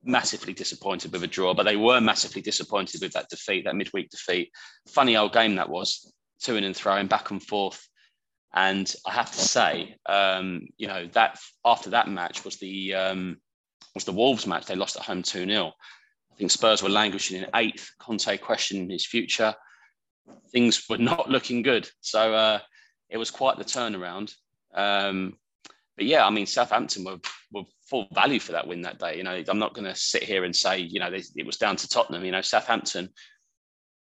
massively 0.03 0.53
disappointed 0.53 1.13
with 1.13 1.23
a 1.23 1.27
draw, 1.27 1.55
but 1.55 1.65
they 1.65 1.77
were 1.77 2.01
massively 2.01 2.43
disappointed 2.43 3.01
with 3.01 3.13
that 3.13 3.29
defeat, 3.29 3.65
that 3.65 3.77
midweek 3.77 4.11
defeat. 4.11 4.51
Funny 4.89 5.17
old 5.17 5.33
game 5.33 5.57
that 5.57 5.71
was, 5.71 6.13
to 6.43 6.57
and 6.57 6.77
throwing 6.77 7.07
back 7.07 7.31
and 7.31 7.43
forth. 7.43 7.87
And 8.55 8.93
I 9.07 9.13
have 9.13 9.33
to 9.33 9.41
say, 9.41 9.97
um, 10.07 10.69
you 10.77 10.87
know, 10.87 11.09
that 11.13 11.39
after 11.65 11.91
that 11.91 12.09
match 12.09 12.45
was 12.45 12.57
the 12.57 12.95
um, 12.95 13.39
was 13.95 14.05
the 14.05 14.13
Wolves 14.13 14.47
match. 14.47 14.67
They 14.67 14.77
lost 14.77 14.97
at 14.97 15.03
home 15.03 15.23
2 15.23 15.47
0. 15.47 15.73
I 16.33 16.37
think 16.37 16.51
Spurs 16.51 16.83
were 16.83 16.89
languishing 16.89 17.43
in 17.43 17.49
eighth. 17.55 17.91
Conte 17.99 18.37
questioning 18.39 18.91
his 18.91 19.07
future. 19.07 19.55
Things 20.51 20.85
were 20.89 20.99
not 20.99 21.31
looking 21.31 21.63
good. 21.63 21.89
So 22.01 22.35
uh, 22.35 22.59
it 23.09 23.19
was 23.19 23.31
quite 23.31 23.57
the 23.57 23.65
turnaround. 23.65 24.33
Um, 24.75 25.37
but 25.97 26.07
yeah, 26.07 26.27
I 26.27 26.31
mean, 26.31 26.47
Southampton 26.47 27.05
were, 27.05 27.19
were 27.53 27.63
full 27.89 28.09
value 28.13 28.41
for 28.41 28.53
that 28.53 28.67
win 28.67 28.83
that 28.83 28.99
day. 28.99 29.17
You 29.17 29.23
know, 29.23 29.41
I'm 29.47 29.59
not 29.59 29.75
going 29.75 29.85
to 29.85 29.95
sit 29.95 30.25
here 30.25 30.45
and 30.45 30.55
say, 30.55 30.79
you 30.79 30.99
know, 30.99 31.11
they, 31.11 31.23
it 31.37 31.47
was 31.47 31.57
down 31.57 31.77
to 31.77 31.89
Tottenham. 31.89 32.25
You 32.25 32.33
know, 32.33 32.41
Southampton, 32.41 33.11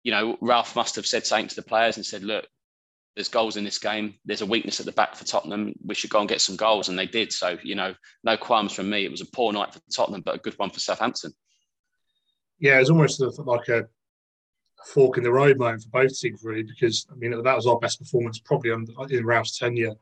you 0.03 0.11
know, 0.11 0.37
Ralph 0.41 0.75
must 0.75 0.95
have 0.97 1.07
said 1.07 1.25
something 1.25 1.47
to 1.47 1.55
the 1.55 1.61
players 1.61 1.97
and 1.97 2.05
said, 2.05 2.23
look, 2.23 2.45
there's 3.15 3.29
goals 3.29 3.57
in 3.57 3.63
this 3.63 3.77
game. 3.77 4.15
There's 4.25 4.41
a 4.41 4.45
weakness 4.45 4.79
at 4.79 4.85
the 4.85 4.91
back 4.91 5.15
for 5.15 5.23
Tottenham. 5.23 5.73
We 5.85 5.95
should 5.95 6.09
go 6.09 6.19
and 6.19 6.29
get 6.29 6.41
some 6.41 6.55
goals. 6.55 6.89
And 6.89 6.97
they 6.97 7.05
did. 7.05 7.31
So, 7.31 7.57
you 7.63 7.75
know, 7.75 7.93
no 8.23 8.37
qualms 8.37 8.73
from 8.73 8.89
me. 8.89 9.05
It 9.05 9.11
was 9.11 9.21
a 9.21 9.25
poor 9.25 9.53
night 9.53 9.73
for 9.73 9.79
Tottenham, 9.95 10.21
but 10.21 10.35
a 10.35 10.39
good 10.39 10.57
one 10.57 10.71
for 10.71 10.79
Southampton. 10.79 11.31
Yeah, 12.59 12.79
it's 12.79 12.89
almost 12.89 13.21
like 13.21 13.67
a 13.69 13.87
fork 14.87 15.17
in 15.17 15.23
the 15.23 15.31
road 15.31 15.57
moment 15.57 15.83
for 15.83 15.89
both 15.89 16.19
teams, 16.19 16.41
really, 16.43 16.63
because, 16.63 17.05
I 17.11 17.15
mean, 17.15 17.31
that 17.43 17.55
was 17.55 17.67
our 17.67 17.79
best 17.79 17.99
performance 17.99 18.39
probably 18.39 18.71
in 18.71 19.25
Ralph's 19.25 19.57
tenure. 19.57 19.93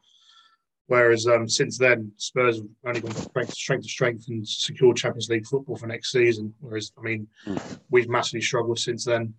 Whereas 0.88 1.28
um, 1.28 1.48
since 1.48 1.78
then, 1.78 2.12
Spurs 2.18 2.58
have 2.58 2.68
only 2.86 3.02
gone 3.02 3.12
from 3.12 3.24
strength 3.24 3.50
to 3.50 3.56
strength 3.56 3.84
to 3.84 3.90
strength 3.90 4.26
and 4.30 4.48
secured 4.48 4.98
Champions 4.98 5.30
League 5.30 5.48
football 5.48 5.78
for 5.78 5.88
next 5.88 6.12
season. 6.12 6.54
Whereas, 6.60 6.92
I 6.98 7.02
mean, 7.02 7.28
mm. 7.46 7.80
we've 7.90 8.10
massively 8.10 8.42
struggled 8.42 8.80
since 8.80 9.06
then. 9.06 9.34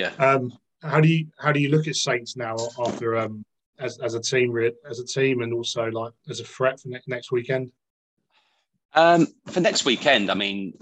Yeah. 0.00 0.12
Um, 0.18 0.52
how 0.82 0.98
do 1.00 1.08
you 1.08 1.26
how 1.38 1.52
do 1.52 1.60
you 1.60 1.68
look 1.68 1.86
at 1.86 1.94
Saints 1.94 2.34
now 2.34 2.56
after 2.78 3.18
um 3.18 3.44
as, 3.78 3.98
as 3.98 4.14
a 4.14 4.20
team 4.20 4.56
as 4.88 4.98
a 4.98 5.04
team 5.04 5.42
and 5.42 5.52
also 5.52 5.84
like 5.90 6.12
as 6.30 6.40
a 6.40 6.44
threat 6.44 6.80
for 6.80 6.88
ne- 6.88 7.02
next 7.06 7.30
weekend? 7.30 7.70
Um, 8.94 9.28
for 9.46 9.60
next 9.60 9.84
weekend, 9.84 10.30
I 10.30 10.34
mean, 10.34 10.72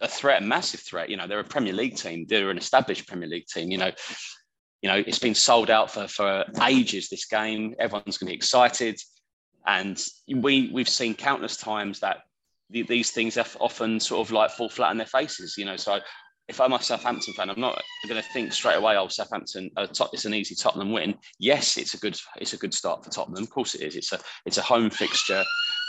a 0.00 0.08
threat, 0.08 0.42
a 0.42 0.44
massive 0.44 0.80
threat. 0.80 1.10
You 1.10 1.16
know, 1.16 1.26
they're 1.26 1.40
a 1.40 1.44
Premier 1.44 1.72
League 1.72 1.96
team. 1.96 2.24
They're 2.28 2.50
an 2.50 2.56
established 2.56 3.08
Premier 3.08 3.28
League 3.28 3.46
team. 3.46 3.70
You 3.70 3.78
know, 3.78 3.90
you 4.80 4.88
know, 4.88 5.02
it's 5.04 5.18
been 5.18 5.34
sold 5.34 5.70
out 5.70 5.90
for 5.90 6.06
for 6.06 6.44
ages. 6.62 7.08
This 7.08 7.26
game, 7.26 7.74
everyone's 7.80 8.16
going 8.16 8.28
to 8.28 8.32
be 8.32 8.36
excited, 8.36 9.00
and 9.66 10.00
we 10.28 10.70
we've 10.72 10.88
seen 10.88 11.16
countless 11.16 11.56
times 11.56 11.98
that 12.00 12.18
these 12.70 13.10
things 13.10 13.36
often 13.36 13.98
sort 13.98 14.24
of 14.24 14.30
like 14.30 14.52
fall 14.52 14.68
flat 14.68 14.90
on 14.90 14.98
their 14.98 15.06
faces. 15.06 15.56
You 15.58 15.64
know, 15.64 15.76
so 15.76 15.98
if 16.48 16.60
I'm 16.60 16.72
a 16.72 16.82
Southampton 16.82 17.34
fan, 17.34 17.50
I'm 17.50 17.60
not 17.60 17.82
going 18.08 18.20
to 18.20 18.28
think 18.30 18.52
straight 18.52 18.76
away, 18.76 18.96
"Oh, 18.96 19.08
Southampton, 19.08 19.70
uh, 19.76 19.86
it's 20.12 20.24
an 20.24 20.34
easy 20.34 20.54
Tottenham 20.54 20.92
win." 20.92 21.14
Yes, 21.38 21.76
it's 21.76 21.94
a 21.94 21.98
good, 21.98 22.18
it's 22.40 22.54
a 22.54 22.58
good 22.58 22.72
start 22.74 23.04
for 23.04 23.10
Tottenham. 23.10 23.42
Of 23.42 23.50
course, 23.50 23.74
it 23.74 23.82
is. 23.82 23.96
It's 23.96 24.12
a, 24.12 24.18
it's 24.46 24.58
a 24.58 24.62
home 24.62 24.90
fixture. 24.90 25.44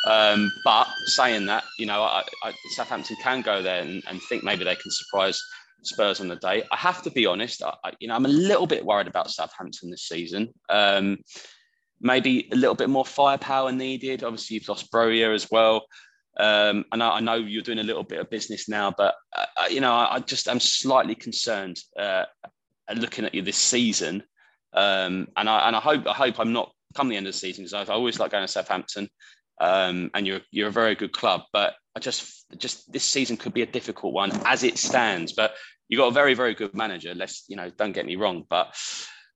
Um, 0.07 0.51
but 0.63 0.87
saying 1.05 1.45
that, 1.47 1.63
you 1.77 1.85
know, 1.85 2.01
I, 2.01 2.23
I, 2.43 2.53
Southampton 2.69 3.17
can 3.21 3.41
go 3.41 3.61
there 3.61 3.81
and, 3.81 4.01
and, 4.07 4.21
think 4.21 4.45
maybe 4.45 4.63
they 4.63 4.75
can 4.75 4.91
surprise 4.91 5.41
Spurs 5.83 6.21
on 6.21 6.29
the 6.29 6.37
day. 6.37 6.63
I 6.71 6.77
have 6.77 7.01
to 7.03 7.11
be 7.11 7.25
honest. 7.25 7.61
I, 7.61 7.73
you 7.99 8.07
know, 8.07 8.15
I'm 8.15 8.25
a 8.25 8.29
little 8.29 8.67
bit 8.67 8.85
worried 8.85 9.07
about 9.07 9.29
Southampton 9.29 9.89
this 9.89 10.07
season. 10.07 10.53
Um, 10.69 11.17
maybe 11.99 12.47
a 12.51 12.55
little 12.55 12.75
bit 12.75 12.89
more 12.89 13.05
firepower 13.05 13.71
needed. 13.71 14.23
Obviously, 14.23 14.55
you've 14.55 14.69
lost 14.69 14.91
Broja 14.91 15.33
as 15.33 15.49
well. 15.51 15.85
Um, 16.37 16.85
and 16.91 17.03
I, 17.03 17.17
I, 17.17 17.19
know 17.19 17.35
you're 17.35 17.63
doing 17.63 17.79
a 17.79 17.83
little 17.83 18.03
bit 18.03 18.19
of 18.19 18.29
business 18.29 18.69
now, 18.69 18.93
but 18.95 19.15
uh, 19.35 19.45
uh 19.57 19.65
you 19.69 19.81
know, 19.81 19.93
I, 19.93 20.15
I, 20.15 20.19
just 20.19 20.47
am 20.47 20.59
slightly 20.59 21.15
concerned 21.15 21.77
uh, 21.97 22.25
looking 22.95 23.25
at 23.25 23.33
you 23.33 23.41
this 23.41 23.57
season. 23.57 24.23
Um, 24.73 25.27
and 25.35 25.49
I 25.49 25.67
and 25.67 25.75
I 25.75 25.79
hope 25.79 26.07
I 26.07 26.13
hope 26.13 26.39
I'm 26.39 26.53
not 26.53 26.71
come 26.95 27.09
the 27.09 27.17
end 27.17 27.27
of 27.27 27.33
the 27.33 27.39
season 27.39 27.65
because 27.65 27.89
I, 27.89 27.93
always 27.93 28.19
like 28.19 28.31
going 28.31 28.43
to 28.43 28.47
Southampton, 28.47 29.09
um, 29.59 30.11
and 30.13 30.25
you're 30.27 30.41
you're 30.51 30.69
a 30.69 30.71
very 30.71 30.95
good 30.95 31.11
club. 31.11 31.41
But 31.51 31.75
I 31.95 31.99
just 31.99 32.45
just 32.57 32.91
this 32.91 33.03
season 33.03 33.37
could 33.37 33.53
be 33.53 33.63
a 33.63 33.67
difficult 33.67 34.13
one 34.13 34.31
as 34.45 34.63
it 34.63 34.77
stands. 34.77 35.33
But 35.33 35.55
you 35.87 35.97
got 35.97 36.07
a 36.07 36.11
very 36.11 36.35
very 36.35 36.53
good 36.53 36.73
manager. 36.73 37.13
Let's 37.15 37.45
you 37.47 37.55
know, 37.55 37.69
don't 37.69 37.93
get 37.93 38.05
me 38.05 38.15
wrong. 38.15 38.45
But 38.49 38.75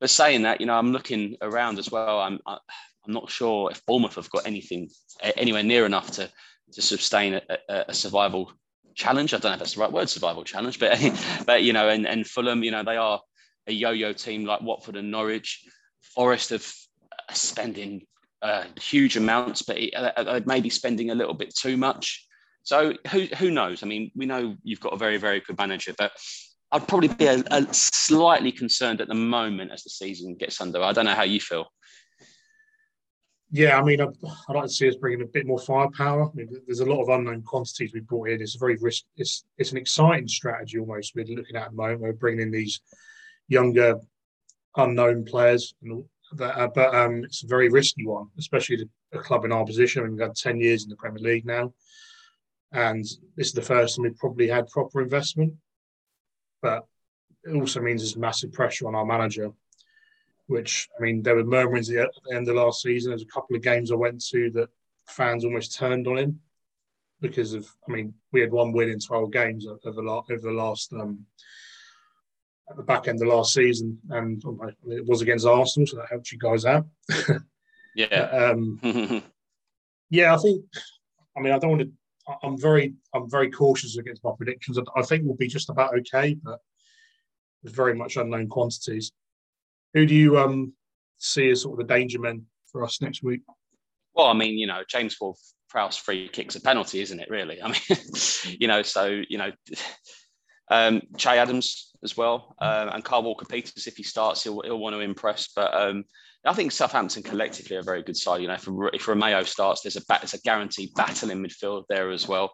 but 0.00 0.10
saying 0.10 0.42
that, 0.42 0.60
you 0.60 0.66
know, 0.66 0.74
I'm 0.74 0.92
looking 0.92 1.36
around 1.42 1.78
as 1.78 1.90
well. 1.90 2.20
I'm 2.20 2.38
I, 2.46 2.54
am 2.54 2.58
i 2.58 3.08
am 3.08 3.14
not 3.14 3.30
sure 3.30 3.70
if 3.70 3.84
Bournemouth 3.86 4.14
have 4.14 4.30
got 4.30 4.46
anything 4.46 4.88
anywhere 5.36 5.62
near 5.62 5.84
enough 5.84 6.12
to 6.12 6.30
to 6.74 6.82
sustain 6.82 7.34
a, 7.34 7.84
a, 7.88 7.94
survival 7.94 8.52
challenge. 8.94 9.32
I 9.32 9.38
don't 9.38 9.50
know 9.50 9.54
if 9.54 9.58
that's 9.60 9.74
the 9.74 9.80
right 9.80 9.92
word, 9.92 10.08
survival 10.08 10.44
challenge, 10.44 10.78
but 10.78 10.98
but 11.46 11.62
you 11.62 11.72
know, 11.72 11.88
and, 11.88 12.06
and 12.06 12.26
Fulham, 12.26 12.62
you 12.62 12.70
know, 12.70 12.82
they 12.82 12.96
are 12.96 13.20
a 13.66 13.72
yo-yo 13.72 14.12
team 14.12 14.44
like 14.44 14.60
Watford 14.60 14.96
and 14.96 15.10
Norwich. 15.10 15.64
Forest 16.14 16.52
of 16.52 16.72
spending 17.32 18.06
uh, 18.42 18.64
huge 18.80 19.16
amounts, 19.16 19.62
but 19.62 19.78
uh, 19.96 20.40
maybe 20.44 20.70
spending 20.70 21.10
a 21.10 21.14
little 21.14 21.34
bit 21.34 21.54
too 21.54 21.76
much. 21.76 22.26
So 22.62 22.94
who 23.10 23.26
who 23.38 23.50
knows? 23.50 23.82
I 23.82 23.86
mean, 23.86 24.10
we 24.14 24.26
know 24.26 24.56
you've 24.62 24.80
got 24.80 24.92
a 24.92 24.98
very 24.98 25.16
very 25.16 25.40
good 25.40 25.58
manager, 25.58 25.94
but 25.96 26.12
I'd 26.72 26.88
probably 26.88 27.08
be 27.08 27.26
a, 27.26 27.42
a 27.50 27.72
slightly 27.72 28.52
concerned 28.52 29.00
at 29.00 29.08
the 29.08 29.14
moment 29.14 29.70
as 29.70 29.84
the 29.84 29.90
season 29.90 30.34
gets 30.34 30.60
under. 30.60 30.82
I 30.82 30.92
don't 30.92 31.04
know 31.04 31.14
how 31.14 31.22
you 31.22 31.40
feel 31.40 31.66
yeah, 33.54 33.78
I 33.78 33.84
mean, 33.84 34.00
I'd, 34.00 34.08
like 34.48 34.64
to 34.64 34.68
see 34.68 34.88
us 34.88 34.96
bring 34.96 35.14
in 35.14 35.22
a 35.22 35.26
bit 35.26 35.46
more 35.46 35.60
firepower. 35.60 36.24
I 36.24 36.34
mean, 36.34 36.48
there's 36.66 36.80
a 36.80 36.84
lot 36.84 37.02
of 37.02 37.08
unknown 37.08 37.42
quantities 37.42 37.94
we 37.94 38.00
brought 38.00 38.30
in. 38.30 38.42
It's 38.42 38.56
a 38.56 38.58
very 38.58 38.76
risk. 38.80 39.04
It's 39.16 39.44
it's 39.58 39.70
an 39.70 39.78
exciting 39.78 40.26
strategy 40.26 40.76
almost. 40.80 41.14
We're 41.14 41.24
looking 41.24 41.54
at 41.54 41.70
the 41.70 41.76
moment. 41.76 42.00
We're 42.00 42.14
bringing 42.14 42.40
in 42.40 42.50
these 42.50 42.80
younger, 43.46 44.00
unknown 44.76 45.24
players, 45.24 45.72
that, 46.32 46.58
uh, 46.58 46.68
but 46.74 46.96
um, 46.96 47.22
it's 47.22 47.44
a 47.44 47.46
very 47.46 47.68
risky 47.68 48.04
one, 48.04 48.26
especially 48.40 48.88
a 49.12 49.18
club 49.20 49.44
in 49.44 49.52
our 49.52 49.64
position. 49.64 50.02
I 50.02 50.06
mean, 50.06 50.16
we've 50.16 50.26
had 50.26 50.34
ten 50.34 50.58
years 50.58 50.82
in 50.82 50.90
the 50.90 50.96
Premier 50.96 51.22
League 51.22 51.46
now, 51.46 51.72
and 52.72 53.04
this 53.36 53.46
is 53.46 53.52
the 53.52 53.62
first 53.62 53.94
time 53.94 54.02
we've 54.02 54.18
probably 54.18 54.48
had 54.48 54.66
proper 54.66 55.00
investment. 55.00 55.54
But 56.60 56.86
it 57.44 57.54
also 57.54 57.80
means 57.80 58.02
there's 58.02 58.16
massive 58.16 58.52
pressure 58.52 58.88
on 58.88 58.96
our 58.96 59.06
manager 59.06 59.52
which 60.46 60.88
I 60.98 61.02
mean, 61.02 61.22
there 61.22 61.36
were 61.36 61.44
murmurings 61.44 61.90
at 61.90 62.10
the 62.28 62.36
end 62.36 62.48
of 62.48 62.56
last 62.56 62.82
season. 62.82 63.10
There's 63.10 63.22
a 63.22 63.26
couple 63.26 63.56
of 63.56 63.62
games 63.62 63.90
I 63.90 63.96
went 63.96 64.24
to 64.26 64.50
that 64.52 64.68
fans 65.06 65.44
almost 65.44 65.76
turned 65.76 66.06
on 66.06 66.18
him 66.18 66.40
because 67.20 67.54
of. 67.54 67.66
I 67.88 67.92
mean, 67.92 68.14
we 68.32 68.40
had 68.40 68.52
one 68.52 68.72
win 68.72 68.90
in 68.90 69.00
12 69.00 69.32
games 69.32 69.66
over 69.66 69.78
the, 69.84 70.02
over 70.02 70.38
the 70.40 70.50
last 70.50 70.92
um, 70.92 71.26
at 72.70 72.76
the 72.76 72.82
back 72.82 73.08
end 73.08 73.20
of 73.22 73.28
last 73.28 73.54
season, 73.54 73.98
and 74.10 74.42
oh 74.46 74.58
it 74.88 75.06
was 75.06 75.22
against 75.22 75.46
Arsenal, 75.46 75.86
so 75.86 75.96
that 75.96 76.10
helped 76.10 76.32
you 76.32 76.38
guys 76.38 76.64
out. 76.64 76.86
yeah. 77.94 78.06
um, 78.06 78.78
yeah, 80.10 80.34
I 80.34 80.38
think. 80.38 80.64
I 81.36 81.40
mean, 81.40 81.52
I 81.52 81.58
don't 81.58 81.70
want 81.70 81.82
to. 81.82 81.90
I'm 82.42 82.58
very, 82.58 82.94
I'm 83.12 83.28
very 83.28 83.50
cautious 83.50 83.98
against 83.98 84.24
my 84.24 84.30
predictions. 84.36 84.78
I 84.96 85.02
think 85.02 85.24
we'll 85.24 85.36
be 85.36 85.48
just 85.48 85.68
about 85.68 85.96
okay, 85.98 86.34
but 86.42 86.60
with 87.62 87.74
very 87.74 87.94
much 87.94 88.16
unknown 88.16 88.48
quantities. 88.48 89.12
Who 89.94 90.06
do 90.06 90.14
you 90.14 90.38
um, 90.38 90.72
see 91.18 91.50
as 91.50 91.62
sort 91.62 91.80
of 91.80 91.86
the 91.86 91.94
danger 91.94 92.18
men 92.18 92.46
for 92.70 92.84
us 92.84 93.00
next 93.00 93.22
week? 93.22 93.42
Well, 94.14 94.26
I 94.26 94.34
mean, 94.34 94.58
you 94.58 94.66
know, 94.66 94.82
James 94.88 95.16
Ward 95.20 95.36
Prowse 95.68 95.96
free 95.96 96.28
kicks 96.28 96.56
a 96.56 96.60
penalty, 96.60 97.00
isn't 97.00 97.18
it? 97.18 97.30
Really, 97.30 97.62
I 97.62 97.68
mean, 97.68 97.98
you 98.58 98.68
know, 98.68 98.82
so 98.82 99.22
you 99.28 99.38
know, 99.38 99.50
um, 100.70 101.02
Che 101.16 101.38
Adams 101.38 101.92
as 102.02 102.16
well, 102.16 102.54
uh, 102.60 102.90
and 102.92 103.04
Kyle 103.04 103.22
Walker 103.22 103.46
Peters. 103.46 103.86
If 103.86 103.96
he 103.96 104.02
starts, 104.02 104.42
he'll, 104.42 104.60
he'll 104.62 104.78
want 104.78 104.94
to 104.94 105.00
impress. 105.00 105.48
But 105.54 105.74
um, 105.74 106.04
I 106.44 106.52
think 106.52 106.72
Southampton 106.72 107.22
collectively 107.22 107.76
are 107.76 107.80
a 107.80 107.84
very 107.84 108.02
good 108.02 108.16
side. 108.16 108.42
You 108.42 108.48
know, 108.48 108.54
if, 108.54 108.68
if 108.68 109.06
Romeu 109.06 109.46
starts, 109.46 109.82
there's 109.82 109.96
a 109.96 110.02
there's 110.08 110.34
a 110.34 110.40
guaranteed 110.40 110.94
battle 110.94 111.30
in 111.30 111.42
midfield 111.42 111.84
there 111.88 112.10
as 112.10 112.28
well. 112.28 112.52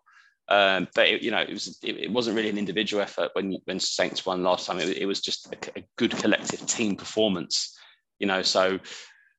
Um, 0.51 0.88
but 0.96 1.07
it, 1.07 1.22
you 1.22 1.30
know, 1.30 1.40
it 1.40 1.51
was 1.51 1.78
it, 1.82 1.96
it, 1.96 2.11
wasn't 2.11 2.34
really 2.34 2.48
an 2.48 2.59
individual 2.59 3.03
effort 3.03 3.30
when 3.34 3.57
when 3.66 3.78
Saints 3.78 4.26
won 4.26 4.42
last 4.42 4.66
time. 4.66 4.80
It, 4.80 4.98
it 4.98 5.07
was 5.07 5.20
just 5.20 5.46
a, 5.46 5.78
a, 5.78 5.84
good 5.96 6.11
collective 6.11 6.66
team 6.66 6.96
performance. 6.96 7.78
You 8.18 8.26
know, 8.26 8.42
so 8.42 8.80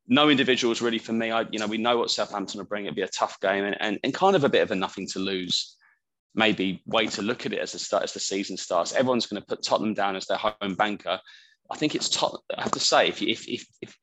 no 0.08 0.30
individuals 0.30 0.82
really 0.82 1.00
for 1.00 1.12
me. 1.12 1.30
I 1.30 1.46
you 1.52 1.60
know 1.60 1.68
we 1.68 1.78
know 1.78 1.98
what 1.98 2.12
Southampton 2.12 2.60
will 2.60 2.66
bring. 2.66 2.86
It'll 2.86 2.96
be 2.96 3.02
a 3.02 3.10
tough 3.10 3.38
game 3.42 3.66
and, 3.66 3.76
and, 3.82 4.00
and 4.06 4.14
kind 4.14 4.38
of 4.38 4.46
a 4.46 4.50
bit 4.50 4.62
of 4.62 4.72
a 4.72 4.76
nothing 4.76 5.06
to 5.08 5.20
lose. 5.20 5.76
Maybe 6.34 6.82
way 6.86 7.08
to 7.08 7.22
look 7.22 7.46
at 7.46 7.52
it 7.52 7.60
as 7.60 7.74
the 7.74 7.80
start 7.80 8.04
as 8.04 8.14
the 8.14 8.22
season 8.22 8.56
starts. 8.56 8.94
Everyone's 8.94 9.26
going 9.28 9.42
to 9.42 9.46
put 9.46 9.66
Tottenham 9.66 9.94
down 9.94 10.16
as 10.16 10.28
their 10.28 10.38
home 10.38 10.76
banker. 10.76 11.20
I 11.70 11.76
think 11.76 11.94
it's 11.94 12.08
Tot. 12.08 12.42
I 12.58 12.62
have 12.62 12.72
to 12.72 12.80
say, 12.80 13.10
if, 13.10 13.22
if 13.22 13.50
if 13.50 13.68
if 13.82 13.98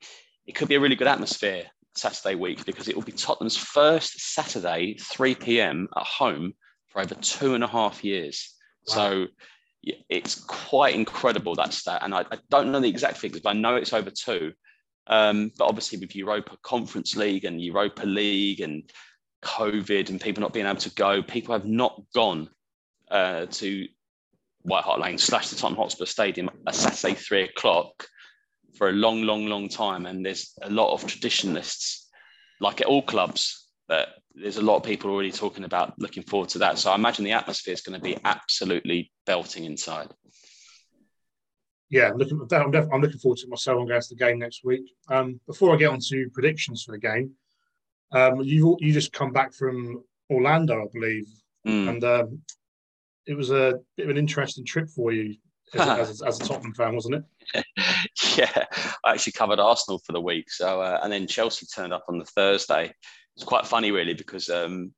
it 0.46 0.54
could 0.54 0.68
be 0.68 0.74
a 0.74 0.80
really 0.80 0.96
good 0.96 1.08
atmosphere 1.08 1.64
Saturday 1.94 2.34
week 2.34 2.66
because 2.66 2.86
it 2.86 2.94
will 2.94 3.02
be 3.02 3.12
Tottenham's 3.12 3.56
first 3.56 4.20
Saturday, 4.20 4.98
3 5.00 5.34
p.m. 5.36 5.88
at 5.96 6.04
home 6.04 6.52
for 6.98 7.02
over 7.02 7.20
two 7.20 7.54
and 7.54 7.64
a 7.64 7.68
half 7.68 8.04
years. 8.04 8.54
Wow. 8.88 8.94
So 8.94 9.26
it's 10.08 10.34
quite 10.44 10.94
incredible 10.94 11.54
that 11.54 11.72
stat. 11.72 12.00
And 12.02 12.14
I, 12.14 12.20
I, 12.30 12.38
don't 12.50 12.72
know 12.72 12.80
the 12.80 12.88
exact 12.88 13.18
figures, 13.18 13.40
but 13.40 13.50
I 13.50 13.52
know 13.54 13.76
it's 13.76 13.92
over 13.92 14.10
two. 14.10 14.52
Um, 15.06 15.52
but 15.56 15.66
obviously, 15.66 15.98
with 15.98 16.14
Europa 16.14 16.56
Conference 16.62 17.16
League 17.16 17.44
and 17.44 17.62
Europa 17.62 18.04
League 18.04 18.60
and 18.60 18.82
COVID 19.42 20.10
and 20.10 20.20
people 20.20 20.42
not 20.42 20.52
being 20.52 20.66
able 20.66 20.80
to 20.80 20.94
go, 20.94 21.22
people 21.22 21.54
have 21.54 21.64
not 21.64 22.02
gone 22.14 22.50
uh, 23.10 23.46
to 23.46 23.86
White 24.62 24.84
Hart 24.84 25.00
Lane 25.00 25.18
slash 25.18 25.48
the 25.48 25.56
Tottenham 25.56 25.80
Hotspur 25.80 26.04
Stadium 26.04 26.50
at 26.66 26.74
Saturday 26.74 27.14
three 27.14 27.44
o'clock 27.44 28.06
for 28.76 28.90
a 28.90 28.92
long, 28.92 29.22
long, 29.22 29.46
long 29.46 29.68
time. 29.68 30.04
And 30.04 30.26
there's 30.26 30.52
a 30.60 30.68
lot 30.68 30.92
of 30.92 31.06
traditionalists, 31.06 32.08
like 32.60 32.82
at 32.82 32.86
all 32.86 33.02
clubs, 33.02 33.57
that 33.88 34.08
there's 34.34 34.58
a 34.58 34.62
lot 34.62 34.76
of 34.76 34.82
people 34.82 35.10
already 35.10 35.32
talking 35.32 35.64
about 35.64 35.98
looking 35.98 36.22
forward 36.22 36.48
to 36.50 36.58
that. 36.58 36.78
So 36.78 36.90
I 36.90 36.94
imagine 36.94 37.24
the 37.24 37.32
atmosphere 37.32 37.74
is 37.74 37.80
going 37.80 37.98
to 37.98 38.02
be 38.02 38.16
absolutely 38.24 39.10
belting 39.26 39.64
inside. 39.64 40.08
Yeah, 41.90 42.10
I'm 42.10 42.18
looking, 42.18 42.46
I'm, 42.52 42.74
I'm 42.74 43.00
looking 43.00 43.18
forward 43.18 43.38
to 43.38 43.46
it 43.46 43.50
myself. 43.50 43.80
I'm 43.80 43.88
going 43.88 44.00
to 44.00 44.08
the 44.08 44.14
game 44.14 44.38
next 44.38 44.62
week. 44.62 44.90
Um, 45.08 45.40
before 45.46 45.74
I 45.74 45.78
get 45.78 45.90
on 45.90 46.00
to 46.08 46.28
predictions 46.34 46.84
for 46.84 46.92
the 46.92 46.98
game, 46.98 47.32
um, 48.12 48.42
you 48.42 48.76
you 48.80 48.92
just 48.92 49.12
come 49.12 49.32
back 49.32 49.54
from 49.54 50.02
Orlando, 50.30 50.82
I 50.82 50.86
believe, 50.92 51.26
mm. 51.66 51.88
and 51.88 52.04
um, 52.04 52.42
it 53.26 53.34
was 53.34 53.50
a 53.50 53.80
bit 53.96 54.04
of 54.04 54.10
an 54.10 54.18
interesting 54.18 54.64
trip 54.64 54.88
for 54.88 55.12
you 55.12 55.36
as, 55.74 55.80
as, 56.10 56.22
as, 56.22 56.40
a 56.40 56.44
Tottenham 56.44 56.74
fan, 56.74 56.94
wasn't 56.94 57.24
it? 57.54 57.64
yeah, 58.36 58.64
I 59.04 59.12
actually 59.12 59.32
covered 59.32 59.60
Arsenal 59.60 59.98
for 59.98 60.12
the 60.12 60.20
week. 60.20 60.50
So, 60.50 60.80
uh, 60.80 61.00
and 61.02 61.12
then 61.12 61.26
Chelsea 61.26 61.66
turned 61.66 61.92
up 61.92 62.04
on 62.08 62.18
the 62.18 62.24
Thursday. 62.24 62.92
It's 63.38 63.44
quite 63.44 63.68
funny, 63.68 63.92
really, 63.92 64.14
because 64.14 64.50
um, 64.50 64.92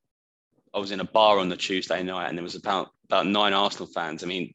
I 0.72 0.78
was 0.78 0.92
in 0.92 1.00
a 1.00 1.04
bar 1.04 1.38
on 1.38 1.50
the 1.50 1.58
Tuesday 1.58 2.02
night, 2.02 2.30
and 2.30 2.38
there 2.38 2.42
was 2.42 2.54
about 2.54 2.88
about 3.04 3.26
nine 3.26 3.52
Arsenal 3.52 3.86
fans. 3.86 4.24
I 4.24 4.28
mean, 4.28 4.54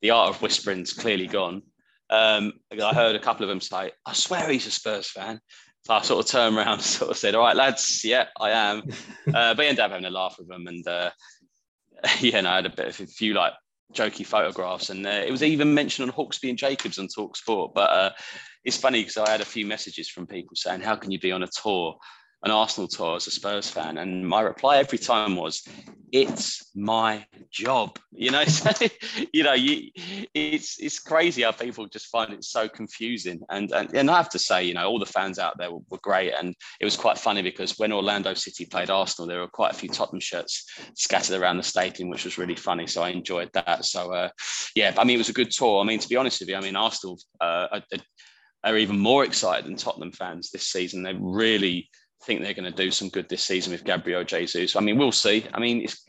the 0.00 0.08
art 0.08 0.30
of 0.30 0.40
whispering's 0.40 0.94
clearly 0.94 1.26
gone. 1.26 1.60
Um, 2.08 2.54
I 2.72 2.94
heard 2.94 3.14
a 3.14 3.20
couple 3.20 3.42
of 3.42 3.50
them 3.50 3.60
say, 3.60 3.90
"I 4.06 4.14
swear 4.14 4.48
he's 4.48 4.66
a 4.66 4.70
Spurs 4.70 5.10
fan." 5.10 5.38
So 5.82 5.92
I 5.92 6.00
sort 6.00 6.24
of 6.24 6.30
turned 6.30 6.56
around, 6.56 6.80
sort 6.80 7.10
of 7.10 7.18
said, 7.18 7.34
"All 7.34 7.42
right, 7.42 7.54
lads, 7.54 8.02
yeah, 8.06 8.28
I 8.40 8.52
am." 8.52 8.84
Uh, 9.26 9.52
but 9.52 9.64
I 9.64 9.68
ended 9.68 9.80
up 9.80 9.90
having 9.90 10.06
a 10.06 10.10
laugh 10.10 10.36
with 10.38 10.48
them, 10.48 10.66
and 10.66 10.86
uh, 10.88 11.10
yeah, 12.20 12.38
and 12.38 12.48
I 12.48 12.56
had 12.56 12.66
a 12.66 12.70
bit 12.70 12.88
of 12.88 13.00
a 13.00 13.06
few 13.06 13.34
like 13.34 13.52
jokey 13.92 14.24
photographs, 14.24 14.88
and 14.88 15.06
uh, 15.06 15.10
it 15.10 15.30
was 15.30 15.42
even 15.42 15.74
mentioned 15.74 16.08
on 16.08 16.16
Hawksbee 16.16 16.48
and 16.48 16.58
Jacobs 16.58 16.98
on 16.98 17.08
Talk 17.08 17.36
Sport. 17.36 17.72
But 17.74 17.90
uh, 17.90 18.10
it's 18.64 18.78
funny 18.78 19.02
because 19.02 19.18
I 19.18 19.28
had 19.28 19.42
a 19.42 19.44
few 19.44 19.66
messages 19.66 20.08
from 20.08 20.26
people 20.26 20.56
saying, 20.56 20.80
"How 20.80 20.96
can 20.96 21.10
you 21.10 21.20
be 21.20 21.32
on 21.32 21.42
a 21.42 21.48
tour 21.48 21.98
an 22.44 22.50
Arsenal 22.50 22.86
tour 22.86 23.16
as 23.16 23.26
a 23.26 23.30
Spurs 23.30 23.70
fan, 23.70 23.96
and 23.96 24.26
my 24.26 24.42
reply 24.42 24.76
every 24.76 24.98
time 24.98 25.34
was, 25.34 25.66
"It's 26.12 26.70
my 26.74 27.26
job." 27.50 27.98
You 28.16 28.30
know, 28.30 28.44
so, 28.44 28.70
you 29.32 29.42
know, 29.42 29.54
you, 29.54 29.90
it's 30.34 30.78
it's 30.78 31.00
crazy 31.00 31.42
how 31.42 31.50
people 31.50 31.88
just 31.88 32.06
find 32.06 32.32
it 32.32 32.44
so 32.44 32.68
confusing. 32.68 33.40
And, 33.50 33.72
and 33.72 33.92
and 33.92 34.08
I 34.08 34.16
have 34.18 34.30
to 34.30 34.38
say, 34.38 34.62
you 34.62 34.72
know, 34.72 34.88
all 34.88 35.00
the 35.00 35.04
fans 35.04 35.40
out 35.40 35.58
there 35.58 35.72
were, 35.72 35.80
were 35.90 35.98
great, 35.98 36.32
and 36.32 36.54
it 36.80 36.84
was 36.84 36.96
quite 36.96 37.18
funny 37.18 37.42
because 37.42 37.76
when 37.76 37.92
Orlando 37.92 38.32
City 38.34 38.66
played 38.66 38.88
Arsenal, 38.88 39.26
there 39.26 39.40
were 39.40 39.48
quite 39.48 39.72
a 39.72 39.76
few 39.76 39.88
Tottenham 39.88 40.20
shirts 40.20 40.64
scattered 40.94 41.40
around 41.40 41.56
the 41.56 41.64
stadium, 41.64 42.08
which 42.08 42.24
was 42.24 42.38
really 42.38 42.54
funny. 42.54 42.86
So 42.86 43.02
I 43.02 43.08
enjoyed 43.08 43.50
that. 43.54 43.84
So 43.84 44.12
uh, 44.12 44.28
yeah, 44.76 44.94
I 44.96 45.02
mean, 45.02 45.16
it 45.16 45.24
was 45.26 45.28
a 45.28 45.40
good 45.40 45.50
tour. 45.50 45.82
I 45.82 45.84
mean, 45.84 45.98
to 45.98 46.08
be 46.08 46.16
honest 46.16 46.38
with 46.38 46.48
you, 46.48 46.56
I 46.56 46.60
mean, 46.60 46.76
Arsenal 46.76 47.18
uh, 47.40 47.66
are, 47.72 47.82
are 48.62 48.76
even 48.76 48.96
more 48.96 49.24
excited 49.24 49.66
than 49.66 49.74
Tottenham 49.74 50.12
fans 50.12 50.52
this 50.52 50.68
season. 50.68 51.02
They 51.02 51.16
really 51.18 51.90
think 52.24 52.42
they're 52.42 52.54
going 52.54 52.70
to 52.70 52.82
do 52.82 52.90
some 52.90 53.08
good 53.08 53.28
this 53.28 53.44
season 53.44 53.72
with 53.72 53.84
Gabriel 53.84 54.24
Jesus. 54.24 54.76
I 54.76 54.80
mean, 54.80 54.98
we'll 54.98 55.12
see. 55.12 55.46
I 55.52 55.60
mean, 55.60 55.82
it's 55.82 56.04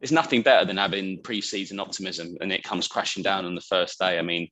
there's 0.00 0.12
nothing 0.12 0.42
better 0.42 0.64
than 0.64 0.76
having 0.76 1.20
pre-season 1.22 1.80
optimism 1.80 2.36
and 2.40 2.52
it 2.52 2.62
comes 2.62 2.86
crashing 2.86 3.22
down 3.22 3.44
on 3.44 3.54
the 3.54 3.60
first 3.60 3.98
day. 3.98 4.18
I 4.18 4.22
mean, 4.22 4.48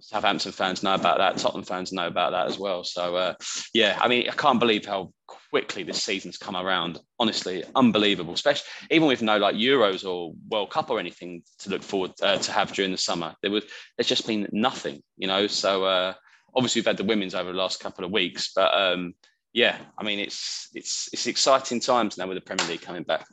Southampton 0.00 0.52
fans 0.52 0.82
know 0.82 0.94
about 0.94 1.18
that. 1.18 1.38
Tottenham 1.38 1.64
fans 1.64 1.92
know 1.92 2.06
about 2.06 2.32
that 2.32 2.46
as 2.46 2.58
well. 2.58 2.84
So 2.84 3.16
uh, 3.16 3.34
yeah, 3.72 3.98
I 4.00 4.08
mean, 4.08 4.28
I 4.28 4.32
can't 4.32 4.60
believe 4.60 4.84
how 4.84 5.12
quickly 5.26 5.82
this 5.82 6.02
season's 6.02 6.36
come 6.36 6.56
around. 6.56 6.98
Honestly, 7.18 7.64
unbelievable. 7.74 8.34
Especially 8.34 8.66
even 8.90 9.08
with 9.08 9.22
no 9.22 9.38
like 9.38 9.54
Euros 9.54 10.06
or 10.06 10.34
World 10.50 10.70
Cup 10.70 10.90
or 10.90 11.00
anything 11.00 11.42
to 11.60 11.70
look 11.70 11.82
forward 11.82 12.12
uh, 12.22 12.36
to 12.38 12.52
have 12.52 12.72
during 12.72 12.92
the 12.92 12.98
summer. 12.98 13.34
There 13.42 13.50
was 13.50 13.64
there's 13.96 14.08
just 14.08 14.26
been 14.26 14.48
nothing, 14.52 15.02
you 15.16 15.28
know. 15.28 15.46
So 15.46 15.84
uh, 15.84 16.14
obviously 16.54 16.80
we've 16.80 16.86
had 16.86 16.98
the 16.98 17.04
women's 17.04 17.34
over 17.34 17.52
the 17.52 17.58
last 17.58 17.80
couple 17.80 18.04
of 18.04 18.10
weeks, 18.10 18.52
but 18.54 18.74
um, 18.74 19.14
yeah, 19.56 19.78
I 19.96 20.04
mean, 20.04 20.18
it's 20.18 20.68
it's 20.74 21.08
it's 21.14 21.26
exciting 21.26 21.80
times 21.80 22.18
now 22.18 22.28
with 22.28 22.36
the 22.36 22.42
Premier 22.42 22.66
League 22.66 22.82
coming 22.82 23.04
back. 23.04 23.26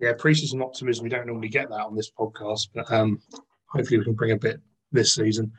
Yeah, 0.00 0.12
preseason 0.12 0.62
optimism. 0.62 1.02
We 1.02 1.10
don't 1.10 1.26
normally 1.26 1.48
get 1.48 1.68
that 1.68 1.84
on 1.84 1.96
this 1.96 2.12
podcast, 2.16 2.68
but 2.72 2.90
um, 2.92 3.20
hopefully 3.66 3.98
we 3.98 4.04
can 4.04 4.14
bring 4.14 4.30
a 4.30 4.36
bit 4.36 4.60
this 4.92 5.16
season. 5.16 5.50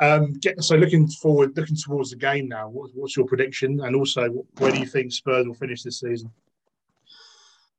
Um, 0.00 0.34
get, 0.34 0.62
so 0.62 0.76
looking 0.76 1.08
forward, 1.08 1.56
looking 1.56 1.74
towards 1.74 2.10
the 2.10 2.16
game 2.16 2.46
now. 2.46 2.68
What, 2.68 2.90
what's 2.94 3.16
your 3.16 3.26
prediction, 3.26 3.80
and 3.80 3.96
also 3.96 4.28
where 4.58 4.70
do 4.70 4.78
you 4.78 4.86
think 4.86 5.10
Spurs 5.10 5.44
will 5.44 5.54
finish 5.54 5.82
this 5.82 5.98
season? 5.98 6.30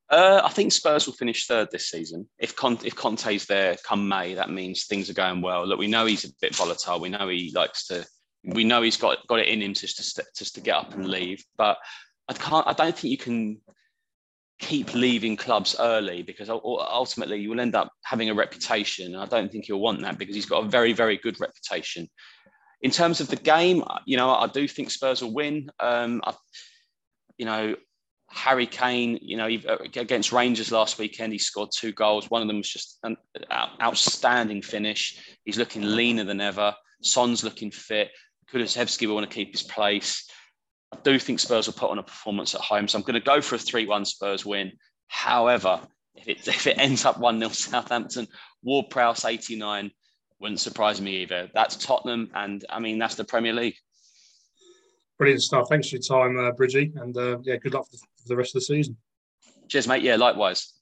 Uh, 0.09 0.41
I 0.43 0.49
think 0.49 0.74
Spurs 0.74 1.05
will 1.05 1.13
finish 1.13 1.47
third 1.47 1.70
this 1.72 1.89
season. 1.89 2.28
If 2.39 2.57
Conte, 2.57 2.86
if 2.86 2.93
Conte's 2.93 3.45
there 3.45 3.78
come 3.86 4.05
May, 4.05 4.34
that 4.34 4.49
means 4.49 4.84
things 4.84 5.09
are 5.09 5.13
going 5.13 5.41
well. 5.41 5.66
Look, 5.66 5.80
we 5.80 5.88
know 5.88 6.07
he's 6.07 6.26
a 6.26 6.34
bit 6.41 6.53
volatile. 6.53 6.99
We 6.99 7.07
know 7.07 7.30
he 7.30 7.53
likes 7.55 7.88
to 7.88 8.05
we 8.46 8.64
know 8.64 8.82
he's 8.82 8.98
got 8.98 9.26
got 9.28 9.39
it 9.39 9.48
in 9.48 9.62
him 9.62 9.74
just 9.74 10.16
to 10.16 10.26
just 10.36 10.56
to 10.56 10.62
get 10.62 10.76
up 10.76 10.93
and 10.93 11.08
leave. 11.08 11.43
But 11.58 11.78
I 12.28 12.34
can't. 12.34 12.68
I 12.68 12.74
don't 12.74 12.98
think 12.98 13.12
you 13.12 13.18
can 13.18 13.62
keep 14.60 14.93
leaving 14.93 15.36
clubs 15.36 15.76
early 15.80 16.22
because 16.22 16.50
ultimately 16.50 17.39
you 17.39 17.50
will 17.50 17.60
end 17.60 17.76
up 17.76 17.91
having 18.04 18.30
a 18.30 18.34
reputation. 18.34 19.14
And 19.14 19.22
I 19.22 19.26
don't 19.26 19.52
think 19.52 19.66
he'll 19.66 19.82
want 19.82 20.02
that 20.02 20.18
because 20.18 20.36
he's 20.36 20.46
got 20.46 20.64
a 20.64 20.70
very 20.70 20.93
very 20.93 21.18
good 21.18 21.39
reputation. 21.39 22.08
In 22.82 22.91
terms 22.91 23.20
of 23.20 23.28
the 23.28 23.36
game, 23.36 23.84
you 24.06 24.18
know, 24.18 24.30
I 24.30 24.48
do 24.48 24.68
think 24.68 24.91
Spurs 24.91 25.22
will 25.22 25.34
win. 25.34 25.70
Um, 25.80 26.22
I, 26.24 26.34
you 27.38 27.46
know, 27.46 27.76
Harry 28.30 28.68
Kane, 28.68 29.18
you 29.22 29.38
know, 29.38 29.46
against 29.46 30.32
Rangers 30.32 30.72
last 30.72 31.00
weekend, 31.00 31.32
he 31.32 31.39
scored 31.39 31.70
two 31.74 31.93
goals. 31.93 32.30
One 32.30 32.41
of 32.41 32.48
them 32.48 32.58
was 32.58 32.70
just 32.70 33.00
an 33.04 33.18
outstanding 33.82 34.62
finish. 34.62 35.38
He's 35.46 35.58
looking 35.58 35.84
leaner 35.84 36.26
than 36.26 36.41
ever. 36.41 36.76
Son's 37.02 37.43
looking 37.43 37.72
fit. 37.72 38.12
Kulusevski 38.52 39.08
will 39.08 39.16
want 39.16 39.30
to 39.30 39.34
keep 39.34 39.52
his 39.52 39.64
place. 39.64 40.30
I 40.93 40.98
do 41.04 41.20
think 41.20 41.39
Spurs 41.39 41.68
will 41.68 41.74
put 41.74 41.89
on 41.89 42.00
a 42.00 42.04
performance 42.04 42.56
at 42.56 42.62
home. 42.62 42.88
So 42.88 42.98
I'm 42.98 43.04
going 43.04 43.16
to 43.16 43.20
go 43.20 43.41
for 43.41 43.56
a 43.56 43.60
3 43.60 43.86
1 43.86 44.06
Spurs 44.06 44.46
win. 44.46 44.72
However, 45.08 45.82
if 46.16 46.28
it, 46.28 46.48
if 46.48 46.68
it 46.68 46.78
ends 46.78 47.06
up 47.06 47.20
1 47.20 47.39
0 47.39 47.50
Southampton, 47.52 48.28
Ward 48.64 48.88
Prowse 48.89 49.26
89 49.26 49.91
wouldn't 50.39 50.60
surprise 50.60 51.02
me 51.02 51.18
either. 51.18 51.50
That's 51.54 51.76
Tottenham, 51.76 52.30
and 52.34 52.66
I 52.70 52.80
mean, 52.80 53.00
that's 53.00 53.16
the 53.16 53.24
Premier 53.24 53.54
League. 53.54 53.76
Brilliant 55.18 55.41
stuff. 55.41 55.68
Thanks 55.70 55.89
for 55.89 55.96
your 55.96 56.04
time, 56.04 56.38
uh, 56.38 56.52
Bridgie. 56.52 56.91
And 56.98 57.16
uh, 57.16 57.38
yeah, 57.41 57.56
good 57.56 57.74
luck 57.74 57.88
for 57.89 57.98
the 58.28 58.36
rest 58.36 58.50
of 58.50 58.62
the 58.62 58.66
season. 58.66 58.98
Cheers, 59.70 59.88
mate. 59.88 60.04
Yeah, 60.04 60.18
likewise. 60.18 60.74